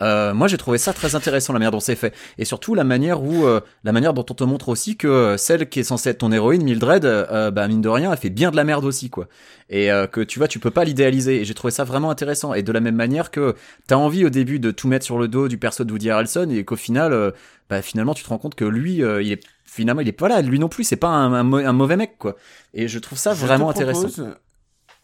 [0.01, 2.83] Euh, moi, j'ai trouvé ça très intéressant la manière dont c'est fait, et surtout la
[2.83, 6.09] manière où, euh, la manière dont on te montre aussi que celle qui est censée
[6.09, 8.85] être ton héroïne, Mildred, euh, bah mine de rien, elle fait bien de la merde
[8.85, 9.27] aussi, quoi.
[9.69, 11.41] Et euh, que tu vois, tu peux pas l'idéaliser.
[11.41, 12.53] Et j'ai trouvé ça vraiment intéressant.
[12.53, 13.55] Et de la même manière que
[13.87, 16.49] t'as envie au début de tout mettre sur le dos du perso de Woody Harrelson,
[16.49, 17.33] et qu'au final,
[17.69, 19.43] bah finalement, tu te rends compte que lui, il est
[19.73, 20.41] finalement, il est pas là.
[20.41, 22.35] Lui non plus, c'est pas un, un, mau- un mauvais mec, quoi.
[22.73, 24.07] Et je trouve ça Je vraiment intéressant.
[24.09, 24.35] propose-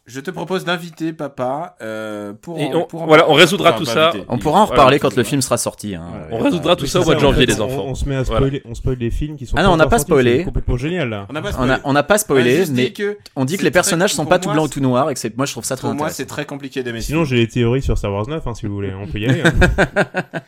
[0.09, 3.35] Je te propose d'inviter papa euh, pour, Et en- on- pour en voilà, parler.
[3.35, 4.09] on résoudra Enfin, tout ça.
[4.09, 4.25] inviter.
[4.29, 5.95] On pourra en Voilà, reparler quand le film sera sorti.
[5.95, 6.05] Hein.
[6.09, 6.27] Voilà.
[6.31, 7.83] On pas- résoudra tout ça au mois de janvier, les enfants.
[7.85, 8.39] On, se met à Voilà.
[8.47, 10.37] spoiler, on spoil des films qui sont Ah non, on n'a pas spoilé.
[10.39, 11.25] c'est complètement génial là.
[11.29, 11.71] On n'a pas On spoilé.
[11.73, 13.71] a, on n'a pas On a spoilé, juste dit mais que on dit que les
[13.71, 15.75] personnages sont pas tout blancs ou tout noirs et que c'est, moi je trouve ça
[15.75, 16.15] très Pour moi, intéressant.
[16.17, 17.01] c'est très compliqué d'aimer.
[17.01, 18.93] Sinon, j'ai des théories sur Star Wars 9, hein, si vous voulez.
[18.93, 19.41] On peut y aller.
[19.43, 20.23] hein.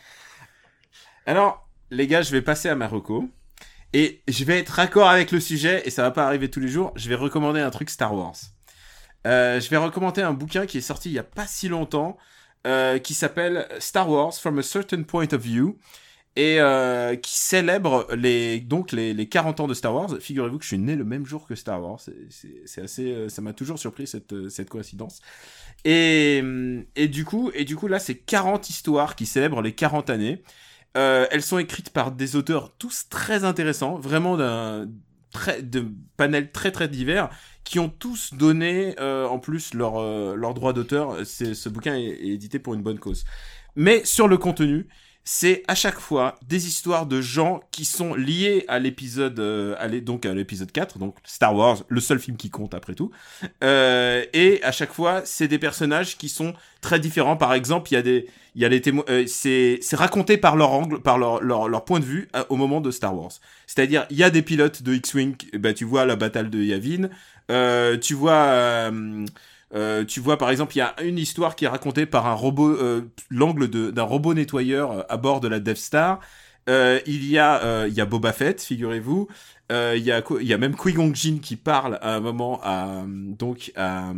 [1.25, 3.27] Alors, les gars, je vais passer à Marocco.
[3.93, 6.67] Et je vais être raccord avec le sujet, et ça va pas arriver tous les
[6.67, 6.93] jours.
[6.95, 8.35] Je vais recommander un truc Star Wars.
[9.27, 12.17] Euh, je vais recommander un bouquin qui est sorti il y a pas si longtemps,
[12.67, 15.77] euh, qui s'appelle Star Wars from a Certain Point of View,
[16.35, 20.09] et euh, qui célèbre les donc les, les 40 ans de Star Wars.
[20.21, 21.99] Figurez-vous que je suis né le même jour que Star Wars.
[22.29, 25.19] C'est- assez, ça m'a toujours surpris cette cette coïncidence.
[25.83, 26.43] Et
[26.95, 30.43] et du coup et du coup là c'est 40 histoires qui célèbrent les 40 années.
[30.97, 34.87] Euh, elles sont écrites par des auteurs tous très intéressants, vraiment d'un
[35.61, 35.85] de
[36.17, 37.29] panels très très divers,
[37.63, 41.17] qui ont tous donné euh, en plus leur euh, leur droit d'auteur.
[41.25, 43.25] Ce bouquin est édité pour une bonne cause.
[43.75, 44.87] Mais sur le contenu,
[45.31, 50.25] c'est à chaque fois des histoires de gens qui sont liés à l'épisode, euh, donc
[50.25, 53.11] à l'épisode 4, donc Star Wars, le seul film qui compte après tout.
[53.63, 57.37] Euh, et à chaque fois, c'est des personnages qui sont très différents.
[57.37, 60.55] Par exemple, il y a des, il y a les témoins, euh, c'est, raconté par
[60.55, 63.33] leur angle, par leur, leur, point de vue au moment de Star Wars.
[63.67, 67.09] C'est-à-dire, il y a des pilotes de X-Wing, bah, tu vois la bataille de Yavin,
[67.99, 68.91] tu vois,
[69.75, 72.33] euh, tu vois par exemple, il y a une histoire qui est racontée par un
[72.33, 76.19] robot, euh, l'angle de- d'un robot nettoyeur euh, à bord de la Death Star.
[76.69, 79.27] Euh, il y a, euh, il y a Boba Fett, figurez-vous.
[79.71, 82.59] Euh, il y a, il y a même Qui-Gon Jinn qui parle à un moment
[82.63, 84.11] à, donc à,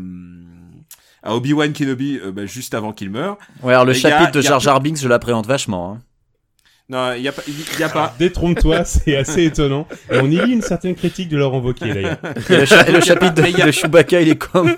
[1.24, 3.38] à Obi-Wan Kenobi bah, juste avant qu'il meure.
[3.64, 5.94] Ouais, alors le a- chapitre de Jar Jar Binks, je l'appréhende vachement.
[5.94, 6.02] hein.
[6.92, 8.14] Non, il y a pas, il y a pas.
[8.20, 9.88] Détrompe-toi, c'est assez étonnant.
[10.12, 12.18] Et on y lit une certaine critique de Laurent Wauquiez d'ailleurs.
[12.50, 14.70] Le, cha- le chapitre de, Mais il y a- de Chewbacca, il est comment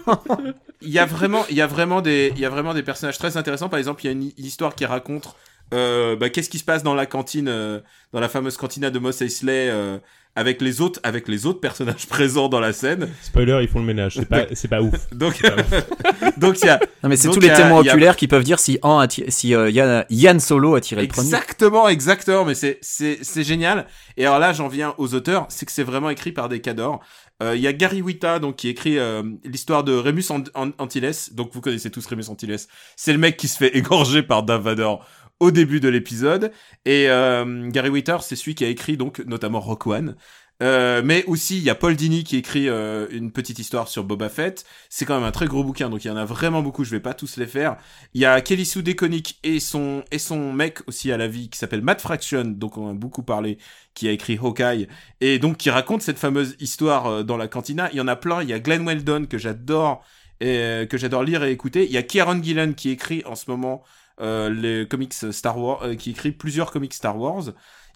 [0.86, 3.18] il y a vraiment il y a vraiment des il y a vraiment des personnages
[3.18, 5.34] très intéressants par exemple il y a une, une histoire qui raconte
[5.74, 7.80] euh, bah, qu'est-ce qui se passe dans la cantine euh,
[8.12, 9.98] dans la fameuse cantina de Mos Eisley euh,
[10.36, 13.10] avec les autres avec les autres personnages présents dans la scène.
[13.22, 14.16] Spoiler, ils font le ménage.
[14.16, 14.96] C'est pas, c'est pas ouf.
[15.12, 15.42] donc
[16.38, 18.44] donc il y a Non, mais c'est tous les a- témoins a- oculaires qui peuvent
[18.44, 21.28] dire si, Han si euh, Yann, Yann Solo a tiré le premier.
[21.28, 23.86] exactement exactement mais c'est c'est c'est génial.
[24.18, 27.00] Et alors là j'en viens aux auteurs c'est que c'est vraiment écrit par des cadors.
[27.42, 30.72] Euh, il y a Gary Whitta donc qui écrit euh, l'histoire de Remus Ant- Ant-
[30.78, 31.12] Antilles.
[31.32, 32.56] Donc vous connaissez tous Remus Antilles.
[32.96, 34.94] C'est le mec qui se fait égorger par Darth Vader
[35.40, 36.52] au début de l'épisode
[36.86, 40.16] et euh, Gary Whitta c'est celui qui a écrit donc notamment Rock One
[40.62, 44.04] Euh, mais aussi, il y a Paul Dini qui écrit euh, une petite histoire sur
[44.04, 44.66] Boba Fett.
[44.90, 46.84] C'est quand même un très gros bouquin, donc il y en a vraiment beaucoup.
[46.84, 47.76] Je vais pas tous les faire.
[48.14, 51.50] Il y a Kelly Sue DeConnick et son et son mec aussi à la vie
[51.50, 53.58] qui s'appelle Matt Fraction, donc on a beaucoup parlé,
[53.94, 54.88] qui a écrit Hawkeye
[55.22, 57.90] et donc qui raconte cette fameuse histoire dans la cantina.
[57.92, 58.42] Il y en a plein.
[58.42, 60.04] Il y a Glenn Weldon que j'adore
[60.40, 61.86] et que j'adore lire et écouter.
[61.86, 63.84] Il y a Kieron Gillen qui écrit en ce moment
[64.20, 67.44] les comics Star Wars, euh, qui écrit plusieurs comics Star Wars.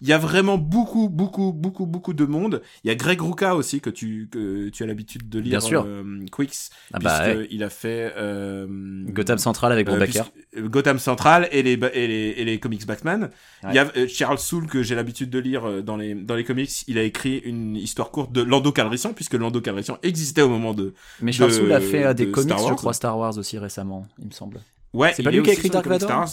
[0.00, 2.62] Il y a vraiment beaucoup, beaucoup, beaucoup, beaucoup de monde.
[2.84, 5.58] Il y a Greg Rucka aussi que tu que tu as l'habitude de lire.
[5.58, 5.82] Bien sûr.
[5.84, 6.54] euh, Quicks,
[6.92, 7.48] Ah bah, puisque ouais.
[7.50, 8.68] il a fait euh,
[9.08, 10.22] Gotham Central avec euh, puisque-
[10.56, 13.22] euh, Gotham Central et les, et les, et les comics Batman.
[13.64, 13.70] Ouais.
[13.70, 16.36] Il y a euh, Charles Soule que j'ai l'habitude de lire euh, dans les, dans
[16.36, 16.70] les comics.
[16.86, 20.74] Il a écrit une histoire courte de Lando Calrissian, puisque Lando Calrissian existait au moment
[20.74, 20.94] de.
[21.20, 23.58] Mais Charles de- Soule a fait euh, des de comics, je crois, Star Wars aussi
[23.58, 24.60] récemment, il me semble.
[24.94, 26.26] Ouais, C'est pas lui qui a écrit Dark Vador.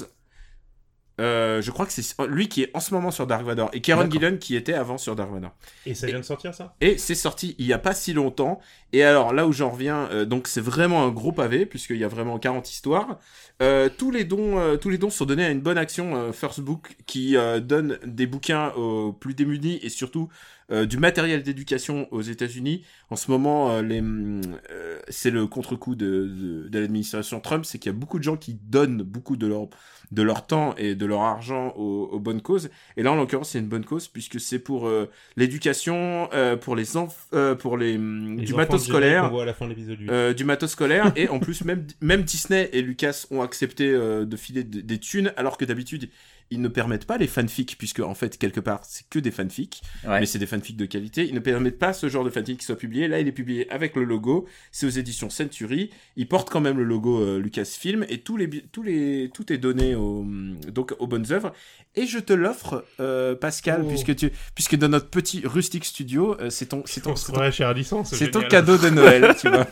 [1.22, 3.80] Euh, je crois que c'est lui qui est en ce moment sur Dark Vador et
[3.80, 4.12] Kieron D'accord.
[4.12, 5.56] Gillen qui était avant sur Dark Vador.
[5.86, 6.76] Et ça vient de sortir ça?
[6.82, 8.60] Et c'est sorti il y a pas si longtemps.
[8.92, 12.04] Et alors là où j'en reviens, euh, donc c'est vraiment un gros pavé puisqu'il y
[12.04, 13.18] a vraiment 40 histoires.
[13.62, 16.32] Euh, tous les dons, euh, tous les dons sont donnés à une bonne action euh,
[16.34, 20.28] First Book qui euh, donne des bouquins aux plus démunis et surtout
[20.72, 22.84] euh, du matériel d'éducation aux États-Unis.
[23.10, 27.66] En ce moment, euh, les, hum, euh, c'est le contre-coup de, de, de l'administration Trump,
[27.66, 29.68] c'est qu'il y a beaucoup de gens qui donnent beaucoup de leur
[30.12, 32.70] de leur temps et de leur argent aux, aux bonnes causes.
[32.96, 34.88] Et là, en l'occurrence, c'est une bonne cause puisque c'est pour
[35.36, 36.30] l'éducation,
[36.62, 39.30] pour les enf- euh, pour les, Les du enfants matos scolaire.
[39.32, 40.34] voit à la fin de l'épisode 8.
[40.36, 44.64] Du matos scolaire et en plus même même Disney et Lucas ont accepté de filer
[44.64, 46.10] de- des thunes alors que d'habitude
[46.52, 49.82] ils ne permettent pas les fanfics puisque en fait quelque part c'est que des fanfics
[50.08, 50.20] Ouais.
[50.20, 52.66] mais c'est des fanfics de qualité ils ne permettent pas ce genre de fanfic qui
[52.66, 56.50] soit publié là il est publié avec le logo c'est aux éditions Century il porte
[56.52, 59.96] quand même le logo euh, Lucasfilm et tous les bi- tous les tout est donné
[59.96, 60.24] aux
[60.72, 61.52] donc aux bonnes œuvres
[61.96, 63.88] et je te l'offre euh, Pascal Oh.
[63.88, 68.04] puisque tu puisque dans notre petit rustic studio euh, c'est ton c'est ton c'est ton-
[68.04, 69.66] c'est ton cadeau de Noël tu vois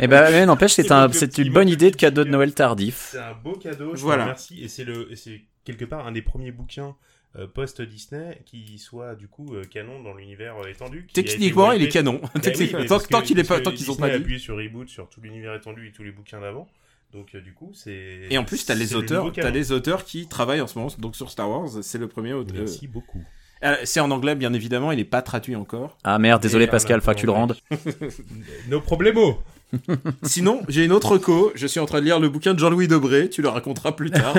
[0.00, 1.08] Et ben, ouais, n'empêche, c'est un,
[1.38, 2.30] une bonne idée de cadeau de.
[2.30, 3.10] Noël tardif.
[3.12, 4.24] C'est un beau cadeau, je Voilà.
[4.24, 4.62] te remercie.
[4.62, 6.96] Et c'est le, et c'est quelque part un des premiers bouquins
[7.36, 11.06] euh, post-Disney qui soit du coup euh, canon dans l'univers euh, étendu.
[11.12, 12.20] Techniquement, il est canon.
[12.22, 14.38] Bah oui, mais tant, tant que- qu'il est parce pas, tant qu'ils ont pas appuyé
[14.38, 16.66] sur reboot sur tout l'univers étendu et tous les bouquins d'avant.
[17.12, 18.26] Donc euh, du coup, c'est.
[18.30, 19.50] Et en plus, t'as les c'est le auteurs, canon.
[19.52, 21.68] les auteurs qui travaillent en ce moment donc sur Star Wars.
[21.82, 22.56] C'est le premier auteur.
[22.56, 23.22] Merci beaucoup.
[23.84, 24.92] C'est en anglais, bien évidemment.
[24.92, 25.98] Il est pas traduit encore.
[26.04, 27.56] Ah merde, désolé Et Pascal, faut que tu le rendes.
[28.68, 29.16] Nos problèmes.
[30.22, 31.52] Sinon, j'ai une autre co.
[31.54, 33.28] Je suis en train de lire le bouquin de Jean-Louis Debré.
[33.28, 34.34] Tu le raconteras plus tard.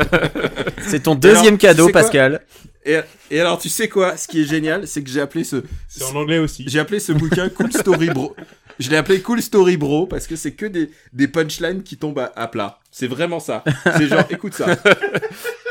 [0.86, 2.42] C'est ton deuxième alors, cadeau, Pascal.
[2.84, 2.98] et,
[3.30, 4.16] et alors, tu sais quoi?
[4.16, 6.64] Ce qui est génial, c'est que j'ai appelé ce, C'est en anglais aussi.
[6.68, 8.34] j'ai appelé ce bouquin Cool Story Bro.
[8.78, 12.18] Je l'ai appelé Cool Story Bro parce que c'est que des, des punchlines qui tombent
[12.18, 12.78] à, à plat.
[12.90, 13.64] C'est vraiment ça.
[13.96, 14.76] C'est genre, écoute ça.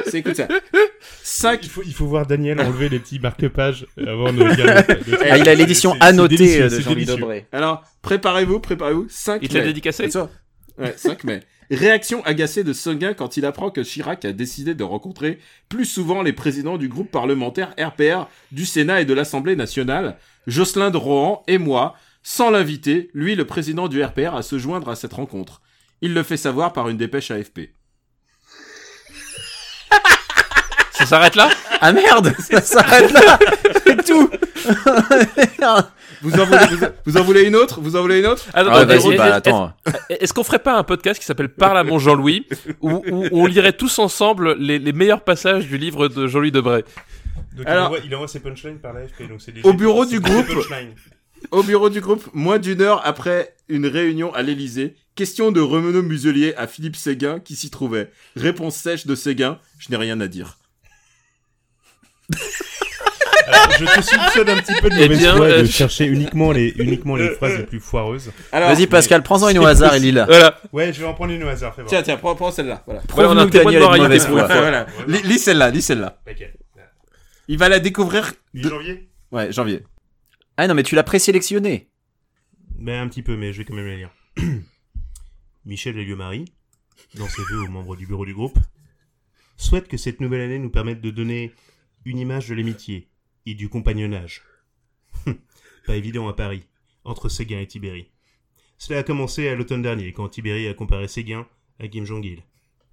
[0.06, 0.48] C'est écoute ça.
[1.23, 5.38] 5 Il faut, il faut voir Daniel enlever les petits marque-pages avant de le- Ah,
[5.38, 7.06] il a l'édition annotée euh, de Jean-Louis.
[7.06, 7.48] Debré.
[7.52, 9.06] Alors, préparez-vous, préparez-vous.
[9.10, 9.68] 5 Il te l'a mai.
[9.68, 10.30] dédicacé C'est ça.
[10.78, 11.41] Ouais, 5 mai.
[11.69, 16.22] Réaction agacée de Seguin quand il apprend que Chirac a décidé de rencontrer plus souvent
[16.22, 20.18] les présidents du groupe parlementaire RPR du Sénat et de l'Assemblée nationale,
[20.48, 24.89] Jocelyn de Rohan et moi, sans l'inviter, lui le président du RPR, à se joindre
[24.89, 25.61] à cette rencontre.
[26.02, 27.60] Il le fait savoir par une dépêche AFP.
[31.06, 31.49] s'arrête là?
[31.81, 33.39] Ah merde, ça s'arrête là,
[33.85, 34.30] c'est tout.
[36.22, 37.81] Vous en voulez, vous, vous en voulez une autre?
[37.81, 38.45] Vous en voulez une autre?
[38.53, 39.73] Ah, non, Ah, non, vas-y, est- bah est- attends.
[40.10, 42.48] Est-ce qu'on ferait pas un podcast qui s'appelle Parle à mon Jean-Louis
[42.81, 46.84] où, où on lirait tous ensemble les, les meilleurs passages du livre de Jean-Louis Debray?
[47.57, 49.27] Donc Alors- il, envoie, il envoie ses punchlines par l'AFP.
[49.27, 50.45] Donc c'est des Au bureau du groupe.
[51.49, 56.03] Au bureau du groupe, moins d'une heure après une réunion à l'Elysée, question de Renaud
[56.03, 58.11] Muselier à Philippe Séguin qui s'y trouvait.
[58.35, 60.57] Réponse sèche de Séguin, je n'ai rien à dire.
[63.47, 65.72] Alors, je te soupçonne un petit peu de Eh mauvaise bien, foi euh, de je-
[65.72, 68.31] chercher uniquement les, uniquement les phrases les plus foireuses.
[68.53, 70.05] Vas-y Pascal, prends-en une au hasard et possible.
[70.07, 70.26] lis-la.
[70.26, 70.59] Voilà.
[70.72, 71.89] Ouais, je vais en prendre une au hasard, fais voir.
[71.89, 72.84] Tiens, tiens, prends, prends celle-là.
[72.85, 73.01] Voilà.
[73.09, 74.45] Voilà, on a témoin de est de mauvaise foi.
[74.45, 74.85] voilà.
[75.07, 76.22] Lis, celle-là, lis celle-là.
[77.47, 78.31] Il va la découvrir.
[78.53, 79.09] 8 janvier?
[79.31, 79.84] Ouais, janvier.
[80.63, 81.89] Ah non mais tu l'as présélectionné.
[82.77, 84.11] Mais un petit peu, mais je vais quand même la lire.
[85.65, 86.53] Michel Elio-Marie,
[87.15, 88.59] dans ses vœux aux membres du bureau du groupe,
[89.57, 91.51] souhaite que cette nouvelle année nous permette de donner
[92.05, 93.09] une image de l'amitié
[93.47, 94.43] et du compagnonnage.
[95.88, 96.67] Pas évident à Paris,
[97.05, 98.11] entre Séguin et Tibéri.
[98.77, 101.47] Cela a commencé à l'automne dernier, quand Tibéri a comparé Séguin
[101.79, 102.43] à Kim Jong-il,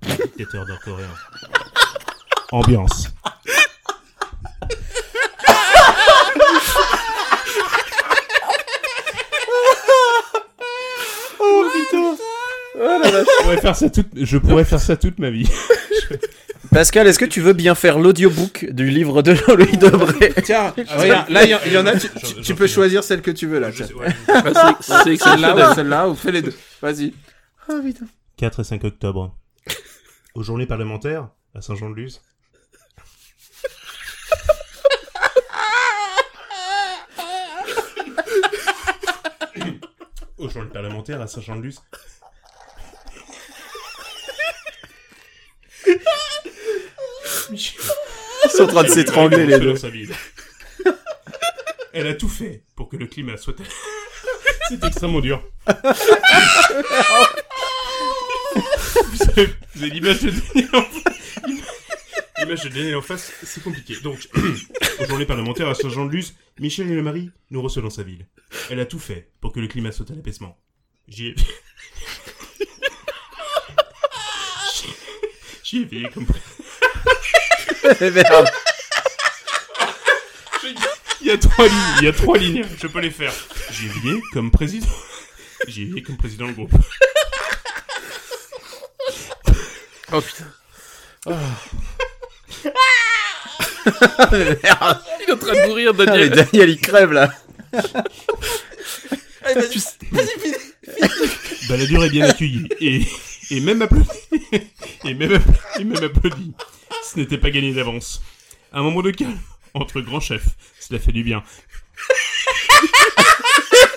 [0.00, 1.14] dictateur nord-coréen.
[2.50, 3.14] Ambiance.
[12.78, 15.48] Je pourrais faire ça toute, je pourrais faire ça toute ma vie.
[16.70, 20.96] Pascal, est-ce que tu veux bien faire l'audiobook du livre de Jean-Louis Debré Tiens, Ah,
[20.98, 23.46] regarde, là, il y, en- il y en a, tu, peux choisir celle que tu
[23.46, 23.70] veux, là.
[23.96, 24.08] Ouais.
[24.26, 26.54] Bah, c'est- Celle-là ou celle-là, ou fais les deux.
[26.82, 27.14] Vas-y.
[28.36, 29.34] 4 et 5 octobre.
[30.34, 32.20] Aux journées parlementaires, à Saint-Jean-de-Luz.
[40.38, 41.80] Aux journées parlementaires, à Saint-Jean-de-Luz.
[47.50, 49.74] Ils sont en train de s'étrangler les deux.
[51.92, 53.56] Elle a tout fait pour que le climat soit...
[54.68, 55.42] C'est extrêmement dur.
[55.66, 55.72] vous
[59.30, 61.14] avez, l'image de Daniel en face.
[62.38, 63.96] L'image de en face, c'est compliqué.
[64.02, 64.28] Donc,
[65.00, 68.26] aux journées parlementaires à Saint-Jean-de-Luz, Michel et le mari nous reçoivent dans sa ville.
[68.70, 70.58] Elle a tout fait pour que le climat soit à l'apaisement.
[71.08, 71.34] J'y ai...
[75.68, 76.24] J'y ai veillé comme...
[78.00, 78.50] Merde.
[81.20, 83.34] Il y a trois lignes, il y a trois lignes, je peux les faire.
[83.70, 84.86] J'ai veillé comme président.
[85.66, 86.72] J'ai veillé comme président du groupe.
[90.10, 90.46] Oh putain.
[94.32, 95.02] Merde.
[95.20, 96.30] Il est en train de mourir, Ah, mais Daniel.
[96.30, 97.30] Daniel il crève là.
[101.68, 103.02] Balladur est bien accueilli et,
[103.50, 104.08] et même applaudi.
[105.04, 105.40] Et même,
[105.78, 106.52] et même applaudi.
[107.02, 108.20] Ce n'était pas gagné d'avance.
[108.72, 109.38] Un moment de calme
[109.74, 110.48] entre grands chefs,
[110.80, 111.42] cela fait du bien.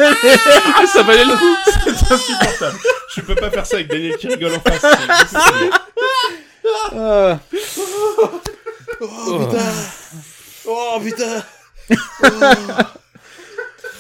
[0.04, 1.56] Ah, ça valait le coup.
[1.66, 2.80] C'est insupportable.
[3.16, 4.82] Je peux pas faire ça avec Daniel qui rigole en face.
[4.82, 5.70] c'est impossible.
[6.96, 7.40] Ah.
[10.66, 11.44] Oh putain.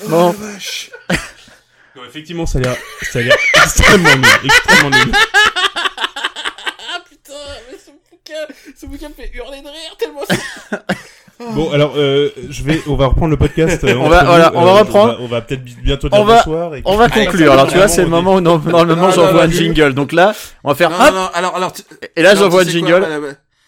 [0.07, 0.36] Bon,
[2.07, 2.76] Effectivement, ça a l'air,
[3.11, 5.14] ça a l'air extrêmement nul, extrêmement nul.
[8.76, 10.22] Ce bouquin me fait hurler de rire tellement
[11.56, 13.84] Bon, alors, euh, je vais, on va reprendre le podcast.
[13.84, 15.14] euh, On entre va- nous, voilà, on va euh, reprendre.
[15.14, 16.76] On va, on va peut-être bi- bientôt dire On va- bonsoir.
[16.76, 17.52] Et on va conclure.
[17.52, 19.94] Alors tu vois, c'est le on moment où normalement j'envoie un jingle.
[19.95, 21.14] Donc là, on va faire Non, hop.
[21.14, 21.82] non, alors, alors, tu-
[22.15, 23.02] Et là, j'envoie un quoi, jingle.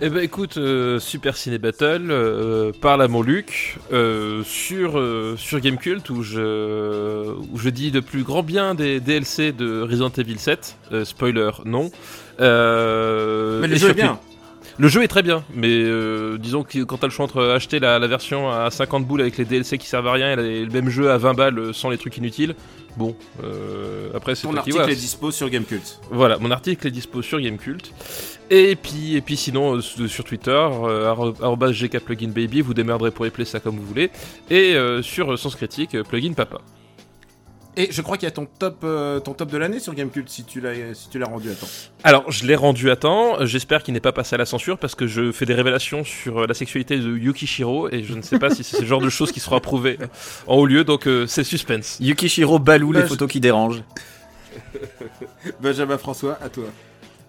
[0.01, 5.35] Eh ben écoute, euh, Super Ciné Battle, euh, parle à mon Luc, euh, sur, euh,
[5.38, 10.11] sur Gamecult où je, où je dis le plus grand bien des DLC de Resident
[10.18, 10.77] Evil 7.
[10.91, 11.89] Euh, spoiler, non.
[12.39, 14.19] Euh, Mais le jeu est bien.
[14.80, 17.80] Le jeu est très bien, mais euh, disons que quand t'as le choix entre acheter
[17.80, 20.72] la, la version à 50 boules avec les DLC qui servent à rien et, le
[20.72, 22.56] même jeu à 20 balles euh, sans les trucs inutiles,
[22.98, 24.91] bon, euh, après c'est Ton toi qui article vois.
[24.91, 25.99] est dispo sur Gamecult.
[26.12, 27.91] Voilà, mon article est dispo sur Gamecult.
[28.49, 33.60] Et puis, et puis sinon, euh, sur Twitter, euh, gkpluginbaby, vous démerderez pour épeler ça
[33.60, 34.10] comme vous voulez.
[34.49, 36.60] Et sur Sens Critique, plugin papa.
[37.80, 40.28] Et je crois qu'il y a ton top, euh, ton top de l'année sur Gamecult
[40.30, 41.68] si tu l'as si tu l'as rendu à temps.
[42.04, 43.45] Alors, je l'ai rendu à temps.
[43.45, 46.40] J'espère qu'il n'est pas passé à la censure parce que je fais des révélations sur
[46.40, 49.10] euh, la sexualité de Yukishiro et je ne sais pas si c'est ce genre de
[49.10, 50.08] choses qui seront approuvées euh,
[50.48, 50.84] en haut lieu.
[50.84, 51.98] Donc, euh, c'est suspense.
[52.02, 53.84] Yukishiro Balou, les Bah, je- photos qui dérangent.
[55.62, 56.66] Benjamin François, à toi.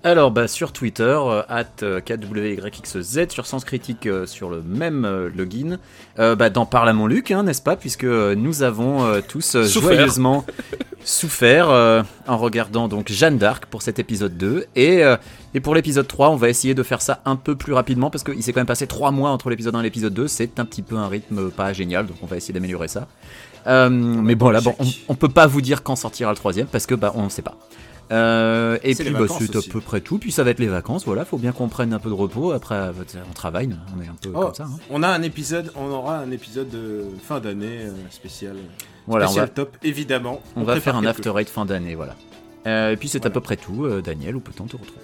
[0.04, 5.04] Alors, bah, sur Twitter, euh, at euh, KWYXZ, sur Sens Critique, euh, sur le même
[5.04, 5.78] euh, login.
[6.20, 9.80] Euh, bah, dans Parle à mon Luc, hein, n'est-ce pas Puisque nous avons tous Souffert.
[9.82, 10.44] joyeusement
[11.04, 11.68] souffert
[12.26, 14.66] en regardant donc Jeanne d'Arc pour cet épisode 2.
[14.76, 15.02] Et,
[15.54, 18.24] et pour l'épisode 3, on va essayer de faire ça un peu plus rapidement parce
[18.24, 20.28] qu'il s'est quand même passé 3 mois entre l'épisode 1 et l'épisode 2.
[20.28, 23.08] C'est un petit peu un rythme pas génial, donc on va essayer d'améliorer ça.
[23.66, 26.86] Mais bon, là, bon, on, on peut pas vous dire quand sortira le troisième parce
[26.86, 27.56] que bah, on ne sait pas.
[28.10, 30.18] Euh, et puis bah, c'est à peu près tout.
[30.18, 31.04] Puis ça va être les vacances.
[31.04, 32.52] Voilà, faut bien qu'on prenne un peu de repos.
[32.52, 32.92] Après, euh,
[33.28, 34.64] on travaille, on est un peu Oh, comme ça.
[34.64, 34.78] hein.
[34.90, 38.56] On a un épisode, on aura un épisode de fin d'année euh, spécial.
[39.06, 40.40] Voilà, on spécial va, top, évidemment.
[40.56, 41.94] on va faire un after eight fin d'année.
[41.94, 42.16] Voilà.
[42.66, 43.84] Euh, et puis c'est à peu près tout.
[43.84, 45.00] Euh, Daniel, où peut-on te retrouver?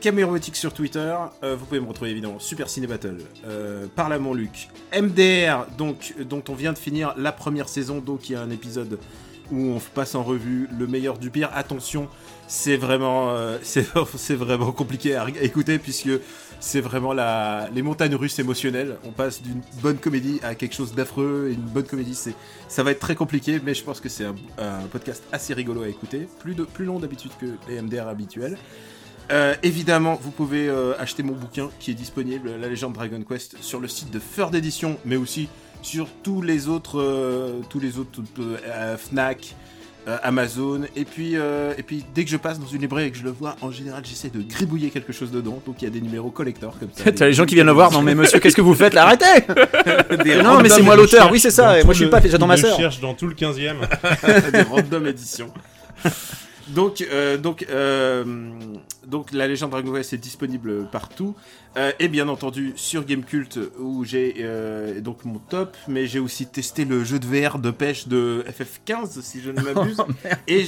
[0.00, 4.34] Caméroétique sur Twitter, vous pouvez me retrouver évidemment Super Ciné Battle, euh, Parle à mon
[4.34, 8.42] Luc, MDR, donc, dont on vient de finir la première saison, donc il y a
[8.42, 8.98] un épisode
[9.50, 11.50] où on passe en revue le meilleur du pire.
[11.54, 12.08] Attention,
[12.46, 16.10] c'est vraiment, euh, c'est vraiment compliqué à, écouter puisque
[16.60, 18.96] c'est vraiment la, les montagnes russes émotionnelles.
[19.04, 22.34] On passe d'une bonne comédie à quelque chose d'affreux une bonne comédie, c'est,
[22.68, 24.34] ça va être très compliqué, mais je pense que c'est un,
[24.90, 28.56] podcast assez rigolo à écouter, plus, long d'habitude que les MDR habituels.
[29.32, 33.56] Euh, évidemment, vous pouvez euh, acheter mon bouquin qui est disponible, La légende Dragon Quest,
[33.62, 35.48] sur le site de Feur d'édition, mais aussi
[35.84, 39.54] sur tous les autres, euh, tous les autres euh, Fnac,
[40.08, 40.82] euh, Amazon.
[40.96, 43.22] Et puis, euh, et puis, dès que je passe dans une librairie et que je
[43.22, 45.60] le vois, en général, j'essaie de gribouiller quelque chose dedans.
[45.66, 47.12] Donc, il y a des numéros collector comme ça.
[47.12, 47.92] T'as les gens qui viennent le voir.
[47.92, 49.04] Non mais monsieur, qu'est-ce que vous faites là?
[49.06, 49.46] Arrêtez
[50.42, 51.30] Non mais c'est moi l'auteur.
[51.30, 51.78] Oui c'est ça.
[51.78, 52.76] Et moi je suis le- pas j'attends ma sœur.
[52.76, 53.76] cherche dans tout le 15ème.
[54.52, 55.48] des random éditions.
[56.68, 58.24] Donc, euh, donc, euh,
[59.06, 61.34] donc, la légende Dragon Quest est disponible partout.
[61.76, 64.46] Euh, et bien entendu sur Gamecult où j'ai
[65.00, 69.20] donc mon top, mais j'ai aussi testé le jeu de VR de pêche de FF15
[69.20, 69.96] si je ne m'abuse.
[70.46, 70.66] et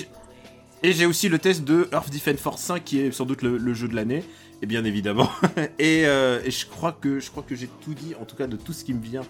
[0.82, 3.56] et j'ai aussi le test de Earth Defense Force 5 qui est sans doute le,
[3.56, 4.22] le jeu de l'année.
[4.62, 5.30] Et bien évidemment.
[5.78, 8.56] et, et je crois que je crois que j'ai tout dit, en tout cas de
[8.56, 9.24] tout ce qui me vient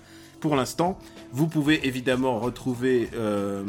[0.46, 0.98] pour l'instant.
[1.32, 3.64] Vous pouvez évidemment retrouver euh,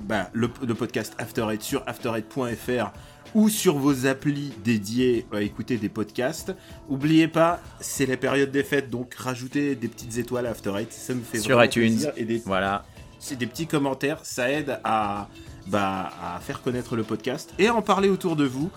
[0.00, 2.92] bah, le, le podcast After Eight sur after8.fr
[3.34, 6.54] ou sur vos applis dédiées à écouter des podcasts.
[6.88, 10.92] Oubliez pas, c'est la période des fêtes, donc rajoutez des petites étoiles à After Eight,
[10.92, 11.92] ça me fait Sur vraiment iTunes.
[11.92, 12.12] plaisir.
[12.16, 12.84] Et des, Voilà.
[13.18, 15.28] c'est des petits commentaires, ça aide à,
[15.66, 18.70] bah, à faire connaître le podcast et à en parler autour de vous.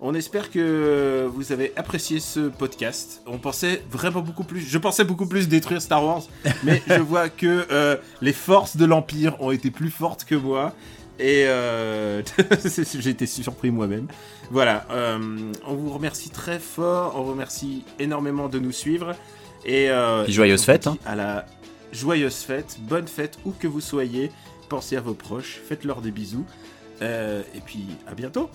[0.00, 3.20] On espère que vous avez apprécié ce podcast.
[3.26, 4.60] On pensait vraiment beaucoup plus.
[4.60, 6.22] Je pensais beaucoup plus détruire Star Wars,
[6.62, 10.72] mais je vois que euh, les forces de l'Empire ont été plus fortes que moi.
[11.18, 12.22] Et euh,
[13.00, 14.06] j'ai été surpris moi-même.
[14.52, 19.16] Voilà, euh, on vous remercie très fort, on vous remercie énormément de nous suivre.
[19.64, 20.96] Et euh, joyeuse fête, hein.
[21.04, 21.44] À la
[21.92, 24.30] joyeuse fête, bonne fête où que vous soyez.
[24.68, 26.46] Pensez à vos proches, faites-leur des bisous.
[27.00, 28.50] Et puis à bientôt.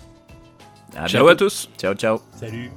[0.95, 1.70] À Ciao à tous.
[1.78, 2.22] Ciao ciao.
[2.40, 2.72] Salut.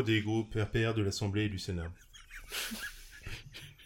[0.00, 1.90] Bureaux des groupes RPR de l'Assemblée et du Sénat.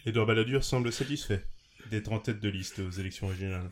[0.06, 1.44] Édouard Balladur semble satisfait
[1.90, 3.70] d'être en tête de liste aux élections régionales.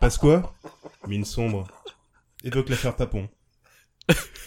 [0.00, 0.54] Pasqua,
[1.06, 1.66] mine sombre,
[2.44, 3.28] évoque l'affaire Papon.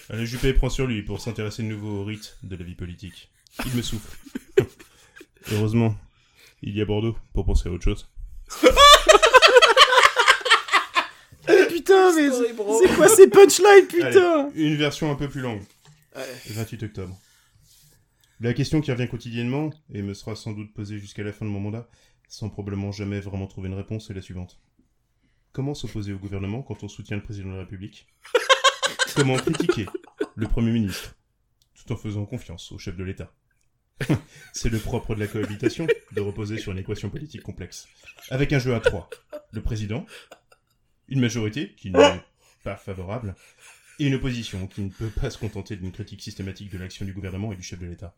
[0.10, 3.32] Alain Juppé prend sur lui pour s'intéresser de nouveau au rite de la vie politique.
[3.66, 4.18] Il me souffle.
[5.52, 5.96] Heureusement,
[6.62, 8.10] il y a Bordeaux pour penser à autre chose.
[11.70, 14.50] Putain, mais c'est quoi ces punchlines, putain?
[14.50, 15.64] Allez, une version un peu plus longue.
[16.50, 17.20] 28 octobre.
[18.40, 21.50] La question qui revient quotidiennement, et me sera sans doute posée jusqu'à la fin de
[21.50, 21.88] mon mandat,
[22.28, 24.60] sans probablement jamais vraiment trouver une réponse, est la suivante.
[25.52, 28.08] Comment s'opposer au gouvernement quand on soutient le président de la République?
[29.16, 29.86] Comment critiquer
[30.36, 31.16] le Premier ministre?
[31.76, 33.32] Tout en faisant confiance au chef de l'État
[34.54, 37.88] C'est le propre de la cohabitation de reposer sur une équation politique complexe.
[38.30, 39.10] Avec un jeu à trois.
[39.52, 40.06] Le président,
[41.08, 42.22] une majorité qui n'est
[42.64, 43.36] pas favorable,
[44.00, 47.14] et une opposition qui ne peut pas se contenter d'une critique systématique de l'action du
[47.14, 48.14] gouvernement et du chef de l'État.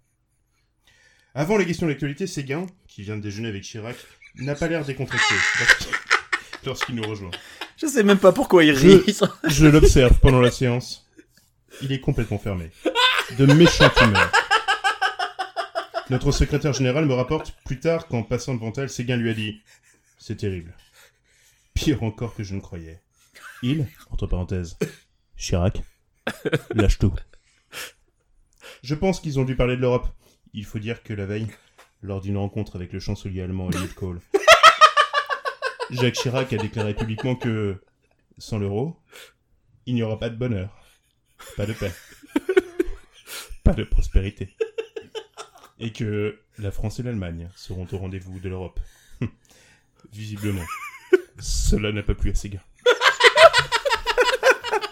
[1.36, 3.96] Avant les questions d'actualité, Séguin, qui vient de déjeuner avec Chirac,
[4.36, 5.88] n'a pas l'air décontracté lorsqu'il-
[6.66, 7.32] lorsqu'il nous rejoint.
[7.78, 9.04] Je sais même pas pourquoi il rit.
[9.48, 11.08] Je l'observe pendant la séance.
[11.82, 12.72] Il est complètement fermé.
[13.38, 14.32] De méchante humeur.
[16.10, 19.62] Notre secrétaire général me rapporte plus tard qu'en passant devant elle, Séguin lui a dit
[20.18, 20.74] C'est terrible.
[21.74, 23.00] Pire encore que je ne croyais.
[23.62, 24.78] Il, entre parenthèses,
[25.38, 25.84] Chirac,
[26.74, 27.14] lâche tout.
[28.84, 30.08] Je pense qu'ils ont dû parler de l'Europe.
[30.54, 31.48] Il faut dire que la veille,
[32.02, 34.20] lors d'une rencontre avec le chancelier allemand Helmut Kohl,
[35.92, 37.82] Jacques Chirac a déclaré publiquement que,
[38.38, 39.00] sans l'euro,
[39.86, 40.76] il n'y aura pas de bonheur,
[41.56, 41.94] pas de paix,
[43.64, 44.56] pas de prospérité.
[45.80, 48.80] Et que la France et l'Allemagne seront au rendez-vous de l'Europe.
[50.12, 50.66] Visiblement,
[51.40, 52.64] cela n'a pas plu à ces gars.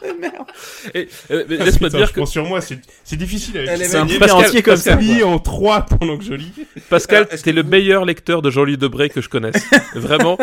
[0.93, 4.61] Et, euh, mais laisse-moi dire je que sur moi, c'est c'est difficile C'est un entier
[4.61, 4.97] comme ça.
[5.25, 6.51] En trois pendant que je lis.
[6.89, 9.55] Pascal, t'es le meilleur lecteur de Jean-Louis Debré que je connaisse.
[9.95, 10.37] Vraiment,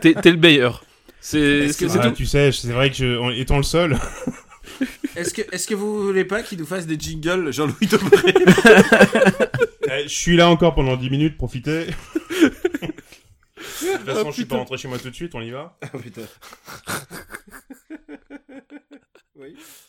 [0.00, 0.84] t'es t'es le meilleur.
[1.20, 2.16] C'est Est-ce que c'est- c'est Ah, tout.
[2.16, 3.98] tu sais, c'est vrai que je, en étant le seul,
[5.16, 8.34] Est-ce que, est-ce que vous voulez pas qu'il nous fasse des jingles Jean-Louis Debré?
[9.90, 11.86] Euh, je suis là encore pendant 10 minutes, profitez.
[11.86, 11.92] De
[13.96, 14.56] toute façon, Oh, je suis pas putain.
[14.58, 15.76] rentré chez moi tout de suite, on y va.
[15.82, 16.20] Ah putain.
[19.38, 19.56] Oui.